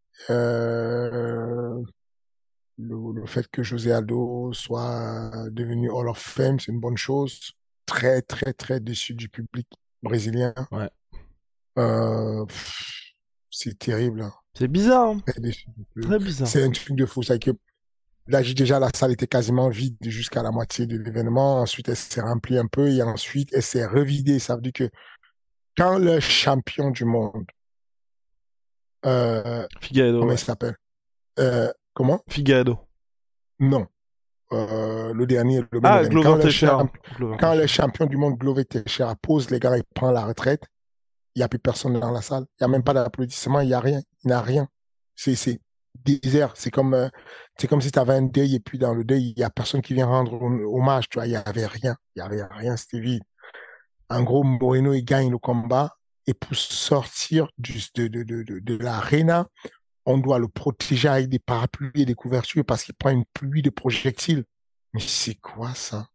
le, 2.81 3.21
le, 3.21 3.25
fait 3.25 3.47
que 3.47 3.63
José 3.63 3.91
Aldo 3.91 4.51
soit 4.53 5.49
devenu 5.51 5.89
Hall 5.89 6.09
of 6.09 6.17
Fame, 6.17 6.59
c'est 6.59 6.71
une 6.71 6.79
bonne 6.79 6.97
chose. 6.97 7.51
Très, 7.85 8.21
très, 8.21 8.53
très 8.53 8.79
déçu 8.79 9.13
du 9.13 9.29
public 9.29 9.67
brésilien. 10.01 10.53
Ouais. 10.71 10.89
Euh, 11.77 12.45
c'est 13.49 13.77
terrible. 13.77 14.21
Hein. 14.23 14.33
C'est 14.57 14.67
bizarre. 14.67 15.09
Hein. 15.09 15.21
Très, 15.25 16.19
bizarre. 16.19 16.47
C'est 16.47 16.63
un 16.63 16.71
truc 16.71 16.95
de 16.95 17.05
fou. 17.05 17.23
Ça 17.23 17.37
que 17.37 17.51
là, 18.27 18.41
déjà, 18.41 18.79
la 18.79 18.89
salle 18.93 19.11
était 19.11 19.27
quasiment 19.27 19.69
vide 19.69 19.97
jusqu'à 20.01 20.43
la 20.43 20.51
moitié 20.51 20.85
de 20.85 20.97
l'événement. 20.97 21.61
Ensuite, 21.61 21.89
elle 21.89 21.95
s'est 21.95 22.21
remplie 22.21 22.57
un 22.57 22.67
peu 22.67 22.89
et 22.89 23.01
ensuite, 23.01 23.49
elle 23.53 23.63
s'est 23.63 23.85
revidée. 23.85 24.39
Ça 24.39 24.55
veut 24.55 24.61
dire 24.61 24.73
que 24.73 24.89
quand 25.77 25.97
le 25.97 26.19
champion 26.19 26.91
du 26.91 27.05
monde, 27.05 27.45
euh, 29.05 29.65
Figueredo, 29.79 30.19
comment 30.19 30.33
il 30.33 30.37
s'appelle 30.37 30.75
euh, 31.39 31.71
Comment? 31.93 32.21
Figueredo. 32.27 32.79
Non. 33.59 33.87
Euh, 34.53 35.13
le 35.13 35.25
dernier, 35.25 35.61
le 35.71 35.79
ah, 35.83 36.01
quand, 36.11 36.43
le 36.43 36.49
champ... 36.49 36.89
quand 37.39 37.55
le 37.55 37.67
champion 37.67 38.05
du 38.05 38.17
monde 38.17 38.37
Glover 38.37 38.65
Teixeira 38.65 39.15
pose 39.15 39.49
les 39.49 39.59
gars, 39.59 39.77
il 39.77 39.83
prend 39.95 40.11
la 40.11 40.25
retraite, 40.25 40.63
il 41.35 41.39
n'y 41.39 41.43
a 41.43 41.47
plus 41.47 41.59
personne 41.59 41.97
dans 41.97 42.11
la 42.11 42.21
salle. 42.21 42.43
Il 42.59 42.63
n'y 42.63 42.65
a 42.65 42.67
même 42.67 42.83
pas 42.83 42.93
d'applaudissement, 42.93 43.61
il 43.61 43.67
n'y 43.67 43.73
a 43.73 43.79
rien. 43.79 44.01
Il 44.23 44.27
n'y 44.27 44.33
a 44.33 44.41
rien. 44.41 44.67
C'est 45.15 45.61
désert. 45.95 46.53
C'est 46.55 46.71
comme, 46.71 46.93
euh, 46.93 47.07
c'est 47.57 47.67
comme 47.67 47.81
si 47.81 47.91
tu 47.91 47.99
avais 47.99 48.15
un 48.15 48.23
deuil 48.23 48.55
et 48.55 48.59
puis 48.59 48.77
dans 48.77 48.93
le 48.93 49.03
deuil, 49.05 49.29
il 49.29 49.33
n'y 49.37 49.43
a 49.43 49.49
personne 49.49 49.81
qui 49.81 49.93
vient 49.93 50.07
rendre 50.07 50.33
hommage. 50.41 51.07
Tu 51.09 51.17
vois, 51.17 51.27
il 51.27 51.31
n'y 51.31 51.35
avait 51.37 51.65
rien. 51.65 51.95
Il 52.15 52.21
n'y 52.21 52.25
avait 52.25 52.43
rien, 52.43 52.75
c'était 52.75 52.99
vide. 52.99 53.23
En 54.09 54.23
gros, 54.23 54.43
Moreno, 54.43 54.93
il 54.93 55.03
gagne 55.03 55.31
le 55.31 55.37
combat. 55.37 55.93
Et 56.27 56.33
pour 56.33 56.55
sortir 56.55 57.47
du, 57.57 57.81
de, 57.95 58.07
de, 58.07 58.23
de, 58.23 58.59
de 58.59 58.77
l'arena, 58.77 59.47
on 60.05 60.17
doit 60.17 60.39
le 60.39 60.47
protéger 60.47 61.07
avec 61.07 61.29
des 61.29 61.39
parapluies 61.39 62.01
et 62.01 62.05
des 62.05 62.15
couvertures 62.15 62.65
parce 62.65 62.83
qu'il 62.83 62.95
prend 62.95 63.11
une 63.11 63.25
pluie 63.33 63.61
de 63.61 63.69
projectiles. 63.69 64.45
Mais 64.93 65.01
c'est 65.01 65.35
quoi 65.35 65.73
ça? 65.73 66.07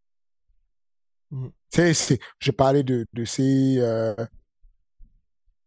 Mmh. 1.30 1.48
c'est, 1.70 2.18
Je 2.38 2.50
parlais 2.50 2.82
de, 2.82 3.06
de 3.12 3.24
ces... 3.24 3.76
Euh, 3.78 4.14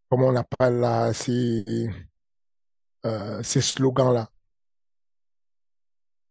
comment 0.10 0.28
on 0.28 0.36
appelle 0.36 0.80
là 0.80 1.14
Ces, 1.14 1.90
euh, 3.06 3.42
ces 3.44 3.62
slogans-là. 3.62 4.30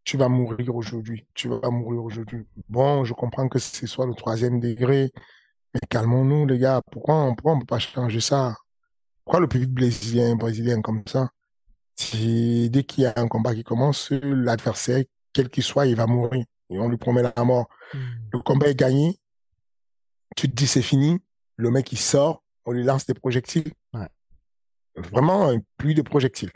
Tu 0.05 0.17
vas 0.17 0.29
mourir 0.29 0.75
aujourd'hui. 0.75 1.27
Tu 1.35 1.49
vas 1.49 1.69
mourir 1.71 2.03
aujourd'hui. 2.03 2.47
Bon, 2.69 3.05
je 3.05 3.13
comprends 3.13 3.49
que 3.49 3.59
ce 3.59 3.87
soit 3.87 4.07
le 4.07 4.15
troisième 4.15 4.59
degré, 4.59 5.13
mais 5.75 5.81
calmons-nous, 5.91 6.47
les 6.47 6.59
gars. 6.59 6.81
Pourquoi, 6.91 7.17
on 7.17 7.31
ne 7.33 7.61
peut 7.61 7.67
pas 7.67 7.79
changer 7.79 8.21
ça? 8.21 8.57
Pourquoi 9.25 9.41
le 9.41 9.49
public 9.49 9.71
brésilien, 9.71 10.35
brésilien 10.37 10.81
comme 10.81 11.03
ça? 11.07 11.31
Dès 11.99 12.85
qu'il 12.85 13.05
y 13.05 13.07
a 13.07 13.15
un 13.17 13.29
combat 13.29 13.55
qui 13.55 13.65
commence, 13.65 14.11
l'adversaire, 14.11 15.05
quel 15.33 15.49
qu'il 15.49 15.65
soit, 15.65 15.87
il 15.87 15.97
va 15.97 16.07
mourir. 16.07 16.45
Et 16.71 16.79
on 16.79 16.89
lui 16.89 16.97
promet 16.97 17.23
la 17.23 17.45
mort. 17.45 17.69
Hmm. 17.95 17.99
Le 18.33 18.39
combat 18.41 18.69
est 18.69 18.79
gagné. 18.79 19.19
Tu 20.37 20.49
te 20.49 20.55
dis 20.55 20.67
c'est 20.67 20.83
fini. 20.83 21.19
Le 21.57 21.71
mec, 21.71 21.91
il 21.93 21.99
sort. 21.99 22.43
On 22.67 22.73
lui 22.73 22.85
lance 22.85 23.07
des 23.07 23.15
projectiles. 23.15 23.73
Vraiment, 24.97 25.53
plus 25.77 25.95
de 25.95 26.03
projectiles. 26.03 26.51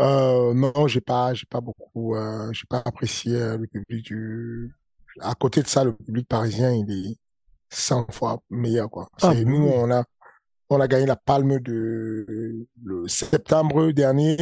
Euh, 0.00 0.54
non, 0.54 0.86
j'ai 0.86 1.00
pas, 1.00 1.34
j'ai 1.34 1.46
pas 1.46 1.60
beaucoup, 1.60 2.14
euh, 2.14 2.52
j'ai 2.52 2.66
pas 2.68 2.82
apprécié 2.84 3.34
euh, 3.34 3.58
le 3.58 3.66
public 3.66 4.04
du. 4.04 4.74
À 5.20 5.34
côté 5.34 5.62
de 5.62 5.66
ça, 5.66 5.82
le 5.82 5.92
public 5.94 6.28
parisien, 6.28 6.72
il 6.72 6.90
est 6.90 7.16
100 7.70 8.06
fois 8.12 8.40
meilleur, 8.50 8.88
quoi. 8.88 9.08
Ah, 9.20 9.34
nous, 9.34 9.66
on 9.66 9.90
a, 9.90 10.04
on 10.70 10.80
a 10.80 10.88
gagné 10.88 11.06
la 11.06 11.16
palme 11.16 11.60
de 11.60 12.66
le 12.84 13.08
septembre 13.08 13.90
dernier. 13.92 14.36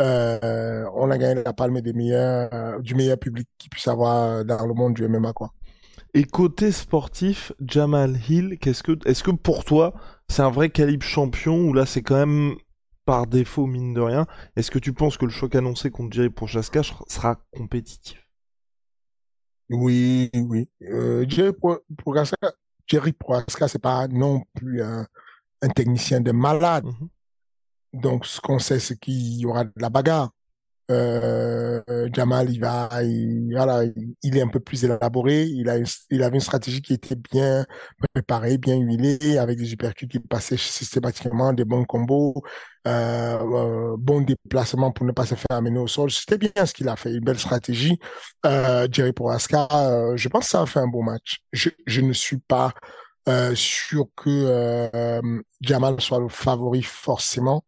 Euh, 0.00 0.84
on 0.94 1.10
a 1.10 1.18
gagné 1.18 1.42
la 1.42 1.52
palme 1.52 1.80
des 1.80 1.92
meilleurs, 1.92 2.52
euh, 2.52 2.78
du 2.80 2.94
meilleur 2.94 3.18
public 3.18 3.48
qui 3.58 3.68
puisse 3.68 3.88
avoir 3.88 4.44
dans 4.44 4.66
le 4.66 4.74
monde 4.74 4.94
du 4.94 5.08
MMA, 5.08 5.32
quoi. 5.32 5.52
Et 6.14 6.24
côté 6.24 6.72
sportif, 6.72 7.52
Jamal 7.60 8.16
Hill, 8.28 8.58
qu'est-ce 8.60 8.82
que, 8.82 8.92
est-ce 9.06 9.22
que 9.22 9.30
pour 9.30 9.64
toi, 9.64 9.94
c'est 10.28 10.42
un 10.42 10.50
vrai 10.50 10.70
calibre 10.70 11.04
champion 11.04 11.58
ou 11.58 11.72
là 11.72 11.84
c'est 11.84 12.02
quand 12.02 12.16
même 12.16 12.54
par 13.04 13.26
défaut 13.26 13.66
mine 13.66 13.94
de 13.94 14.00
rien 14.00 14.26
Est-ce 14.56 14.70
que 14.70 14.78
tu 14.78 14.92
penses 14.92 15.16
que 15.18 15.24
le 15.24 15.30
choc 15.30 15.54
annoncé 15.54 15.90
contre 15.90 16.14
Jerry 16.14 16.30
Prochaska 16.30 16.82
sera 17.06 17.36
compétitif? 17.52 18.26
Oui, 19.68 20.30
oui. 20.34 20.68
Euh, 20.82 21.24
Jerry 21.28 21.52
Prochaska, 21.98 22.52
Jerry 22.86 23.12
Prochaska, 23.12 23.68
c'est 23.68 23.78
pas 23.78 24.08
non 24.08 24.42
plus 24.54 24.82
un, 24.82 25.06
un 25.62 25.68
technicien 25.68 26.20
de 26.20 26.32
malade. 26.32 26.84
Mhm. 26.84 27.08
Donc, 28.00 28.26
ce 28.26 28.40
qu'on 28.40 28.58
sait, 28.58 28.80
c'est 28.80 28.98
qu'il 28.98 29.40
y 29.40 29.46
aura 29.46 29.64
de 29.64 29.72
la 29.76 29.90
bagarre. 29.90 30.30
Euh, 30.88 31.82
Jamal, 32.12 32.48
il 32.50 32.60
va, 32.60 32.88
il, 33.02 33.52
voilà, 33.52 33.82
il 34.22 34.36
est 34.36 34.42
un 34.42 34.48
peu 34.48 34.60
plus 34.60 34.84
élaboré. 34.84 35.44
Il 35.44 35.68
a, 35.68 35.78
il 36.10 36.22
avait 36.22 36.36
une 36.36 36.40
stratégie 36.40 36.80
qui 36.80 36.94
était 36.94 37.16
bien 37.16 37.64
préparée, 38.14 38.56
bien 38.58 38.76
huilée, 38.76 39.38
avec 39.38 39.58
des 39.58 39.72
uppercuts 39.72 40.06
qui 40.06 40.20
passaient 40.20 40.56
systématiquement, 40.56 41.52
des 41.52 41.64
bons 41.64 41.84
combos, 41.84 42.34
euh, 42.86 43.38
euh, 43.40 43.96
bons 43.98 44.20
déplacements 44.20 44.92
pour 44.92 45.06
ne 45.06 45.12
pas 45.12 45.26
se 45.26 45.34
faire 45.34 45.56
amener 45.56 45.78
au 45.80 45.88
sol. 45.88 46.10
C'était 46.10 46.38
bien 46.38 46.64
ce 46.64 46.72
qu'il 46.72 46.88
a 46.88 46.96
fait, 46.96 47.12
une 47.12 47.24
belle 47.24 47.38
stratégie. 47.38 47.98
Euh, 48.44 48.86
Jerry 48.90 49.12
Proaska, 49.12 49.66
je 50.14 50.28
pense 50.28 50.44
que 50.44 50.50
ça 50.50 50.62
a 50.62 50.66
fait 50.66 50.80
un 50.80 50.88
beau 50.88 51.02
match. 51.02 51.40
Je, 51.52 51.70
je 51.86 52.00
ne 52.00 52.12
suis 52.12 52.38
pas 52.38 52.72
euh, 53.28 53.54
sûr 53.54 54.06
que 54.16 54.30
euh, 54.30 55.42
Jamal 55.60 56.00
soit 56.00 56.20
le 56.20 56.28
favori 56.28 56.82
forcément, 56.82 57.64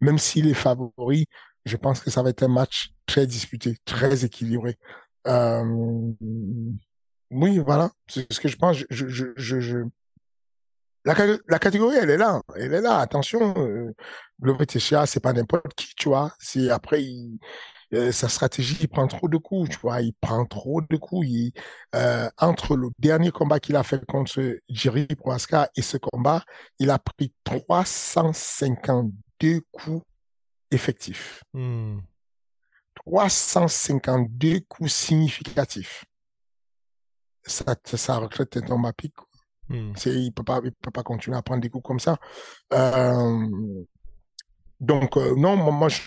même 0.00 0.18
s'il 0.18 0.48
est 0.48 0.54
favori 0.54 1.26
je 1.64 1.76
pense 1.76 2.00
que 2.00 2.10
ça 2.10 2.22
va 2.22 2.30
être 2.30 2.42
un 2.42 2.48
match 2.48 2.92
très 3.06 3.26
disputé, 3.26 3.76
très 3.84 4.24
équilibré. 4.24 4.78
Euh, 5.26 6.12
oui, 7.30 7.58
voilà, 7.58 7.90
c'est 8.08 8.32
ce 8.32 8.40
que 8.40 8.48
je 8.48 8.56
pense. 8.56 8.76
Je, 8.90 9.08
je, 9.08 9.26
je, 9.36 9.60
je... 9.60 9.78
La, 11.04 11.14
la, 11.48 11.58
catégorie, 11.58 11.96
elle 11.96 12.10
est 12.10 12.16
là, 12.16 12.42
elle 12.56 12.74
est 12.74 12.80
là. 12.80 12.98
Attention, 12.98 13.54
euh, 13.56 13.94
Glover 14.40 14.66
Teixeira, 14.66 15.06
c'est 15.06 15.20
pas 15.20 15.32
n'importe 15.32 15.74
qui, 15.74 15.94
tu 15.94 16.08
vois. 16.08 16.32
C'est 16.38 16.70
après, 16.70 17.02
il, 17.02 17.38
euh, 17.92 18.12
sa 18.12 18.28
stratégie, 18.28 18.76
il 18.80 18.88
prend 18.88 19.08
trop 19.08 19.28
de 19.28 19.36
coups, 19.36 19.70
tu 19.70 19.78
vois. 19.78 20.00
Il 20.00 20.14
prend 20.14 20.44
trop 20.46 20.80
de 20.80 20.96
coups. 20.96 21.26
Il, 21.28 21.52
euh, 21.94 22.28
entre 22.38 22.76
le 22.76 22.88
dernier 22.98 23.30
combat 23.30 23.60
qu'il 23.60 23.76
a 23.76 23.82
fait 23.82 24.04
contre 24.06 24.58
Jerry 24.68 25.06
Proaska 25.06 25.70
et 25.76 25.82
ce 25.82 25.96
combat, 25.96 26.42
il 26.78 26.90
a 26.90 26.98
pris 26.98 27.32
352 27.44 29.60
coups 29.72 30.04
effectif. 30.70 31.42
352 33.06 34.56
hmm. 34.56 34.60
coups 34.68 34.92
significatifs. 34.92 36.04
Ça, 37.44 37.74
ça 37.84 38.18
recrute 38.18 38.56
un 38.56 38.70
homme 38.70 38.84
à 38.84 38.92
pic. 38.92 39.14
Hmm. 39.68 39.92
Il 40.06 40.32
peut 40.32 40.44
pas, 40.44 40.60
il 40.64 40.72
peut 40.72 40.90
pas 40.90 41.02
continuer 41.02 41.36
à 41.36 41.42
prendre 41.42 41.60
des 41.60 41.70
coups 41.70 41.84
comme 41.84 42.00
ça. 42.00 42.18
Euh, 42.72 43.84
donc, 44.80 45.16
euh, 45.18 45.34
non, 45.36 45.56
moi, 45.56 45.88
je, 45.88 46.00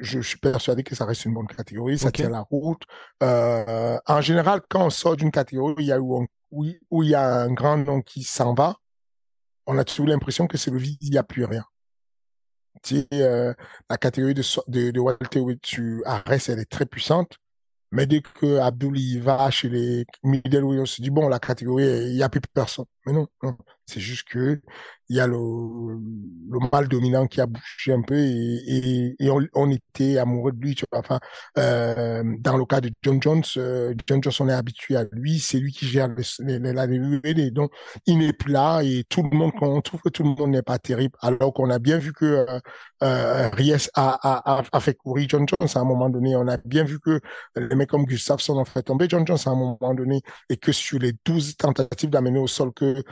je, 0.00 0.20
suis 0.20 0.38
persuadé 0.38 0.84
que 0.84 0.94
ça 0.94 1.04
reste 1.04 1.24
une 1.24 1.34
bonne 1.34 1.48
catégorie, 1.48 1.98
ça 1.98 2.12
tient 2.12 2.30
la 2.30 2.40
route. 2.40 2.82
Euh, 3.22 3.98
en 4.06 4.20
général, 4.20 4.60
quand 4.68 4.86
on 4.86 4.90
sort 4.90 5.16
d'une 5.16 5.32
catégorie 5.32 5.74
il 5.78 5.86
y 5.86 5.92
a 5.92 6.00
où, 6.00 6.24
où, 6.52 7.02
il 7.02 7.08
y 7.08 7.14
a 7.16 7.42
un 7.42 7.52
grand 7.52 7.78
nom 7.78 8.00
qui 8.00 8.22
s'en 8.22 8.54
va, 8.54 8.76
on 9.66 9.76
a 9.78 9.84
toujours 9.84 10.06
l'impression 10.06 10.46
que 10.46 10.56
c'est 10.56 10.70
le 10.70 10.78
vide, 10.78 10.98
il 11.00 11.10
n'y 11.10 11.18
a 11.18 11.24
plus 11.24 11.44
rien 11.44 11.64
euh, 13.14 13.54
la 13.88 13.96
catégorie 13.96 14.34
de, 14.34 14.42
de, 14.68 14.90
de 14.90 15.00
welterweight 15.00 15.60
tu 15.62 16.02
arrêtes, 16.04 16.48
elle 16.48 16.58
est 16.58 16.70
très 16.70 16.86
puissante. 16.86 17.36
Mais 17.92 18.06
dès 18.06 18.22
que 18.22 19.18
va 19.20 19.50
chez 19.50 19.68
les 19.68 20.06
middleweight, 20.22 20.80
on 20.80 20.86
se 20.86 21.02
dit, 21.02 21.10
bon, 21.10 21.28
la 21.28 21.38
catégorie, 21.38 21.84
il 21.84 22.14
n'y 22.14 22.22
a 22.22 22.28
plus 22.30 22.40
personne. 22.40 22.86
Mais 23.06 23.12
non, 23.12 23.28
non. 23.42 23.56
C'est 23.92 24.00
juste 24.00 24.28
que 24.28 24.60
il 25.12 25.16
y 25.16 25.20
a 25.20 25.26
le, 25.26 25.36
le 25.36 26.58
mal 26.72 26.88
dominant 26.88 27.26
qui 27.26 27.42
a 27.42 27.46
bougé 27.46 27.92
un 27.92 28.00
peu 28.00 28.16
et, 28.16 29.14
on, 29.54 29.70
était 29.70 30.16
amoureux 30.16 30.52
de 30.52 30.60
lui. 30.60 30.74
Enfin, 30.92 31.20
euh, 31.58 32.22
dans 32.38 32.56
le 32.56 32.64
cas 32.64 32.80
de 32.80 32.90
John 33.02 33.20
Jones, 33.22 33.42
euh, 33.58 33.94
John 34.06 34.22
Jones, 34.22 34.32
on 34.40 34.48
est 34.48 34.54
habitué 34.54 34.96
à 34.96 35.04
lui. 35.12 35.38
C'est 35.38 35.58
lui 35.58 35.70
qui 35.70 35.86
gère 35.86 36.08
la 36.08 36.86
WWE. 36.86 37.50
Donc, 37.50 37.72
il 38.06 38.18
n'est 38.18 38.32
plus 38.32 38.52
là 38.52 38.80
et 38.82 39.04
tout 39.06 39.22
le 39.22 39.36
monde, 39.36 39.52
on 39.60 39.82
trouve 39.82 40.00
que 40.00 40.08
tout 40.08 40.22
le 40.22 40.30
monde 40.30 40.50
n'est 40.50 40.62
pas 40.62 40.78
terrible. 40.78 41.14
Alors 41.20 41.52
qu'on 41.52 41.68
a 41.68 41.78
bien 41.78 41.98
vu 41.98 42.14
que 42.14 42.46
euh 43.02 43.50
Ries 43.50 43.88
a, 43.94 44.18
a, 44.22 44.62
a, 44.72 44.80
fait 44.80 44.94
courir 44.94 45.26
John 45.28 45.46
Jones 45.46 45.68
à 45.74 45.80
un 45.80 45.84
moment 45.84 46.08
donné. 46.08 46.36
On 46.36 46.48
a 46.48 46.56
bien 46.56 46.84
vu 46.84 47.00
que 47.00 47.20
les 47.56 47.74
mecs 47.76 47.90
comme 47.90 48.06
Gustafsson 48.06 48.56
ont 48.56 48.64
fait 48.64 48.82
tomber 48.82 49.06
John 49.10 49.26
Jones 49.26 49.38
à 49.44 49.50
un 49.50 49.56
moment 49.56 49.94
donné 49.94 50.22
et 50.48 50.56
que 50.56 50.72
sur 50.72 50.98
les 50.98 51.12
12 51.24 51.56
tentatives 51.56 52.10
d'amener 52.10 52.38
au 52.38 52.46
sol 52.46 52.72
que 52.72 53.02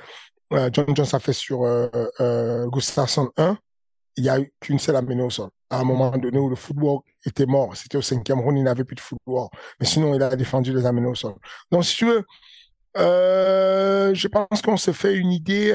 John 0.51 0.95
Jones 0.95 1.07
a 1.13 1.19
fait 1.21 1.33
sur 1.33 1.65
euh, 1.65 1.89
euh, 2.21 2.67
Gustafsson 2.67 3.31
1, 3.37 3.57
il 4.17 4.25
n'y 4.25 4.29
a 4.29 4.41
eu 4.41 4.53
qu'une 4.61 4.79
seule 4.79 4.97
amenée 4.97 5.23
au 5.23 5.31
sol. 5.31 5.51
à 5.71 5.79
un 5.81 5.85
moment 5.85 6.11
donné 6.11 6.39
où 6.39 6.49
le 6.49 6.57
footwork 6.57 7.07
était 7.25 7.47
mort. 7.47 7.77
C'était 7.77 7.99
au 7.99 8.03
cinquième 8.03 8.41
round, 8.41 8.59
il 8.59 8.65
n'avait 8.65 8.85
plus 8.85 8.97
de 8.97 9.01
footwork. 9.01 9.53
Mais 9.79 9.87
sinon, 9.87 10.15
il 10.15 10.23
a 10.23 10.35
défendu 10.35 10.75
les 10.75 10.85
amener 10.87 11.07
au 11.07 11.15
sol. 11.15 11.35
Donc, 11.71 11.85
si 11.85 11.97
tu 11.97 12.07
veux, 12.07 12.25
euh, 12.97 14.13
je 14.15 14.27
pense 14.27 14.63
qu'on 14.63 14.77
se 14.77 14.93
fait 14.93 15.15
une 15.15 15.31
idée 15.33 15.73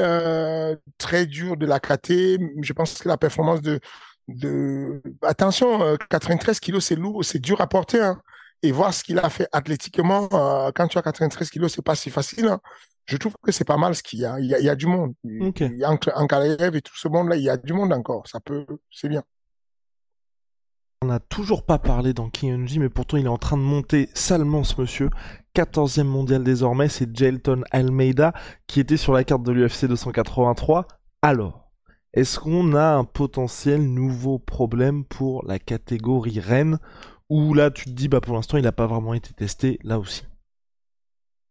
très 0.97 1.26
dure 1.26 1.55
de 1.55 1.65
la 1.65 1.80
KT. 1.80 2.38
Je 2.61 2.73
pense 2.73 2.97
que 2.99 3.07
la 3.07 3.17
performance 3.17 3.61
de... 3.61 3.80
Attention, 5.21 5.97
93 6.09 6.57
euh, 6.57 6.59
kilos, 6.59 6.86
c'est 6.86 6.95
lourd, 6.95 7.23
c'est 7.23 7.39
dur 7.39 7.61
à 7.61 7.67
porter. 7.67 8.01
Hein. 8.01 8.21
Et 8.63 8.71
voir 8.71 8.93
ce 8.93 9.03
qu'il 9.03 9.19
a 9.19 9.30
fait 9.30 9.47
athlétiquement, 9.51 10.28
quand 10.76 10.88
tu 10.88 10.97
as 10.97 11.01
93 11.01 11.49
kilos, 11.49 11.73
c'est 11.73 11.86
pas 11.86 11.95
si 11.95 12.09
facile. 12.09 12.47
Hein. 12.47 12.59
Je 13.06 13.18
trouve 13.18 13.36
que 13.41 13.51
c'est 13.51 13.66
pas 13.66 13.78
mal 13.78 13.93
ce 13.93 14.01
qu'il 14.01 14.20
y 14.20 14.26
a. 14.26 14.39
Il 14.39 14.47
y 14.47 14.56
a, 14.56 14.60
il 14.60 14.66
y 14.66 14.70
a 14.70 14.76
du 14.76 14.88
monde. 14.88 15.14
Okay. 15.41 15.68
Il 15.68 15.78
y 15.78 15.84
a 15.84 15.91
entre 15.91 16.10
et 16.10 16.82
tout 16.82 16.97
ce 16.97 17.08
monde-là, 17.08 17.36
il 17.36 17.43
y 17.43 17.49
a 17.49 17.58
du 17.58 17.74
monde 17.74 17.93
encore. 17.93 18.28
Ça 18.28 18.39
peut, 18.39 18.66
c'est 18.91 19.10
bien. 19.10 19.24
On 21.01 21.08
n'a 21.08 21.20
toujours 21.20 21.66
pas 21.66 21.78
parlé 21.78 22.14
dans 22.14 22.30
King 22.30 22.68
mais 22.80 22.89
pourtant 22.89 23.18
il 23.18 23.26
est 23.26 23.30
en 23.30 23.38
train 23.38 23.58
de 23.58 23.62
monter 23.62 24.10
salement 24.16 24.64
ce 24.64 24.82
monsieur. 24.82 25.10
14e 25.56 26.03
mondial 26.03 26.43
désormais, 26.43 26.89
c'est 26.89 27.16
Jelton 27.16 27.62
Almeida 27.72 28.34
qui 28.66 28.80
était 28.80 28.97
sur 28.97 29.14
la 29.14 29.24
carte 29.24 29.43
de 29.43 29.51
l'UFC 29.51 29.86
283. 29.86 30.88
Alors, 31.22 31.72
est-ce 32.14 32.39
qu'on 32.39 32.74
a 32.74 32.95
un 32.95 33.03
potentiel 33.03 33.84
nouveau 33.84 34.39
problème 34.39 35.06
pour 35.06 35.45
la 35.45 35.60
catégorie 35.60 36.39
reine? 36.39 36.80
Ou 37.30 37.53
là 37.53 37.70
tu 37.70 37.86
te 37.86 37.91
dis 37.91 38.08
bah 38.08 38.22
pour 38.22 38.36
l'instant 38.36 38.58
il 38.58 38.64
n'a 38.64 38.72
pas 38.72 38.88
vraiment 38.88 39.14
été 39.14 39.32
testé 39.34 39.80
là 39.84 39.99
aussi 39.99 40.24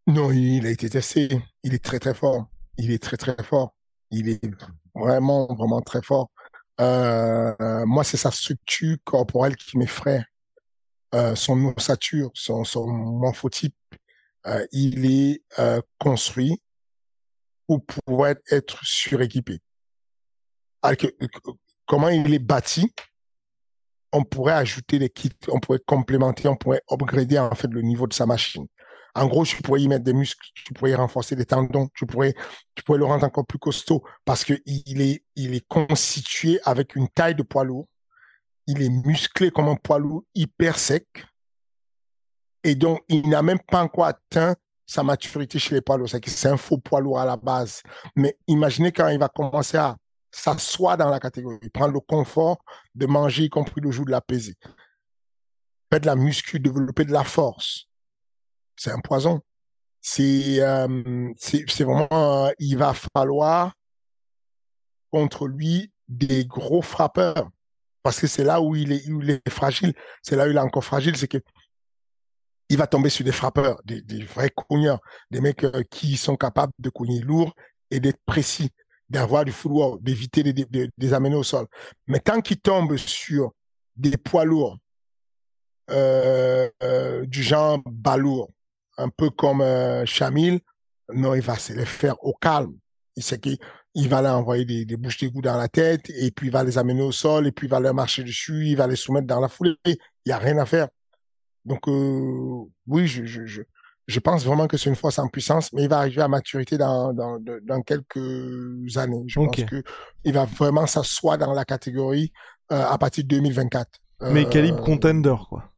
Non, 0.07 0.31
il 0.33 0.67
a 0.67 0.71
été 0.71 0.91
testé. 0.91 1.29
Il 1.63 1.75
est 1.75 1.83
très 1.83 1.99
très 1.99 2.15
fort. 2.15 2.47
Il 2.77 2.91
est 2.91 3.03
très 3.03 3.17
très 3.17 3.43
fort. 3.43 3.75
Il 4.11 4.29
est 4.29 4.41
vraiment 4.95 5.47
vraiment 5.55 5.81
très 5.81 6.03
fort. 6.03 6.31
Euh, 6.81 7.87
moi, 7.87 8.05
c'est 8.05 8.17
sa 8.17 8.31
structure 8.31 8.97
corporelle 9.05 9.57
qui 9.57 9.79
m'effraie. 9.79 10.25
Euh, 11.15 11.35
son 11.37 11.73
ossature, 11.77 12.31
son, 12.35 12.65
son 12.65 12.87
morphotype, 12.89 13.77
euh, 14.47 14.67
il 14.73 15.07
est 15.07 15.43
construit 15.99 16.61
pour 17.67 17.85
pouvoir 17.85 18.35
être 18.51 18.85
suréquipé. 18.85 19.61
Comment 21.87 22.09
il 22.09 22.35
est 22.35 22.41
bâti, 22.41 22.93
on 24.13 24.25
pourrait 24.25 24.55
ajouter 24.55 24.99
des 24.99 25.09
kits, 25.09 25.31
on 25.49 25.61
pourrait 25.61 25.81
complémenter, 25.87 26.49
on 26.49 26.57
pourrait 26.57 26.83
upgrader 26.91 27.39
en 27.39 27.55
fait 27.55 27.69
le 27.69 27.83
niveau 27.83 28.07
de 28.07 28.13
sa 28.13 28.27
machine. 28.27 28.67
En 29.17 29.27
gros, 29.27 29.45
tu 29.45 29.63
pourrais 29.63 29.81
y 29.81 29.89
mettre 29.89 30.05
des 30.05 30.13
muscles, 30.13 30.49
tu 30.55 30.75
pourrais 30.75 30.91
y 30.91 30.95
renforcer 30.95 31.37
des 31.37 31.47
tendons, 31.47 31.89
tu 31.95 32.05
pourrais, 32.05 32.35
le 32.89 33.05
rendre 33.05 33.25
encore 33.25 33.47
plus 33.47 33.61
costaud 33.61 34.03
parce 34.25 34.45
que 34.45 34.55
il 34.67 35.01
est, 35.01 35.25
il 35.37 35.55
est 35.55 35.67
constitué 35.69 36.59
avec 36.65 36.97
une 36.97 37.09
taille 37.09 37.37
de 37.37 37.45
poids 37.45 37.65
lourd. 37.65 37.87
Il 38.67 38.83
est 38.83 38.89
musclé 38.89 39.51
comme 39.51 39.69
un 39.69 39.77
poids 39.77 39.99
lourd, 39.99 40.25
hyper 40.35 40.79
sec. 40.79 41.07
Et 42.65 42.75
donc, 42.75 43.03
il 43.09 43.29
n'a 43.29 43.43
même 43.43 43.61
pas 43.61 43.83
encore 43.83 44.07
atteint 44.07 44.57
sa 44.87 45.03
maturité 45.03 45.59
chez 45.59 45.77
les 45.77 45.81
poids 45.81 45.97
lourds. 45.97 46.09
C'est 46.09 46.49
un 46.49 46.57
faux 46.57 46.79
poids 46.79 47.01
lourd 47.01 47.21
à 47.21 47.25
la 47.25 47.37
base. 47.37 47.83
Mais 48.17 48.37
imaginez 48.49 48.91
quand 48.91 49.09
il 49.09 49.19
va 49.19 49.29
commencer 49.29 49.77
à 49.77 49.97
s'asseoir 50.33 50.97
dans 50.97 51.09
la 51.09 51.21
catégorie, 51.21 51.71
prendre 51.71 51.95
le 51.95 52.01
confort 52.01 52.59
de 52.95 53.07
manger, 53.07 53.45
y 53.45 53.49
compris 53.49 53.81
le 53.81 53.93
jour 53.93 54.07
de 54.07 54.11
la 54.11 54.21
pesée. 54.21 54.57
Faire 55.93 56.01
de 56.01 56.07
la 56.07 56.17
muscu, 56.17 56.59
développer 56.59 57.05
de 57.05 57.13
la 57.13 57.23
force 57.23 57.89
c'est 58.77 58.91
un 58.91 59.01
poison. 59.01 59.41
C'est 60.07 60.61
euh, 60.61 61.33
c'est 61.39 61.83
vraiment, 61.83 62.47
euh, 62.47 62.53
il 62.59 62.77
va 62.77 62.93
falloir 63.17 63.73
contre 65.11 65.47
lui 65.47 65.91
des 66.09 66.45
gros 66.45 66.83
frappeurs. 66.83 67.51
Parce 68.03 68.21
que 68.21 68.27
c'est 68.27 68.45
là 68.45 68.61
où 68.61 68.77
il 68.77 68.93
est, 68.93 69.09
où 69.09 69.23
il 69.23 69.31
est 69.31 69.49
fragile. 69.49 69.95
C'est 70.23 70.37
là 70.37 70.47
où 70.47 70.51
il 70.51 70.57
est 70.57 70.61
encore 70.61 70.85
fragile, 70.85 71.17
c'est 71.17 71.27
que 71.27 71.39
il 72.69 72.77
va 72.77 72.87
tomber 72.87 73.09
sur 73.09 73.25
des 73.25 73.33
frappeurs, 73.33 73.81
des, 73.85 74.25
vrais 74.25 74.51
cogneurs, 74.51 75.01
des 75.31 75.41
mecs 75.41 75.65
euh, 75.65 75.83
qui 75.91 76.19
sont 76.19 76.37
capables 76.37 76.73
de 76.79 76.91
cogner 76.91 77.21
lourd 77.21 77.55
et 77.91 77.99
d'être 77.99 78.21
précis, 78.27 78.69
d'avoir 79.09 79.47
du 79.47 79.53
footwork, 79.53 80.03
d'éviter 80.03 80.43
de, 80.43 80.91
les 80.99 81.15
amener 81.15 81.37
au 81.37 81.43
sol. 81.43 81.67
Mais 82.09 82.21
tant 82.21 82.43
qu'il 82.43 82.59
tombe 82.59 82.97
sur 82.99 83.53
des 83.97 84.19
poids 84.19 84.45
lourds, 84.45 84.77
du 85.89 87.43
genre 87.43 87.79
balourd, 87.87 88.51
un 88.97 89.09
peu 89.09 89.31
comme 89.31 89.61
euh, 89.61 90.05
Chamil, 90.07 90.61
non, 91.13 91.35
il 91.35 91.43
va 91.43 91.57
se 91.57 91.73
les 91.73 91.85
faire 91.85 92.23
au 92.25 92.33
calme. 92.33 92.75
Il 93.17 93.23
sait 93.23 93.39
qu'il 93.39 94.09
va 94.09 94.23
leur 94.23 94.37
envoyer 94.37 94.65
des, 94.65 94.85
des 94.85 94.97
bouches 94.97 95.19
d'égout 95.19 95.43
dans 95.43 95.57
la 95.57 95.69
tête 95.69 96.11
et 96.11 96.31
puis 96.31 96.49
il 96.49 96.53
va 96.53 96.65
les 96.65 96.79
amener 96.79 97.03
au 97.03 97.13
sol 97.13 97.47
et 97.47 97.53
puis 97.53 97.67
il 97.67 97.71
va 97.71 97.81
leur 97.81 97.95
marcher 97.95 98.25
dessus, 98.25 98.67
il 98.67 98.77
va 98.77 98.87
les 98.87 98.97
soumettre 98.97 99.27
dans 99.27 99.41
la 99.41 99.49
foulée. 99.49 99.77
Il 99.87 99.97
n'y 100.27 100.33
a 100.33 100.39
rien 100.39 100.59
à 100.59 100.67
faire. 100.67 100.89
Donc, 101.65 101.89
euh, 101.89 102.65
oui, 102.87 103.07
je, 103.07 103.25
je, 103.25 103.47
je, 103.47 103.63
je, 104.07 104.21
pense 104.21 104.45
vraiment 104.45 104.67
que 104.67 104.77
c'est 104.77 104.91
une 104.91 104.97
force 104.97 105.19
en 105.19 105.29
puissance, 105.29 105.73
mais 105.73 105.85
il 105.85 105.89
va 105.89 105.99
arriver 105.99 106.23
à 106.23 106.29
maturité 106.29 106.77
dans, 106.77 107.13
dans, 107.13 107.39
dans 107.41 107.83
quelques 107.83 108.97
années. 108.97 109.25
Je 109.27 109.41
pense 109.41 109.57
que 109.65 109.83
il 110.25 110.33
va 110.33 110.45
vraiment 110.45 110.87
s'asseoir 110.87 111.39
dans 111.39 111.53
la 111.53 111.65
catégorie 111.65 112.33
euh, 112.73 112.85
à 112.87 112.99
partir 112.99 113.25
de 113.25 113.29
2024. 113.29 113.89
Mais 114.31 114.49
calibre 114.49 114.81
euh, 114.81 114.85
contender, 114.85 115.35
quoi. 115.49 115.74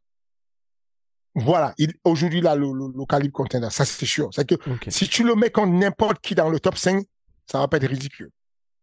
Voilà, 1.39 1.74
aujourd'hui, 2.05 2.41
là, 2.41 2.57
le, 2.57 2.72
le, 2.72 2.91
le, 2.97 3.05
calibre 3.05 3.34
contender, 3.34 3.68
ça 3.70 3.84
c'est 3.84 4.07
sûr. 4.07 4.30
C'est 4.32 4.49
que 4.49 4.55
si 4.89 5.07
tu 5.07 5.22
le 5.22 5.34
mets 5.34 5.51
contre 5.51 5.72
n'importe 5.72 6.18
qui 6.22 6.34
dans 6.34 6.49
le 6.49 6.59
top 6.59 6.78
5, 6.78 7.05
ça 7.45 7.59
va 7.59 7.68
pas 7.68 7.76
être 7.76 7.89
ridicule. 7.89 8.30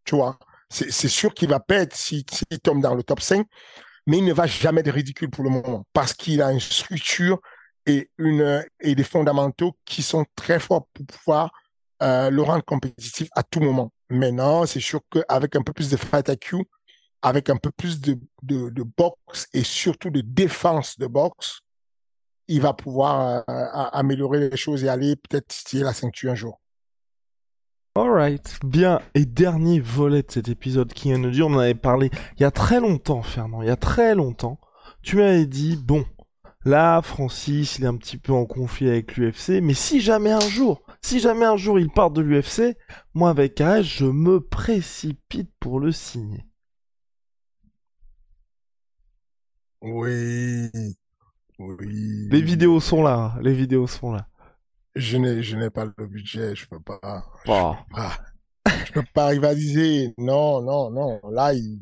Tu 0.06 0.16
vois, 0.16 0.38
c'est 0.70 1.08
sûr 1.08 1.34
qu'il 1.34 1.49
va 1.49 1.60
perdre 1.60 1.93
s'il 1.95 2.24
si, 2.32 2.43
si 2.51 2.60
tombe 2.60 2.80
dans 2.80 2.93
le 2.93 3.01
top 3.01 3.22
5, 3.22 3.47
mais 4.06 4.20
il 4.20 4.26
ne 4.26 4.34
va 4.34 4.45
jamais 4.45 4.82
être 4.82 4.91
ridicule 4.91 5.32
pour 5.32 5.43
le 5.43 5.49
moment 5.49 5.84
parce 5.93 6.14
qu'il 6.14 6.43
a 6.43 6.51
une 6.51 6.60
structure 6.60 7.39
et, 7.88 8.12
une, 8.20 8.64
et 8.80 8.93
des 8.93 9.04
fondamentaux 9.04 9.76
qui 9.84 10.04
sont 10.04 10.24
très 10.36 10.60
forts 10.60 10.86
pour 10.93 11.06
pouvoir 11.08 11.51
euh, 12.04 12.30
le 12.30 12.41
rendre 12.43 12.64
compétitif 12.64 13.30
à 13.36 13.41
tout 13.41 13.62
moment. 13.62 13.91
Maintenant, 14.12 14.68
c'est 14.68 14.80
sûr 14.80 15.01
qu'avec 15.10 15.56
un 15.56 15.64
peu 15.64 15.74
plus 15.74 15.89
de 15.89 15.97
fight 15.97 16.30
IQ, 16.30 16.58
avec 17.24 17.49
un 17.49 17.58
peu 17.58 17.72
plus 17.72 17.99
de, 17.99 18.20
de, 18.43 18.70
de 18.70 18.84
boxe 18.84 19.47
et 19.54 19.64
surtout 19.64 20.12
de 20.12 20.22
défense 20.22 20.99
de 20.99 21.08
boxe, 21.08 21.62
il 22.54 22.62
va 22.62 22.74
pouvoir 22.74 23.43
euh, 23.49 23.66
améliorer 23.91 24.49
les 24.49 24.58
choses 24.58 24.84
et 24.84 24.89
aller 24.89 25.16
peut-être 25.16 25.47
titiller 25.47 25.84
la 25.84 25.93
ceinture 25.93 26.32
un 26.32 26.36
jour. 26.36 26.62
Alright, 27.95 28.60
bien. 28.64 29.01
Et 29.16 29.26
dernier 29.26 29.80
volet 29.80 30.22
de 30.22 30.32
cet 30.32 30.49
épisode 30.49 30.93
qui 30.93 31.14
en 31.14 31.24
on 31.24 31.54
en 31.56 31.60
avait 31.60 31.74
parlé 31.74 32.12
il 32.38 32.41
y 32.41 32.45
a 32.45 32.51
très 32.51 32.80
longtemps, 32.80 33.24
Fernand, 33.24 33.64
il 33.64 33.68
y 33.68 33.72
a 33.72 33.76
très 33.76 34.14
longtemps. 34.14 34.60
Tu 35.01 35.18
m'avais 35.18 35.47
dit, 35.47 35.76
bon, 35.76 36.06
là, 36.64 37.01
Francis, 37.01 37.78
il 37.80 37.86
est 37.86 37.88
un 37.88 37.97
petit 37.97 38.18
peu 38.18 38.34
en 38.34 38.45
conflit 38.45 38.88
avec 38.88 39.18
l'UFC, 39.18 39.60
mais 39.62 39.74
si 39.74 39.99
jamais 39.99 40.32
un 40.32 40.39
jour, 40.39 40.84
si 41.01 41.20
jamais 41.20 41.45
un 41.45 41.58
jour 41.58 41.80
il 41.80 41.89
part 41.89 42.12
de 42.12 42.22
l'UFC, 42.22 42.78
moi 43.16 43.32
avec 43.32 43.60
AS, 43.62 43.82
je 43.82 44.06
me 44.06 44.39
précipite 44.39 45.49
pour 45.60 45.80
le 45.80 45.91
signer. 45.91 46.45
Oui, 49.82 50.70
les 51.60 52.41
vidéos 52.41 52.80
sont 52.80 53.04
là, 53.04 53.36
les 53.41 53.54
vidéos 53.54 53.88
sont 53.88 54.12
là. 54.12 54.28
Je 54.95 55.18
n'ai, 55.18 55.41
je 55.41 55.58
n'ai 55.58 55.70
pas 55.70 55.86
le 55.86 56.08
budget, 56.08 56.56
je 56.56 56.68
peux 56.68 56.80
pas. 56.80 56.99
Oh. 57.47 57.76
Je, 57.84 57.84
peux 57.84 57.95
pas 57.95 58.18
je 58.86 58.91
peux 58.91 59.06
pas 59.14 59.28
rivaliser. 59.28 60.14
Non, 60.18 60.62
non, 60.62 60.91
non. 60.91 61.20
Là, 61.32 61.54
il, 61.54 61.80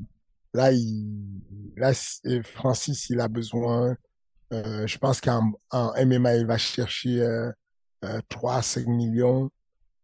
là, 0.54 0.72
il, 0.72 1.42
là, 1.76 1.92
Francis, 2.44 3.10
il 3.10 3.20
a 3.20 3.28
besoin. 3.28 3.98
Euh, 4.54 4.88
je 4.88 4.98
pense 4.98 5.22
qu'en 5.22 5.52
en 5.72 5.94
MMA, 6.06 6.38
il 6.38 6.46
va 6.46 6.58
chercher 6.58 7.22
euh, 7.22 7.52
euh, 8.06 8.20
3 8.30 8.62
5 8.62 8.88
millions. 8.88 9.50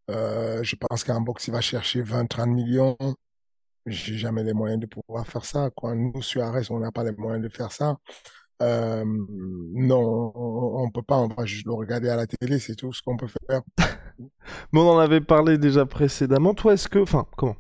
Euh, 0.10 0.64
je 0.64 0.76
pense 0.76 1.04
qu'en 1.04 1.22
boxe, 1.22 1.48
il 1.48 1.52
va 1.52 1.62
chercher 1.62 2.02
20, 2.02 2.28
30 2.28 2.50
millions. 2.50 2.98
J'ai 3.86 4.18
jamais 4.18 4.44
les 4.44 4.54
moyens 4.54 4.82
de 4.82 4.86
pouvoir 4.86 5.26
faire 5.28 5.46
ça. 5.46 5.70
Quoi. 5.76 5.96
Nous, 5.96 6.22
sur 6.22 6.44
Ares, 6.44 6.70
on 6.72 6.80
n'a 6.80 6.92
pas 6.92 7.04
les 7.04 7.14
moyens 7.14 7.44
de 7.44 7.50
faire 7.50 7.72
ça. 7.72 7.98
Euh, 8.62 9.04
non, 9.06 10.32
on, 10.36 10.90
peut 10.90 11.04
pas, 11.04 11.18
on 11.18 11.28
va 11.28 11.46
juste 11.46 11.66
le 11.66 11.74
regarder 11.74 12.10
à 12.10 12.16
la 12.16 12.26
télé, 12.26 12.58
c'est 12.58 12.76
tout 12.76 12.92
ce 12.92 13.02
qu'on 13.04 13.18
peut 13.18 13.28
faire. 13.28 13.62
Mais 14.72 14.80
on 14.80 14.90
en 14.90 14.98
avait 14.98 15.22
parlé 15.22 15.58
déjà 15.58 15.86
précédemment. 15.86 16.54
Toi, 16.54 16.74
est-ce 16.74 16.88
que, 16.88 17.00
enfin, 17.00 17.28
comment? 17.38 17.56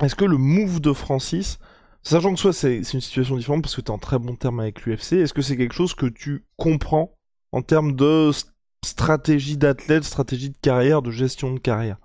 Est-ce 0.00 0.14
que 0.14 0.24
le 0.24 0.36
move 0.36 0.80
de 0.80 0.92
Francis, 0.92 1.58
sachant 2.02 2.32
que 2.32 2.40
soit 2.40 2.52
c'est 2.52 2.78
une 2.78 3.00
situation 3.00 3.36
différente 3.36 3.62
parce 3.62 3.74
que 3.74 3.80
tu 3.80 3.88
es 3.88 3.90
en 3.90 3.98
très 3.98 4.18
bon 4.18 4.36
terme 4.36 4.60
avec 4.60 4.82
l'UFC, 4.86 5.14
est-ce 5.14 5.34
que 5.34 5.42
c'est 5.42 5.56
quelque 5.56 5.74
chose 5.74 5.94
que 5.94 6.06
tu 6.06 6.46
comprends 6.56 7.18
en 7.52 7.62
termes 7.62 7.96
de 7.96 8.30
stratégie 8.84 9.56
d'athlète, 9.56 10.04
stratégie 10.04 10.50
de 10.50 10.56
carrière, 10.58 11.02
de 11.02 11.10
gestion 11.10 11.52
de 11.52 11.58
carrière? 11.58 11.98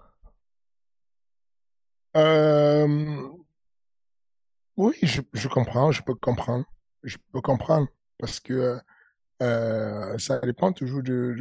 Euh... 2.18 3.30
Oui, 4.78 4.96
je, 5.04 5.22
je 5.34 5.48
comprends, 5.48 5.92
je 5.92 6.02
peux 6.02 6.16
comprendre. 6.16 6.66
Je 7.04 7.18
peux 7.32 7.40
comprendre 7.40 7.88
parce 8.18 8.40
que 8.40 8.80
euh, 9.42 10.18
ça 10.18 10.40
dépend 10.40 10.72
toujours 10.72 11.04
de, 11.04 11.36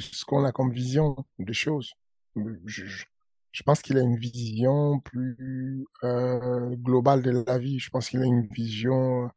ce 0.00 0.24
qu'on 0.24 0.44
a 0.44 0.52
comme 0.52 0.72
vision 0.72 1.16
des 1.38 1.52
choses. 1.52 1.94
Je, 2.66 3.62
pense 3.64 3.80
qu'il 3.80 3.98
a 3.98 4.02
une 4.02 4.16
vision 4.16 5.00
plus 5.00 5.86
euh, 6.04 6.74
globale 6.76 7.22
de 7.22 7.44
la 7.46 7.58
vie. 7.58 7.78
Je 7.78 7.90
pense 7.90 8.08
qu'il 8.08 8.22
a 8.22 8.26
une 8.26 8.46
vision 8.46 9.30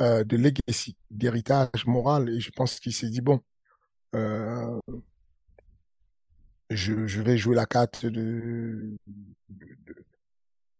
euh, 0.00 0.24
de 0.24 0.36
legacy, 0.36 0.96
d'héritage 1.10 1.86
moral. 1.86 2.28
Et 2.30 2.40
je 2.40 2.50
pense 2.50 2.80
qu'il 2.80 2.92
s'est 2.92 3.08
dit, 3.08 3.20
bon, 3.20 3.40
euh, 4.14 4.80
je, 6.70 7.20
vais 7.22 7.36
jouer 7.36 7.54
la 7.54 7.66
carte 7.66 8.06
de, 8.06 8.96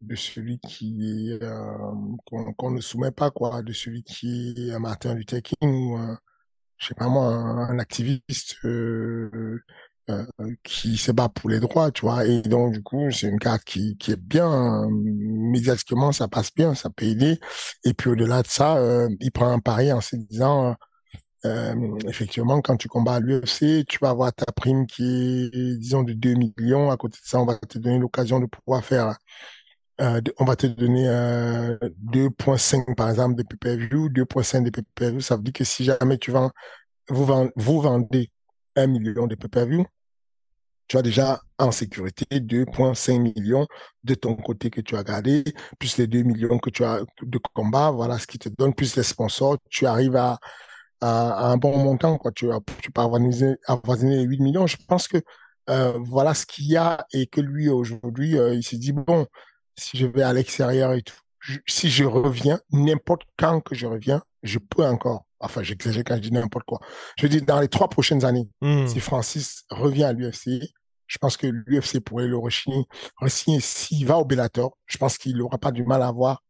de, 0.02 0.14
celui 0.16 0.58
qui 0.58 1.38
euh, 1.42 1.76
qu'on 2.56 2.70
ne 2.70 2.80
soumet 2.80 3.10
pas, 3.10 3.30
quoi, 3.30 3.62
de 3.62 3.72
celui 3.72 4.02
qui 4.02 4.54
est 4.56 4.72
un 4.72 4.78
Martin 4.78 5.14
Luther 5.14 5.42
King 5.42 5.56
ou 5.62 5.96
un, 5.96 6.18
je 6.78 6.88
sais 6.88 6.94
pas 6.94 7.08
moi, 7.08 7.26
un, 7.26 7.78
activiste 7.78 8.56
euh, 8.64 9.60
euh, 10.10 10.26
qui 10.64 10.96
se 10.96 11.12
bat 11.12 11.28
pour 11.28 11.50
les 11.50 11.60
droits, 11.60 11.90
tu 11.90 12.02
vois. 12.02 12.26
Et 12.26 12.42
donc, 12.42 12.72
du 12.74 12.82
coup, 12.82 13.10
c'est 13.10 13.28
une 13.28 13.38
carte 13.38 13.64
qui, 13.64 13.96
qui 13.98 14.12
est 14.12 14.20
bien, 14.20 14.88
médiatiquement, 14.90 16.12
ça 16.12 16.28
passe 16.28 16.52
bien, 16.54 16.74
ça 16.74 16.90
peut 16.90 17.06
aider. 17.06 17.38
Et 17.84 17.94
puis, 17.94 18.10
au-delà 18.10 18.42
de 18.42 18.48
ça, 18.48 18.78
il 19.20 19.32
prend 19.32 19.48
un 19.48 19.60
pari 19.60 19.92
en 19.92 20.00
se 20.00 20.16
disant, 20.16 20.76
effectivement, 22.08 22.60
quand 22.60 22.76
tu 22.76 22.88
combats 22.88 23.16
à 23.16 23.20
l'UFC, 23.20 23.84
tu 23.88 23.98
vas 24.00 24.10
avoir 24.10 24.32
ta 24.32 24.46
prime 24.52 24.86
qui 24.86 25.50
est, 25.52 25.78
disons, 25.78 26.02
de 26.02 26.12
2 26.12 26.34
millions. 26.34 26.90
À 26.90 26.96
côté 26.96 27.18
de 27.22 27.28
ça, 27.28 27.40
on 27.40 27.46
va 27.46 27.56
te 27.56 27.78
donner 27.78 27.98
l'occasion 27.98 28.40
de 28.40 28.46
pouvoir 28.46 28.84
faire 28.84 29.16
euh, 30.00 30.20
on 30.38 30.44
va 30.44 30.56
te 30.56 30.66
donner 30.66 31.08
euh, 31.08 31.76
2.5 32.12 32.94
par 32.94 33.10
exemple 33.10 33.34
de 33.34 33.42
PPV, 33.42 33.86
2.5 33.86 34.64
de 34.64 34.70
PPV, 34.70 35.20
ça 35.20 35.36
veut 35.36 35.42
dire 35.42 35.52
que 35.52 35.64
si 35.64 35.84
jamais 35.84 36.18
tu 36.18 36.30
vends, 36.30 36.50
vous, 37.08 37.26
vendez 37.80 38.30
1 38.76 38.86
million 38.86 39.26
de 39.26 39.34
PPV, 39.34 39.84
tu 40.88 40.96
as 40.96 41.02
déjà 41.02 41.40
en 41.58 41.72
sécurité 41.72 42.24
2,5 42.30 43.20
millions 43.20 43.66
de 44.04 44.14
ton 44.14 44.34
côté 44.34 44.70
que 44.70 44.80
tu 44.80 44.96
as 44.96 45.04
gardé, 45.04 45.44
plus 45.78 45.98
les 45.98 46.06
2 46.06 46.22
millions 46.22 46.58
que 46.58 46.70
tu 46.70 46.84
as 46.84 47.00
de 47.22 47.40
combat, 47.54 47.90
voilà 47.90 48.18
ce 48.18 48.26
qui 48.26 48.38
te 48.38 48.48
donne, 48.48 48.74
plus 48.74 48.96
les 48.96 49.02
sponsors, 49.02 49.58
tu 49.70 49.86
arrives 49.86 50.16
à, 50.16 50.38
un 51.00 51.56
bon 51.56 51.76
montant, 51.78 52.16
quoi. 52.16 52.30
Tu, 52.32 52.46
peux 52.46 53.00
avoisiner, 53.00 53.56
les 54.16 54.22
8 54.22 54.40
millions. 54.40 54.66
Je 54.68 54.76
pense 54.86 55.08
que 55.08 55.18
euh, 55.68 55.98
voilà 56.00 56.32
ce 56.32 56.46
qu'il 56.46 56.66
y 56.66 56.76
a 56.76 57.06
et 57.12 57.26
que 57.26 57.40
lui, 57.40 57.68
aujourd'hui, 57.68 58.38
euh, 58.38 58.54
il 58.54 58.62
s'est 58.62 58.78
dit, 58.78 58.92
bon, 58.92 59.26
si 59.76 59.96
je 59.96 60.06
vais 60.06 60.22
à 60.22 60.32
l'extérieur 60.32 60.92
et 60.92 61.02
tout, 61.02 61.16
si 61.66 61.90
je 61.90 62.04
reviens, 62.04 62.60
n'importe 62.70 63.22
quand 63.36 63.60
que 63.60 63.74
je 63.74 63.86
reviens, 63.86 64.22
je 64.42 64.58
peux 64.58 64.84
encore. 64.84 65.26
Enfin, 65.40 65.62
j'exagère 65.62 66.04
quand 66.04 66.16
je 66.16 66.20
dis 66.20 66.32
n'importe 66.32 66.64
quoi. 66.64 66.80
Je 67.18 67.26
dis 67.26 67.42
dans 67.42 67.60
les 67.60 67.68
trois 67.68 67.88
prochaines 67.88 68.24
années, 68.24 68.48
hmm. 68.60 68.86
si 68.86 69.00
Francis 69.00 69.64
revient 69.70 70.04
à 70.04 70.12
l'UFC, 70.12 70.62
je 71.06 71.18
pense 71.18 71.36
que 71.36 71.46
l'UFC 71.46 72.00
pourrait 72.00 72.26
le 72.26 72.38
re-signer. 72.38 73.60
S'il 73.60 74.06
va 74.06 74.18
au 74.18 74.24
Bellator, 74.24 74.78
je 74.86 74.98
pense 74.98 75.18
qu'il 75.18 75.36
n'aura 75.36 75.58
pas 75.58 75.72
du 75.72 75.84
mal 75.84 76.00
à 76.00 76.08
avoir 76.08 76.42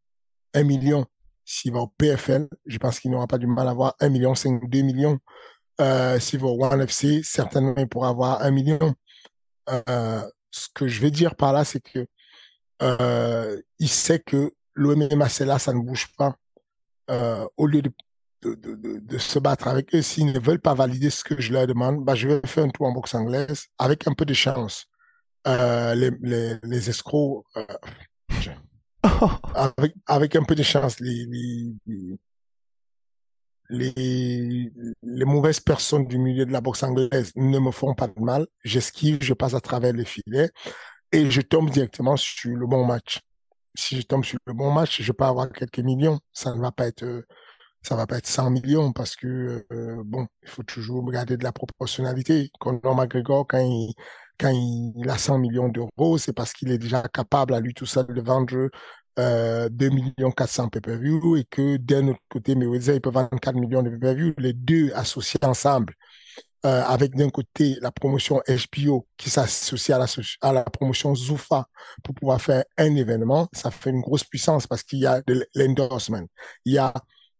un 0.53 0.63
million. 0.63 1.05
S'il 1.43 1.73
va 1.73 1.79
au 1.79 1.87
PFL, 1.87 2.47
je 2.65 2.77
pense 2.77 2.99
qu'il 2.99 3.11
n'aura 3.11 3.27
pas 3.27 3.37
du 3.37 3.47
mal 3.47 3.67
à 3.67 3.71
avoir 3.71 3.95
un 3.99 4.09
million, 4.09 4.35
cinq, 4.35 4.69
deux 4.69 4.81
millions. 4.81 5.19
Euh, 5.81 6.19
s'il 6.19 6.39
va 6.39 6.47
au 6.47 6.63
One 6.63 6.81
FC, 6.81 7.23
certainement 7.23 7.73
il 7.77 7.87
pourra 7.87 8.09
avoir 8.09 8.41
un 8.41 8.51
million. 8.51 8.93
Euh, 9.69 10.21
ce 10.51 10.67
que 10.73 10.87
je 10.87 11.01
vais 11.01 11.11
dire 11.11 11.35
par 11.35 11.51
là, 11.51 11.65
c'est 11.65 11.81
que 11.81 12.07
euh, 12.83 13.61
il 13.79 13.89
sait 13.89 14.19
que 14.19 14.53
l'OMMA, 14.75 15.29
c'est 15.29 15.45
là, 15.45 15.59
ça 15.59 15.73
ne 15.73 15.79
bouge 15.79 16.07
pas. 16.17 16.35
Euh, 17.09 17.47
au 17.57 17.67
lieu 17.67 17.81
de, 17.81 17.91
de, 18.43 18.55
de, 18.55 18.99
de, 18.99 19.17
se 19.17 19.39
battre 19.39 19.67
avec 19.67 19.93
eux, 19.95 20.01
s'ils 20.01 20.31
ne 20.31 20.39
veulent 20.39 20.59
pas 20.59 20.73
valider 20.73 21.09
ce 21.09 21.23
que 21.23 21.39
je 21.39 21.53
leur 21.53 21.67
demande, 21.67 22.03
bah, 22.03 22.15
je 22.15 22.27
vais 22.27 22.41
faire 22.45 22.63
un 22.65 22.69
tour 22.69 22.87
en 22.87 22.91
boxe 22.91 23.15
anglaise 23.15 23.67
avec 23.77 24.07
un 24.07 24.13
peu 24.13 24.25
de 24.25 24.33
chance. 24.33 24.87
Euh, 25.47 25.95
les, 25.95 26.11
les, 26.21 26.55
les, 26.63 26.89
escrocs, 26.89 27.45
avec, 29.55 29.93
avec 30.07 30.35
un 30.35 30.43
peu 30.43 30.55
de 30.55 30.63
chance, 30.63 30.99
les, 31.01 31.25
les, 31.25 32.17
les, 33.69 34.71
les 35.01 35.25
mauvaises 35.25 35.59
personnes 35.59 36.05
du 36.05 36.17
milieu 36.17 36.45
de 36.45 36.51
la 36.51 36.61
boxe 36.61 36.83
anglaise 36.83 37.31
ne 37.35 37.59
me 37.59 37.71
font 37.71 37.93
pas 37.93 38.07
de 38.07 38.21
mal. 38.21 38.47
J'esquive, 38.63 39.19
je 39.21 39.33
passe 39.33 39.53
à 39.53 39.61
travers 39.61 39.93
les 39.93 40.05
filets 40.05 40.51
et 41.13 41.29
je 41.29 41.41
tombe 41.41 41.69
directement 41.69 42.17
sur 42.17 42.55
le 42.55 42.67
bon 42.67 42.85
match. 42.85 43.21
Si 43.75 43.97
je 43.97 44.01
tombe 44.03 44.25
sur 44.25 44.39
le 44.45 44.53
bon 44.53 44.71
match, 44.71 45.01
je 45.01 45.11
peux 45.11 45.23
avoir 45.23 45.51
quelques 45.51 45.79
millions. 45.79 46.19
Ça 46.33 46.53
ne 46.55 46.59
va 46.61 46.71
pas 46.71 46.87
être, 46.87 47.05
ça 47.83 47.95
va 47.95 48.07
pas 48.07 48.17
être 48.17 48.27
100 48.27 48.49
millions 48.51 48.91
parce 48.93 49.15
que, 49.15 49.65
euh, 49.71 50.03
bon, 50.05 50.27
il 50.43 50.49
faut 50.49 50.63
toujours 50.63 51.05
regarder 51.05 51.37
de 51.37 51.43
la 51.43 51.51
proportionnalité. 51.51 52.49
Conor 52.59 52.95
McGregor, 52.95 53.47
quand 53.47 53.59
il, 53.59 53.93
quand 54.39 54.49
il 54.49 55.09
a 55.09 55.17
100 55.17 55.37
millions 55.39 55.69
d'euros, 55.69 56.17
c'est 56.17 56.33
parce 56.33 56.53
qu'il 56.53 56.71
est 56.71 56.77
déjà 56.79 57.03
capable 57.03 57.53
à 57.53 57.59
lui 57.59 57.73
tout 57.73 57.85
seul 57.85 58.07
de 58.07 58.21
vendre 58.21 58.69
euh, 59.19 59.69
2 59.69 59.89
millions 59.89 60.31
400 60.31 60.69
pay-per-view 60.69 61.37
et 61.37 61.45
que 61.45 61.77
d'un 61.77 62.07
autre 62.09 62.21
côté, 62.29 62.55
Mayweather, 62.55 62.95
il 62.95 63.01
peut 63.01 63.11
vendre 63.11 63.39
4 63.39 63.55
millions 63.55 63.83
de 63.83 63.89
pay-per-view. 63.91 64.33
Les 64.37 64.53
deux 64.53 64.91
associés 64.93 65.39
ensemble, 65.43 65.93
euh, 66.65 66.83
avec 66.83 67.15
d'un 67.15 67.29
côté 67.29 67.77
la 67.81 67.91
promotion 67.91 68.41
HBO 68.47 69.07
qui 69.17 69.29
s'associe 69.29 69.97
à 70.41 70.53
la, 70.53 70.63
promotion 70.63 71.13
Zoufa 71.13 71.67
pour 72.03 72.15
pouvoir 72.15 72.41
faire 72.41 72.63
un 72.77 72.95
événement, 72.95 73.49
ça 73.53 73.71
fait 73.71 73.89
une 73.89 74.01
grosse 74.01 74.23
puissance 74.23 74.67
parce 74.67 74.83
qu'il 74.83 74.99
y 74.99 75.05
a 75.05 75.21
l'endorsement, 75.55 76.25
il 76.65 76.73
y 76.73 76.77
a 76.77 76.93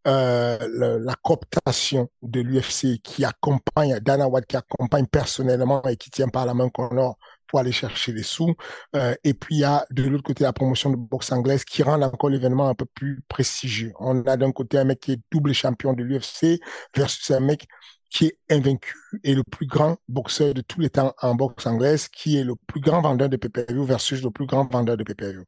euh, 0.06 0.58
la 1.02 1.16
cooptation 1.16 2.10
de 2.22 2.42
l'UFC 2.42 3.02
qui 3.02 3.24
accompagne, 3.24 4.00
Dana 4.00 4.28
White 4.28 4.48
qui 4.48 4.58
accompagne 4.58 5.06
personnellement 5.06 5.82
et 5.84 5.96
qui 5.96 6.10
tient 6.10 6.28
par 6.28 6.46
la 6.46 6.54
main 6.54 6.68
Connor 6.68 7.18
pour 7.48 7.60
aller 7.60 7.72
chercher 7.72 8.12
les 8.12 8.24
sous. 8.24 8.54
Euh, 8.96 9.16
et 9.24 9.34
puis 9.34 9.56
il 9.56 9.60
y 9.60 9.64
a 9.64 9.86
de 9.92 10.04
l'autre 10.04 10.24
côté 10.24 10.44
la 10.44 10.52
promotion 10.52 10.90
de 10.90 10.98
boxe 10.98 11.32
anglaise 11.32 11.64
qui 11.64 11.84
rend 11.84 12.02
encore 12.02 12.30
l'événement 12.30 12.68
un 12.68 12.76
peu 12.76 12.86
plus 12.86 13.24
prestigieux. 13.30 13.94
On 14.00 14.26
a 14.26 14.36
d'un 14.36 14.52
côté 14.52 14.78
un 14.78 14.84
mec 14.84 15.00
qui 15.00 15.14
est 15.14 15.22
double 15.32 15.54
champion 15.54 15.94
de 15.94 16.04
l'UFC 16.04 16.60
versus 16.96 17.32
un 17.32 17.40
mec 17.40 17.68
qui 18.14 18.28
est 18.28 18.38
invaincu 18.52 18.96
et 19.24 19.34
le 19.34 19.44
plus 19.44 19.66
grand 19.66 19.98
boxeur 20.08 20.54
de 20.54 20.62
tous 20.62 20.80
les 20.80 20.92
temps 20.92 21.16
en 21.20 21.34
boxe 21.34 21.66
anglaise, 21.66 22.08
qui 22.08 22.38
est 22.38 22.44
le 22.44 22.54
plus 22.68 22.80
grand 22.80 23.02
vendeur 23.02 23.28
de 23.28 23.38
PPV 23.38 23.84
versus 23.84 24.22
le 24.22 24.30
plus 24.30 24.46
grand 24.46 24.72
vendeur 24.72 24.98
de 24.98 25.04
PPV. 25.04 25.44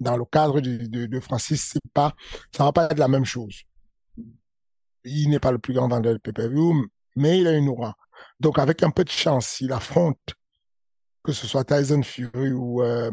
Dans 0.00 0.16
le 0.16 0.24
cadre 0.24 0.60
de, 0.60 0.86
de, 0.86 1.06
de 1.06 1.20
Francis, 1.20 1.70
c'est 1.72 1.92
pas, 1.94 2.12
ça 2.50 2.64
va 2.64 2.72
pas 2.72 2.86
être 2.86 2.98
la 2.98 3.06
même 3.06 3.24
chose. 3.24 3.62
Il 5.04 5.30
n'est 5.30 5.38
pas 5.38 5.52
le 5.52 5.60
plus 5.60 5.72
grand 5.72 5.86
vendeur 5.86 6.14
de 6.14 6.18
PPV, 6.18 6.58
mais 7.14 7.38
il 7.38 7.46
a 7.46 7.52
une 7.52 7.68
aura. 7.68 7.94
Donc, 8.40 8.58
avec 8.58 8.82
un 8.82 8.90
peu 8.90 9.04
de 9.04 9.10
chance, 9.10 9.46
s'il 9.46 9.72
affronte, 9.72 10.18
que 11.22 11.30
ce 11.30 11.46
soit 11.46 11.62
Tyson 11.62 12.02
Fury 12.02 12.50
ou, 12.50 12.82
euh, 12.82 13.10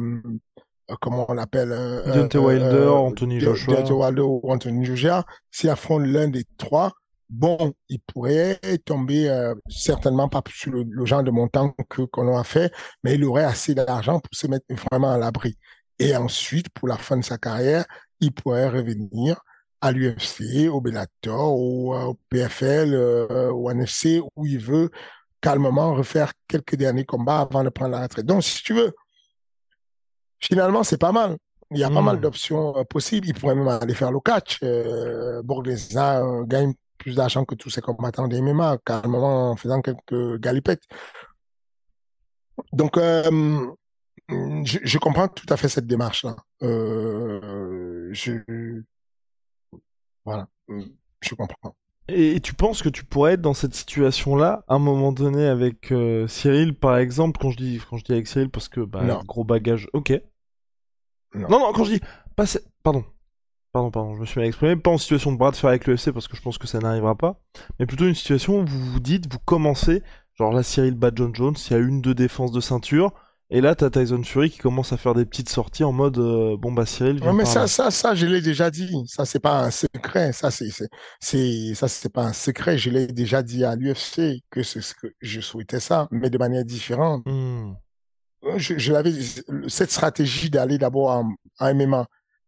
euh 0.90 0.96
comment 1.00 1.28
on 1.30 1.34
l'appelle, 1.34 1.72
euh, 1.72 2.14
Deontay 2.14 2.40
Wilder, 2.40 2.66
euh, 2.66 2.94
Anthony 2.94 3.40
Joshua. 3.40 3.76
Deontay 3.76 3.94
Wilder 3.94 4.22
ou 4.22 4.42
Anthony 4.52 4.86
Joshua, 4.86 5.24
s'il 5.52 5.70
affronte 5.70 6.08
l'un 6.08 6.30
des 6.30 6.46
trois, 6.58 6.94
bon, 7.30 7.74
il 7.90 8.00
pourrait 8.00 8.60
tomber 8.86 9.30
euh, 9.30 9.56
certainement 9.70 10.30
pas 10.30 10.42
sur 10.50 10.72
le, 10.72 11.06
genre 11.06 11.24
de 11.24 11.32
montant 11.32 11.76
que 11.90 12.04
qu'on 12.04 12.38
a 12.38 12.44
fait, 12.44 12.74
mais 13.04 13.16
il 13.16 13.26
aurait 13.26 13.44
assez 13.44 13.76
d'argent 13.76 14.20
pour 14.20 14.34
se 14.34 14.48
mettre 14.48 14.66
vraiment 14.90 15.12
à 15.12 15.18
l'abri. 15.18 15.58
Et 16.00 16.16
ensuite, 16.16 16.70
pour 16.70 16.88
la 16.88 16.98
fin 16.98 17.18
de 17.18 17.24
sa 17.24 17.38
carrière, 17.38 17.86
il 18.20 18.32
pourrait 18.32 18.70
revenir 18.70 19.42
à 19.82 19.92
l'UFC, 19.92 20.70
au 20.72 20.82
Bellator, 20.82 21.56
au, 21.56 21.96
euh, 21.96 22.06
au 22.06 22.20
PFL, 22.30 22.94
euh, 22.94 23.52
au 23.52 23.70
NFC, 23.70 24.22
où 24.36 24.46
il 24.46 24.60
veut 24.60 24.90
calmement 25.42 25.94
refaire 25.94 26.34
quelques 26.48 26.76
derniers 26.76 27.06
combats 27.06 27.42
avant 27.42 27.64
de 27.64 27.70
prendre 27.70 27.92
la 27.92 28.02
retraite. 28.02 28.26
Donc, 28.26 28.44
si 28.44 28.64
tu 28.64 28.74
veux, 28.74 28.94
finalement, 30.40 30.84
c'est 30.84 30.98
pas 30.98 31.12
mal. 31.12 31.38
Il 31.72 31.80
y 31.80 31.84
a 31.84 31.90
pas 31.90 32.02
mal 32.02 32.18
hmm. 32.18 32.22
d'options 32.22 32.86
possibles. 32.86 33.28
Il 33.28 33.34
pourrait 33.34 33.56
même 33.56 33.68
aller 33.68 33.94
faire 33.94 34.12
le 34.12 34.20
catch. 34.22 34.60
Euh, 34.64 35.42
gagne 36.46 36.74
plus 37.08 37.16
d'argent 37.16 37.46
que 37.46 37.56
tous 37.56 37.70
ces 37.70 37.80
combattants 37.80 38.28
des 38.28 38.42
MMA, 38.42 38.80
calmement 38.80 39.52
en 39.52 39.56
faisant 39.56 39.82
quelques 39.82 40.42
galipettes. 40.42 40.84
Donc, 42.74 42.98
euh, 42.98 43.66
je, 44.28 44.98
comprends 44.98 45.30
tout 45.30 45.46
à 45.48 45.56
fait 45.56 45.70
cette 45.70 45.88
démarche-là. 45.88 46.36
Euh, 46.64 48.10
je, 48.12 48.82
voilà, 50.26 50.50
je 51.22 51.34
comprends. 51.34 51.78
Et, 52.10 52.42
tu 52.42 52.54
penses 52.54 52.82
que 52.84 52.90
tu 52.90 53.06
pourrais 53.06 53.36
être 53.36 53.42
dans 53.42 53.54
cette 53.54 53.74
situation-là 53.74 54.66
à 54.68 54.76
un 54.76 54.80
moment 54.80 55.14
donné 55.14 55.48
avec 55.48 55.94
euh, 55.94 56.28
Cyril, 56.28 56.78
par 56.78 56.98
exemple, 56.98 57.40
quand 57.40 57.52
je 57.52 57.58
dis 57.58 57.82
quand 57.90 57.96
je 57.96 58.04
dis 58.04 58.12
avec 58.12 58.28
Cyril 58.28 58.50
parce 58.50 58.68
que 58.68 58.82
bah, 58.82 59.22
gros 59.26 59.46
bagage, 59.46 59.88
ok. 59.94 60.12
Non. 61.36 61.48
non, 61.48 61.72
quand 61.74 61.86
je 61.86 61.94
dis 61.94 62.02
pas, 62.36 62.44
pardon, 62.84 63.06
Pardon, 63.78 63.92
pardon, 63.92 64.16
je 64.16 64.22
me 64.22 64.26
suis 64.26 64.40
mal 64.40 64.48
exprimé. 64.48 64.76
Pas 64.76 64.90
en 64.90 64.98
situation 64.98 65.32
de 65.32 65.38
bras 65.38 65.52
de 65.52 65.56
fer 65.56 65.70
avec 65.70 65.86
le 65.86 65.94
FC 65.94 66.12
parce 66.12 66.28
que 66.28 66.36
je 66.36 66.42
pense 66.42 66.58
que 66.58 66.66
ça 66.66 66.80
n'arrivera 66.80 67.14
pas. 67.14 67.40
Mais 67.80 67.86
plutôt 67.86 68.08
une 68.08 68.16
situation 68.16 68.62
où 68.62 68.66
vous 68.66 68.94
vous 68.94 69.00
dites, 69.00 69.32
vous 69.32 69.38
commencez, 69.38 70.02
genre 70.34 70.52
là 70.52 70.64
Cyril 70.64 70.96
bat 70.96 71.12
John 71.14 71.36
Jones, 71.36 71.54
il 71.70 71.74
y 71.74 71.76
a 71.76 71.78
une, 71.80 72.02
deux 72.02 72.16
défenses 72.16 72.52
de 72.52 72.60
ceinture. 72.60 73.14
Et 73.52 73.62
là, 73.62 73.76
t'as 73.76 73.92
Tyson 73.92 74.24
Fury 74.24 74.50
qui 74.50 74.58
commence 74.58 74.94
à 74.94 74.98
faire 74.98 75.14
des 75.14 75.26
petites 75.26 75.50
sorties 75.50 75.84
en 75.84 75.92
mode 75.92 76.18
euh, 76.18 76.58
bon 76.58 76.72
bah 76.72 76.88
Cyril. 76.88 77.20
Viens 77.22 77.34
mais 77.34 77.46
ça, 77.46 77.68
ça, 77.68 77.92
ça, 77.92 78.16
je 78.16 78.26
l'ai 78.26 78.42
déjà 78.42 78.72
dit. 78.72 79.04
Ça, 79.06 79.26
c'est 79.26 79.40
pas 79.40 79.60
un 79.60 79.70
secret. 79.70 80.34
Ça, 80.34 80.50
c'est, 80.50 80.70
c'est, 81.20 81.76
ça, 81.76 81.88
c'est 81.88 82.12
pas 82.12 82.24
un 82.24 82.34
secret. 82.34 82.80
Je 82.80 82.90
l'ai 82.90 83.06
déjà 83.06 83.44
dit 83.44 83.64
à 83.64 83.76
l'UFC 83.76 84.42
que 84.50 84.64
c'est 84.64 84.82
ce 84.82 84.96
que 84.96 85.14
je 85.22 85.40
souhaitais 85.40 85.80
ça, 85.80 86.08
mais 86.10 86.32
de 86.32 86.38
manière 86.40 86.66
différente. 86.66 87.22
Hmm. 87.28 87.74
je, 88.56 88.76
je 88.76 88.92
l'avais 88.92 89.14
cette 89.68 89.92
stratégie 89.92 90.50
d'aller 90.50 90.80
d'abord 90.80 91.12
en, 91.12 91.36
en, 91.60 91.76
MMA 91.76 92.08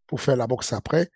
pour 0.10 0.22
faire 0.22 0.36
la 0.36 0.48
boxe 0.48 0.74
après, 0.74 1.12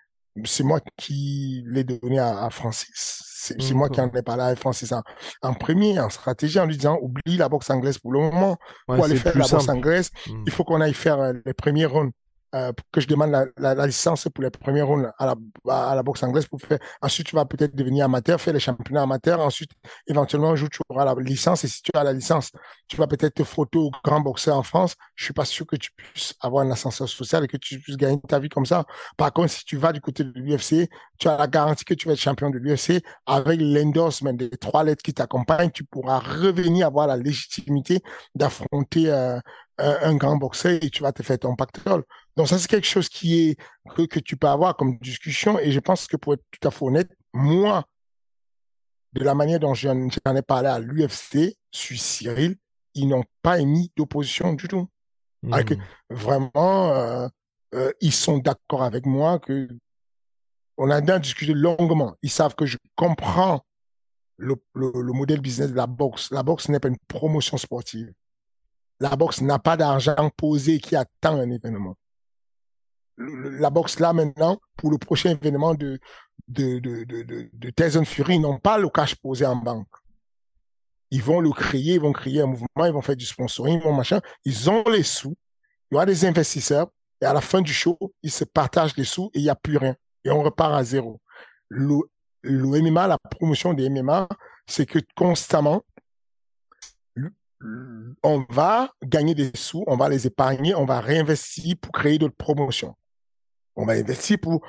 c'est 0.46 0.64
moi 0.64 0.80
qui 0.98 1.64
l'ai 1.68 1.84
donné 1.84 2.20
à, 2.20 2.46
à 2.46 2.50
Francis. 2.50 3.24
C'est 3.60 3.74
moi 3.74 3.90
qui 3.90 4.00
en 4.00 4.10
ai 4.10 4.22
parlé 4.22 4.44
à 4.44 4.56
Francis 4.56 4.94
en, 4.94 5.02
en, 5.42 5.54
premier, 5.54 6.00
en 6.00 6.10
stratégie, 6.10 6.60
en 6.60 6.66
lui 6.66 6.78
disant 6.78 6.98
oublie 7.02 7.36
la 7.36 7.50
boxe 7.50 7.70
anglaise 7.70 7.98
pour 7.98 8.14
le 8.14 8.20
moment. 8.22 8.58
Ouais, 8.88 8.96
pour 8.96 9.06
aller 9.06 9.18
faire 9.18 9.38
la 9.38 9.46
boxe 9.46 9.68
anglaise, 9.68 10.12
mmh. 10.28 10.44
il 10.48 10.52
faut 10.54 10.64
qu'on 10.64 10.80
aille 10.80 10.94
faire 10.94 11.20
euh, 11.20 11.34
les 11.46 11.54
premiers 11.54 11.86
rounds 11.86 12.14
euh, 12.54 12.72
que 12.92 13.02
je 13.02 13.08
demande 13.08 13.32
la, 13.58 13.86
licence 13.88 14.28
pour 14.34 14.44
les 14.44 14.52
premiers 14.52 14.84
rounds 14.84 15.12
à 15.18 15.26
la, 15.26 15.36
à 15.90 15.96
la 15.96 16.04
boxe 16.04 16.22
anglaise 16.24 16.46
pour 16.46 16.62
faire. 16.62 16.78
Ensuite, 17.02 17.28
tu 17.28 17.36
vas 17.36 17.46
peut-être 17.46 17.76
devenir 17.76 18.06
amateur, 18.06 18.40
faire 18.40 18.54
les 18.54 18.60
championnats 18.60 19.04
amateurs. 19.04 19.40
Ensuite, 19.40 19.72
éventuellement, 20.08 20.52
un 20.52 20.56
jour, 20.56 20.70
tu 20.70 20.80
auras 20.90 21.06
la 21.06 21.16
licence. 21.20 21.64
Et 21.64 21.68
si 21.68 21.82
tu 21.82 21.92
as 21.96 22.04
la 22.04 22.14
licence, 22.14 22.52
tu 22.88 22.98
vas 22.98 23.08
peut-être 23.08 23.36
te 23.36 23.44
frotter 23.44 23.80
au 23.80 23.92
grand 24.04 24.20
boxeur 24.20 24.58
en 24.58 24.64
France. 24.64 24.96
Je 25.16 25.24
suis 25.26 25.34
pas 25.34 25.46
sûr 25.46 25.66
que 25.66 25.76
tu 25.76 25.92
puisses 25.96 26.36
avoir 26.42 26.66
un 26.66 26.72
ascenseur 26.72 27.10
social 27.10 27.44
et 27.44 27.48
que 27.48 27.58
tu 27.58 27.80
puisses 27.80 27.98
gagner 27.98 28.22
ta 28.28 28.40
vie 28.40 28.50
comme 28.50 28.66
ça. 28.66 28.86
Par 29.18 29.34
contre, 29.34 29.50
si 29.50 29.66
tu 29.66 29.78
vas 29.78 29.92
du 29.92 30.02
côté 30.02 30.24
de 30.24 30.32
l'UFC, 30.36 30.90
tu 31.18 31.28
as 31.28 31.38
la 31.38 31.48
garantie 31.48 31.86
que 31.86 31.94
tu 31.94 32.08
vas 32.08 32.14
être 32.14 32.20
champion 32.20 32.50
de 32.50 32.58
l'UFC 32.60 33.02
avec 33.26 33.60
l'endorsement 33.62 34.34
des 34.34 34.50
trois 34.52 34.84
lettres 34.84 35.04
qui 35.04 35.14
t'accompagnent. 35.14 35.72
Tu 35.72 35.84
pourras 35.84 36.20
revenir 36.20 36.88
avoir 36.88 37.08
la 37.08 37.18
légitimité 37.18 38.02
d'affronter 38.36 39.12
euh, 39.12 39.40
un, 39.78 40.10
un, 40.10 40.16
grand 40.16 40.38
boxeur 40.38 40.78
et 40.82 40.90
tu 40.90 41.02
vas 41.02 41.12
te 41.12 41.24
faire 41.24 41.40
ton 41.40 41.56
pactole. 41.56 42.04
Donc 42.36 42.48
ça, 42.48 42.58
c'est 42.58 42.68
quelque 42.68 42.88
chose 42.88 43.10
qui 43.10 43.50
est 43.50 43.58
que, 43.96 44.04
que, 44.04 44.20
tu 44.20 44.38
peux 44.38 44.48
avoir 44.48 44.76
comme 44.76 44.98
discussion. 44.98 45.60
Et 45.60 45.72
je 45.72 45.80
pense 45.80 46.08
que 46.08 46.18
pour 46.18 46.34
être 46.34 46.44
tout 46.52 46.68
à 46.68 46.72
fait 46.72 46.86
honnête, 46.86 47.12
moi, 47.34 47.86
de 49.14 49.24
la 49.24 49.36
manière 49.36 49.60
dont 49.60 49.74
j'en 49.74 50.08
ai 50.08 50.42
parlé 50.42 50.70
à 50.70 50.80
l'UFC 50.80 51.56
sur 51.72 52.00
Cyril, 52.00 52.56
ils 52.96 53.08
n'ont 53.08 53.24
pas 53.42 53.60
émis 53.60 53.92
d'opposition 53.96 54.54
du 54.54 54.68
tout. 54.68 54.88
Mmh. 55.44 55.54
Avec, 55.54 55.80
vraiment, 56.10 56.92
euh, 56.94 57.28
euh, 57.76 57.92
ils 58.02 58.14
sont 58.14 58.38
d'accord 58.38 58.84
avec 58.84 59.06
moi 59.06 59.40
que 59.40 59.68
on 60.78 60.90
a 60.90 61.02
discuté 61.20 61.54
longuement. 61.54 62.16
Ils 62.24 62.32
savent 62.32 62.56
que 62.56 62.66
je 62.66 62.78
comprends 62.96 63.64
le, 64.38 64.56
le, 64.74 64.92
le 64.96 65.14
modèle 65.14 65.40
business 65.40 65.70
de 65.70 65.76
la 65.76 65.86
boxe. 65.86 66.32
La 66.32 66.42
boxe 66.42 66.70
n'est 66.70 66.80
pas 66.80 66.88
une 66.88 66.98
promotion 67.08 67.58
sportive. 67.58 68.12
La 69.04 69.16
boxe 69.16 69.42
n'a 69.42 69.60
pas 69.60 69.78
d'argent 69.78 70.32
posé 70.38 70.80
qui 70.80 70.96
attend 70.96 71.36
un 71.40 71.50
événement 71.50 71.98
la 73.18 73.70
boxe 73.70 74.00
là 74.00 74.14
maintenant, 74.14 74.60
pour 74.76 74.92
le 74.92 74.98
prochain 74.98 75.32
événement 75.32 75.74
de, 75.74 76.00
de, 76.48 76.80
de, 76.80 77.04
de, 77.04 77.50
de 77.52 77.70
Tyson 77.70 78.06
Fury, 78.06 78.36
ils 78.36 78.42
n'ont 78.42 78.60
pas 78.60 78.78
le 78.78 78.90
cash 78.90 79.16
posé 79.16 79.46
en 79.46 79.56
banque. 79.56 79.88
Ils 81.12 81.22
vont 81.22 81.40
le 81.40 81.52
créer, 81.52 81.96
ils 81.96 82.00
vont 82.00 82.12
créer 82.12 82.42
un 82.42 82.48
mouvement, 82.48 82.86
ils 82.86 82.92
vont 82.92 83.02
faire 83.02 83.16
du 83.16 83.26
sponsoring, 83.26 83.80
ils 83.80 83.84
vont 83.84 83.94
machin. 83.94 84.20
Ils 84.46 84.70
ont 84.70 84.84
les 84.90 85.04
sous, 85.04 85.36
il 85.92 85.96
y 85.96 85.96
aura 85.96 86.06
des 86.06 86.26
investisseurs, 86.26 86.88
et 87.22 87.26
à 87.26 87.34
la 87.34 87.42
fin 87.42 87.62
du 87.62 87.72
show, 87.72 87.98
ils 88.24 88.32
se 88.32 88.44
partagent 88.44 88.98
les 88.98 89.04
sous 89.04 89.30
et 89.34 89.40
il 89.40 89.44
n'y 89.44 89.50
a 89.50 89.56
plus 89.56 89.78
rien. 89.78 89.96
Et 90.26 90.32
on 90.32 90.42
repart 90.42 90.74
à 90.74 90.84
zéro. 90.84 91.22
Le, 91.70 92.00
le 92.42 92.82
MMA, 92.82 93.08
la 93.08 93.18
promotion 93.18 93.74
des 93.74 93.90
MMA, 93.90 94.28
c'est 94.66 94.86
que 94.86 95.00
constamment, 95.16 95.84
on 98.24 98.46
va 98.50 98.92
gagner 99.04 99.36
des 99.36 99.52
sous, 99.56 99.84
on 99.88 99.98
va 99.98 100.10
les 100.10 100.28
épargner, 100.28 100.76
on 100.76 100.86
va 100.86 101.00
réinvestir 101.00 101.76
pour 101.82 101.92
créer 101.92 102.18
d'autres 102.18 102.36
promotions. 102.36 102.96
On 103.76 103.86
va 103.86 103.94
investir 103.94 104.38
pour 104.40 104.62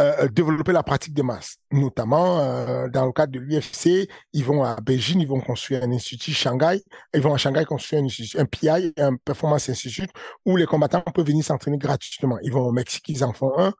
euh, 0.00 0.12
euh, 0.20 0.28
développer 0.28 0.72
la 0.72 0.84
pratique 0.84 1.12
de 1.12 1.22
masse, 1.22 1.56
notamment 1.72 2.38
euh, 2.38 2.88
dans 2.88 3.04
le 3.04 3.12
cadre 3.12 3.32
de 3.32 3.40
l'UFC. 3.40 4.08
Ils 4.32 4.44
vont 4.44 4.62
à 4.62 4.76
Beijing, 4.80 5.20
ils 5.20 5.26
vont 5.26 5.40
construire 5.40 5.82
un 5.82 5.90
institut 5.90 6.32
Shanghai. 6.32 6.80
Ils 7.14 7.20
vont 7.20 7.34
à 7.34 7.36
Shanghai 7.36 7.64
construire 7.64 8.02
un, 8.02 8.40
un 8.40 8.44
PI, 8.44 8.94
un 8.96 9.16
Performance 9.16 9.68
Institute, 9.68 10.10
où 10.46 10.56
les 10.56 10.66
combattants 10.66 11.00
peuvent 11.00 11.26
venir 11.26 11.44
s'entraîner 11.44 11.78
gratuitement. 11.78 12.38
Ils 12.42 12.52
vont 12.52 12.62
au 12.62 12.72
Mexique, 12.72 13.08
ils 13.08 13.24
en 13.24 13.32
font 13.32 13.52
un. 13.58 13.72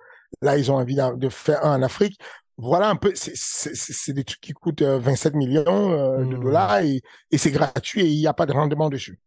Là, 0.42 0.58
ils 0.58 0.70
ont 0.72 0.76
envie 0.76 0.96
de 0.96 1.28
faire 1.28 1.64
un 1.64 1.78
en 1.78 1.82
Afrique. 1.82 2.18
Voilà 2.60 2.90
un 2.90 2.96
peu, 2.96 3.12
c'est 3.14 4.12
des 4.12 4.24
trucs 4.24 4.40
qui 4.40 4.52
coûtent 4.52 4.82
27 4.82 5.34
millions 5.34 6.18
de 6.18 6.24
mmh. 6.24 6.40
dollars 6.40 6.78
et, 6.80 7.00
et 7.30 7.38
c'est 7.38 7.52
gratuit 7.52 8.00
et 8.00 8.08
il 8.08 8.18
n'y 8.18 8.26
a 8.26 8.34
pas 8.34 8.46
de 8.46 8.52
rendement 8.52 8.90
dessus. 8.90 9.20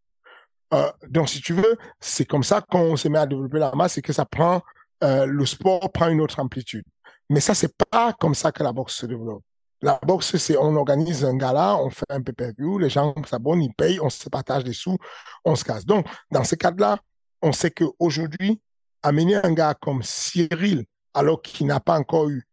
Euh, 0.74 0.90
donc, 1.08 1.30
si 1.30 1.42
tu 1.42 1.54
veux, 1.54 1.78
c'est 2.00 2.26
comme 2.26 2.44
ça 2.44 2.62
qu'on 2.62 2.96
se 2.96 3.08
met 3.08 3.20
à 3.20 3.26
développer 3.26 3.60
la 3.60 3.72
masse 3.74 3.98
et 3.98 4.02
que 4.02 4.14
ça 4.14 4.26
prend 4.26 4.62
euh, 5.04 5.26
le 5.26 5.46
sport 5.46 5.92
prend 5.92 6.10
une 6.10 6.22
autre 6.22 6.40
amplitude. 6.40 6.86
Mais 7.30 7.40
ça, 7.40 7.56
c'est 7.56 7.76
pas 7.90 8.14
comme 8.14 8.36
ça 8.36 8.52
que 8.52 8.64
la 8.64 8.72
boxe 8.72 8.96
se 8.96 9.06
développe. 9.06 9.44
La 9.82 10.00
boxe, 10.06 10.38
c'est 10.38 10.58
on 10.58 10.76
organise 10.76 11.26
un 11.26 11.36
gala, 11.36 11.76
on 11.78 11.90
fait 11.90 12.06
un 12.10 12.22
pay-per-view, 12.22 12.78
les 12.78 12.90
gens 12.90 13.16
s'abonnent, 13.28 13.64
ils 13.64 13.74
payent, 13.74 14.00
on 14.00 14.10
se 14.10 14.30
partage 14.30 14.64
des 14.64 14.74
sous, 14.74 14.98
on 15.44 15.56
se 15.56 15.64
casse. 15.64 15.86
Donc, 15.86 16.06
dans 16.30 16.44
ce 16.44 16.56
cadre-là, 16.56 17.00
on 17.42 17.52
sait 17.52 17.72
qu'aujourd'hui, 17.72 18.62
amener 19.02 19.36
un 19.36 19.54
gars 19.54 19.74
comme 19.74 20.04
Cyril, 20.04 20.86
alors 21.16 21.42
qu'il 21.42 21.66
n'a 21.66 21.80
pas 21.80 21.98
encore 21.98 22.30
eu 22.30 22.44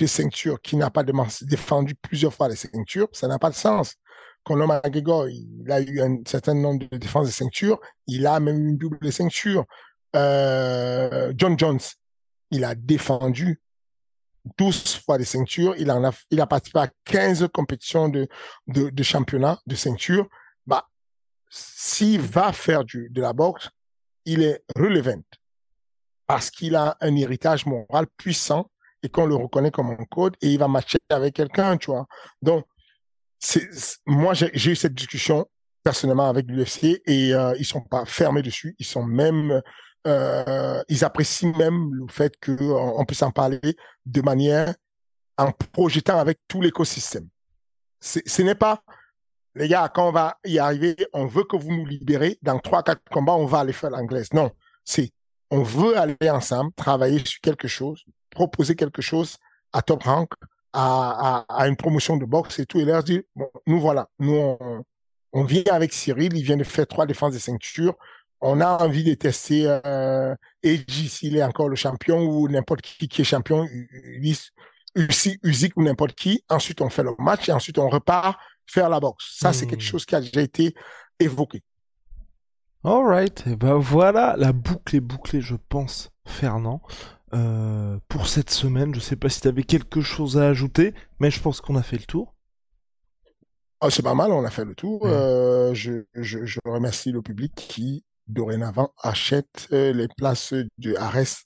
de 0.00 0.06
ceinture, 0.06 0.60
qui 0.62 0.76
n'a 0.76 0.90
pas 0.90 1.04
défendu 1.42 1.94
plusieurs 1.94 2.32
fois 2.32 2.48
les 2.48 2.56
ceintures, 2.56 3.08
ça 3.12 3.28
n'a 3.28 3.38
pas 3.38 3.50
de 3.50 3.54
sens. 3.54 3.96
Conor 4.42 4.68
McGregor, 4.68 5.28
il 5.28 5.70
a 5.70 5.80
eu 5.80 6.00
un 6.00 6.18
certain 6.26 6.54
nombre 6.54 6.88
de 6.88 6.96
défenses 6.96 7.26
de 7.26 7.32
ceintures, 7.32 7.78
il 8.06 8.26
a 8.26 8.40
même 8.40 8.68
une 8.68 8.78
double 8.78 9.12
ceinture 9.12 9.66
euh, 10.16 11.32
John 11.36 11.58
Jones, 11.58 11.80
il 12.50 12.64
a 12.64 12.74
défendu 12.74 13.60
12 14.58 15.02
fois 15.04 15.18
des 15.18 15.24
ceintures. 15.24 15.74
Il, 15.78 15.90
en 15.90 16.04
a, 16.04 16.12
il 16.30 16.40
a 16.40 16.46
participé 16.46 16.80
à 16.80 16.88
15 17.04 17.48
compétitions 17.52 18.08
de, 18.08 18.26
de, 18.66 18.90
de 18.90 19.02
championnat 19.02 19.60
de 19.66 19.74
ceinture. 19.74 20.26
Bah, 20.66 20.88
s'il 21.50 22.22
va 22.22 22.52
faire 22.52 22.84
du, 22.84 23.08
de 23.10 23.20
la 23.20 23.32
boxe, 23.32 23.68
il 24.24 24.42
est 24.42 24.64
relevant 24.74 25.22
parce 26.26 26.50
qu'il 26.50 26.74
a 26.74 26.96
un 27.00 27.14
héritage 27.16 27.66
moral 27.66 28.06
puissant 28.16 28.70
et 29.02 29.08
qu'on 29.08 29.26
le 29.26 29.34
reconnaît 29.34 29.70
comme 29.70 29.90
un 29.90 30.04
code 30.04 30.36
et 30.42 30.48
il 30.48 30.58
va 30.58 30.68
matcher 30.68 30.98
avec 31.08 31.34
quelqu'un, 31.34 31.76
tu 31.76 31.90
vois. 31.90 32.06
Donc, 32.42 32.64
moi, 34.06 34.34
j'ai 34.34 34.70
eu 34.70 34.76
cette 34.76 34.94
discussion 34.94 35.46
personnellement 35.82 36.28
avec 36.28 36.46
l'UFC 36.46 37.00
et 37.06 37.34
euh, 37.34 37.54
ils 37.58 37.64
sont 37.64 37.80
pas 37.80 38.04
fermés 38.04 38.42
dessus. 38.42 38.76
Ils 38.78 38.86
sont 38.86 39.02
même 39.02 39.62
euh, 40.06 40.82
ils 40.88 41.04
apprécient 41.04 41.52
même 41.56 41.92
le 41.92 42.06
fait 42.08 42.34
qu'on 42.42 43.04
puisse 43.04 43.22
en 43.22 43.30
parler 43.30 43.60
de 44.06 44.22
manière 44.22 44.74
en 45.36 45.52
projetant 45.52 46.18
avec 46.18 46.38
tout 46.48 46.60
l'écosystème. 46.60 47.28
Ce 48.00 48.42
n'est 48.42 48.54
pas, 48.54 48.82
les 49.54 49.68
gars, 49.68 49.90
quand 49.94 50.08
on 50.08 50.12
va 50.12 50.38
y 50.44 50.58
arriver, 50.58 50.96
on 51.12 51.26
veut 51.26 51.44
que 51.44 51.56
vous 51.56 51.70
nous 51.70 51.84
libérez. 51.84 52.38
Dans 52.40 52.58
trois, 52.58 52.82
quatre 52.82 53.02
combats, 53.10 53.34
on 53.34 53.44
va 53.44 53.60
aller 53.60 53.74
faire 53.74 53.90
l'anglaise. 53.90 54.32
Non, 54.32 54.50
c'est, 54.84 55.10
on 55.50 55.62
veut 55.62 55.98
aller 55.98 56.30
ensemble, 56.30 56.72
travailler 56.72 57.22
sur 57.24 57.40
quelque 57.40 57.68
chose, 57.68 58.04
proposer 58.30 58.76
quelque 58.76 59.02
chose 59.02 59.36
à 59.72 59.82
top 59.82 60.04
rank, 60.04 60.30
à, 60.72 61.44
à, 61.48 61.62
à 61.62 61.68
une 61.68 61.76
promotion 61.76 62.16
de 62.16 62.24
boxe 62.24 62.58
et 62.58 62.66
tout, 62.66 62.78
et 62.78 62.84
leur 62.84 63.02
dire, 63.02 63.22
bon, 63.34 63.50
nous 63.66 63.80
voilà, 63.80 64.08
nous 64.18 64.34
on, 64.34 64.84
on 65.32 65.44
vient 65.44 65.62
avec 65.70 65.92
Cyril, 65.92 66.36
il 66.36 66.42
vient 66.42 66.56
de 66.56 66.64
faire 66.64 66.86
trois 66.86 67.06
défenses 67.06 67.34
de 67.34 67.38
ceinture, 67.38 67.96
on 68.40 68.60
a 68.60 68.82
envie 68.82 69.04
de 69.04 69.14
tester 69.14 69.64
euh, 69.84 70.34
Edgy 70.62 71.08
s'il 71.08 71.36
est 71.36 71.42
encore 71.42 71.68
le 71.68 71.76
champion 71.76 72.20
ou 72.20 72.48
n'importe 72.48 72.80
qui 72.80 73.08
qui 73.08 73.20
est 73.20 73.24
champion, 73.24 73.68
Usyk 74.96 75.76
ou 75.76 75.82
n'importe 75.82 76.14
qui. 76.14 76.42
Ensuite, 76.48 76.80
on 76.80 76.88
fait 76.88 77.02
le 77.02 77.12
match 77.18 77.48
et 77.48 77.52
ensuite 77.52 77.78
on 77.78 77.88
repart 77.88 78.38
faire 78.66 78.88
la 78.88 78.98
boxe. 78.98 79.36
Ça, 79.38 79.52
c'est 79.52 79.66
quelque 79.66 79.80
hmm. 79.80 79.82
chose 79.82 80.06
qui 80.06 80.14
a 80.14 80.20
déjà 80.20 80.40
été 80.40 80.74
évoqué. 81.18 81.62
Alright, 82.82 83.46
et 83.46 83.56
ben 83.56 83.74
voilà, 83.74 84.36
la 84.38 84.54
boucle 84.54 84.96
est 84.96 85.00
bouclée, 85.00 85.42
je 85.42 85.56
pense, 85.68 86.10
Fernand. 86.26 86.80
Euh, 87.32 87.98
pour 88.08 88.26
cette 88.26 88.50
semaine, 88.50 88.94
je 88.94 89.00
sais 89.00 89.16
pas 89.16 89.28
si 89.28 89.40
tu 89.40 89.48
avais 89.48 89.62
quelque 89.62 90.00
chose 90.00 90.38
à 90.38 90.48
ajouter, 90.48 90.94
mais 91.20 91.30
je 91.30 91.40
pense 91.40 91.60
qu'on 91.60 91.76
a 91.76 91.82
fait 91.82 91.98
le 91.98 92.04
tour. 92.04 92.34
Oh, 93.82 93.88
c'est 93.88 94.02
pas 94.02 94.14
mal, 94.14 94.30
on 94.32 94.44
a 94.44 94.50
fait 94.50 94.64
le 94.64 94.74
tour. 94.74 95.06
Euh, 95.06 95.72
je, 95.72 96.04
je, 96.14 96.44
je 96.44 96.60
remercie 96.64 97.12
le 97.12 97.22
public 97.22 97.54
qui 97.54 98.04
dorénavant, 98.30 98.92
achète 99.02 99.68
euh, 99.72 99.92
les 99.92 100.08
places 100.08 100.54
de 100.78 100.94
Arès 100.96 101.44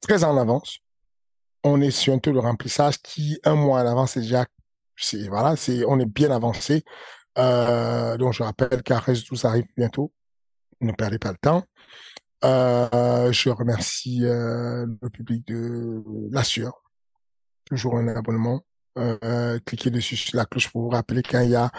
très 0.00 0.24
en 0.24 0.36
avance. 0.36 0.78
On 1.64 1.80
est 1.80 1.90
sur 1.90 2.14
un 2.14 2.18
taux 2.18 2.32
de 2.32 2.38
remplissage 2.38 2.98
qui, 3.02 3.38
un 3.44 3.54
mois 3.54 3.80
en 3.82 3.86
avance, 3.86 4.12
c'est 4.12 4.20
déjà, 4.20 4.46
c'est, 4.96 5.28
voilà, 5.28 5.56
c'est, 5.56 5.84
on 5.86 5.98
est 5.98 6.06
bien 6.06 6.30
avancé. 6.30 6.84
Euh, 7.38 8.16
donc, 8.16 8.32
je 8.32 8.42
rappelle 8.42 8.82
qu'Arès 8.82 9.24
12 9.24 9.44
arrive 9.44 9.66
bientôt. 9.76 10.12
Ne 10.80 10.92
perdez 10.92 11.18
pas 11.18 11.32
le 11.32 11.38
temps. 11.38 11.64
Euh, 12.44 13.32
je 13.32 13.50
remercie 13.50 14.24
euh, 14.24 14.86
le 15.02 15.10
public 15.10 15.46
de 15.46 16.02
la 16.30 16.44
Sueur. 16.44 16.82
Toujours 17.64 17.96
un 17.98 18.08
abonnement. 18.08 18.62
Euh, 18.96 19.58
cliquez 19.64 19.90
dessus 19.90 20.16
sur 20.16 20.36
la 20.36 20.44
cloche 20.44 20.70
pour 20.70 20.82
vous 20.82 20.88
rappeler 20.88 21.22
quand 21.22 21.40
il 21.40 21.50
y 21.50 21.56
a 21.56 21.70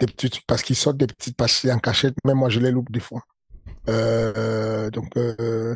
des 0.00 0.06
petites, 0.06 0.40
parce 0.46 0.62
qu'ils 0.62 0.76
sortent 0.76 0.96
des 0.96 1.06
petites 1.06 1.36
pastilles 1.36 1.72
en 1.72 1.78
cachette. 1.78 2.14
Même 2.24 2.38
moi, 2.38 2.48
je 2.48 2.60
les 2.60 2.70
loupe 2.70 2.90
des 2.90 3.00
fois. 3.00 3.22
Euh, 3.88 4.90
donc, 4.90 5.16
euh, 5.16 5.74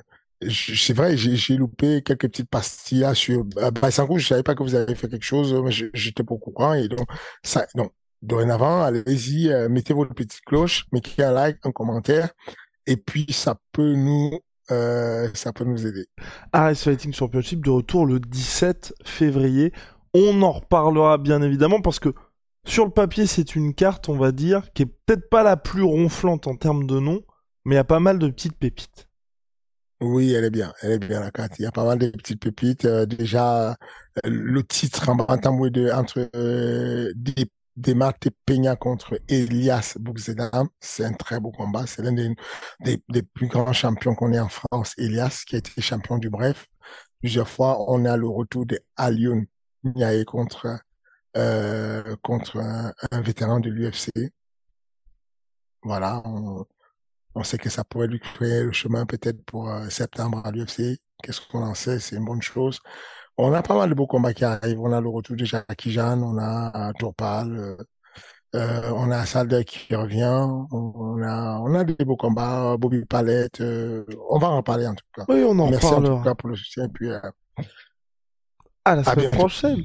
c'est 0.51 0.93
vrai, 0.93 1.17
j'ai 1.17 1.57
loupé 1.57 2.03
quelques 2.03 2.29
petites 2.29 2.51
pastilles 2.51 3.07
sur 3.15 3.45
bah, 3.45 3.71
Baïsankou. 3.71 4.19
Je 4.19 4.29
savais 4.29 4.43
pas 4.43 4.55
que 4.55 4.63
vous 4.63 4.75
avez 4.75 4.95
fait 4.95 5.09
quelque 5.09 5.25
chose, 5.25 5.55
mais 5.65 5.73
j'étais 5.95 6.23
pas 6.23 6.35
au 6.35 6.39
courant. 6.39 6.75
Et 6.75 6.89
donc, 6.89 7.07
ça, 7.43 7.67
donc, 7.75 7.93
dorénavant, 8.23 8.83
allez-y, 8.83 9.51
euh, 9.51 9.69
mettez 9.69 9.95
votre 9.95 10.15
petite 10.15 10.43
cloche, 10.45 10.87
mettez 10.93 11.23
un 11.23 11.33
like, 11.33 11.59
un 11.65 11.73
commentaire. 11.73 12.31
Et 12.87 12.97
puis, 12.97 13.27
ça 13.31 13.57
peut 13.73 13.95
nous, 13.95 14.39
euh, 14.71 15.29
ça 15.35 15.53
peut 15.53 15.65
nous 15.65 15.87
aider. 15.87 16.07
Ice 16.55 16.83
Fighting 16.83 17.13
Championship 17.13 17.65
de 17.65 17.71
retour 17.71 18.07
le 18.07 18.21
17 18.21 18.95
février. 19.05 19.73
On 20.15 20.43
en 20.43 20.53
reparlera 20.53 21.19
bien 21.19 21.43
évidemment 21.43 21.81
parce 21.81 21.99
que 21.99 22.15
sur 22.67 22.85
le 22.85 22.91
papier, 22.91 23.27
c'est 23.27 23.57
une 23.57 23.75
carte, 23.75 24.09
on 24.09 24.17
va 24.17 24.31
dire, 24.33 24.73
qui 24.73 24.83
est 24.83 24.87
peut-être 24.87 25.29
pas 25.29 25.43
la 25.43 25.57
plus 25.57 25.83
ronflante 25.83 26.47
en 26.47 26.55
termes 26.55 26.87
de 26.87 27.01
nom, 27.01 27.23
mais 27.65 27.75
il 27.75 27.79
y 27.79 27.81
a 27.81 27.85
pas 27.85 28.01
mal 28.01 28.19
de 28.19 28.29
petites 28.29 28.57
pépites. 28.57 29.09
Oui, 30.01 30.33
elle 30.33 30.45
est 30.45 30.51
bien, 30.51 30.73
elle 30.83 30.93
est 30.93 30.99
bien 30.99 31.21
la 31.21 31.31
carte. 31.31 31.59
Il 31.59 31.63
y 31.63 31.67
a 31.67 31.71
pas 31.71 31.85
mal 31.85 31.99
de 31.99 32.11
petites 32.11 32.41
pépites. 32.41 32.85
Euh, 32.85 33.07
déjà, 33.07 33.77
le 34.25 34.63
titre 34.65 35.09
en 35.09 35.15
de 35.15 35.93
entre 35.93 36.29
euh, 36.35 37.13
Demate 37.77 38.29
Peña 38.45 38.77
contre 38.77 39.19
Elias 39.29 39.97
Boukzedam, 39.99 40.69
c'est 40.81 41.05
un 41.05 41.13
très 41.15 41.41
beau 41.41 41.51
combat. 41.51 41.87
C'est 41.87 42.03
l'un 42.03 42.13
des, 42.13 43.23
plus 43.23 43.49
grands 43.49 43.73
champions 43.73 44.15
qu'on 44.15 44.33
ait 44.33 44.41
en 44.41 44.49
France, 44.49 44.95
Elias, 44.99 45.45
qui 45.47 45.55
a 45.55 45.59
été 45.59 45.81
champion 45.81 46.19
du 46.19 46.29
bref. 46.29 46.67
Plusieurs 47.21 47.49
fois, 47.49 47.91
on 47.91 48.05
a 48.05 48.17
le 48.17 48.29
retour 48.29 48.67
de 48.67 48.81
Alioun 48.97 49.47
Niaye 49.85 50.25
contre, 50.25 50.81
euh, 51.37 52.17
contre 52.23 52.59
un, 52.59 53.21
vétéran 53.23 53.61
de 53.61 53.71
l'UFC. 53.71 54.11
Voilà, 55.83 56.23
on, 56.27 56.67
on, 57.35 57.43
sait 57.45 57.59
que 57.59 57.71
ça 57.71 57.85
pourrait 57.85 58.07
lui 58.07 58.21
créer 58.21 58.63
le 58.63 58.73
chemin 58.73 59.07
peut-être 59.07 59.43
pour 59.45 59.69
euh, 59.71 59.89
septembre 59.89 60.43
à 60.45 60.51
l'UFC. 60.53 60.99
Qu'est-ce 61.23 61.41
qu'on 61.41 61.63
en 61.63 61.75
sait? 61.75 61.99
C'est 62.01 62.17
une 62.17 62.25
bonne 62.25 62.43
chose. 62.43 62.81
On 63.39 63.53
a 63.53 63.63
pas 63.63 63.75
mal 63.75 63.89
de 63.89 63.95
beaux 63.95 64.07
combats 64.07 64.35
qui 64.35 64.45
arrivent. 64.45 64.81
On 64.81 64.93
a 64.93 65.01
le 65.01 65.09
retour 65.09 65.37
de 65.37 65.45
Jackie 65.45 65.91
Jeanne, 65.91 66.23
on 66.23 66.39
a 66.39 66.89
euh, 66.89 66.93
Tourpal, 66.99 67.57
euh, 67.57 67.77
euh, 68.55 68.93
on 68.95 69.11
a 69.11 69.25
Saldek 69.25 69.67
qui 69.67 69.95
revient, 69.95 70.47
on, 70.71 71.23
a, 71.23 71.59
on 71.61 71.75
a 71.75 71.85
des 71.85 72.05
beaux 72.05 72.17
combats, 72.17 72.77
Bobby 72.79 73.05
Palette. 73.05 73.63
on 73.63 74.39
va 74.39 74.49
en 74.49 74.63
parler 74.63 74.87
en 74.87 74.95
tout 74.95 75.05
cas. 75.15 75.25
Oui, 75.29 75.43
on 75.47 75.59
en 75.59 75.71
Merci 75.71 75.87
en 75.87 76.03
tout 76.03 76.23
cas 76.23 76.35
pour 76.35 76.51
le 76.51 76.57
soutien. 76.57 76.89
Puis, 76.89 77.09
à 78.85 78.97
la 78.97 79.05
semaine 79.05 79.31
prochaine. 79.31 79.85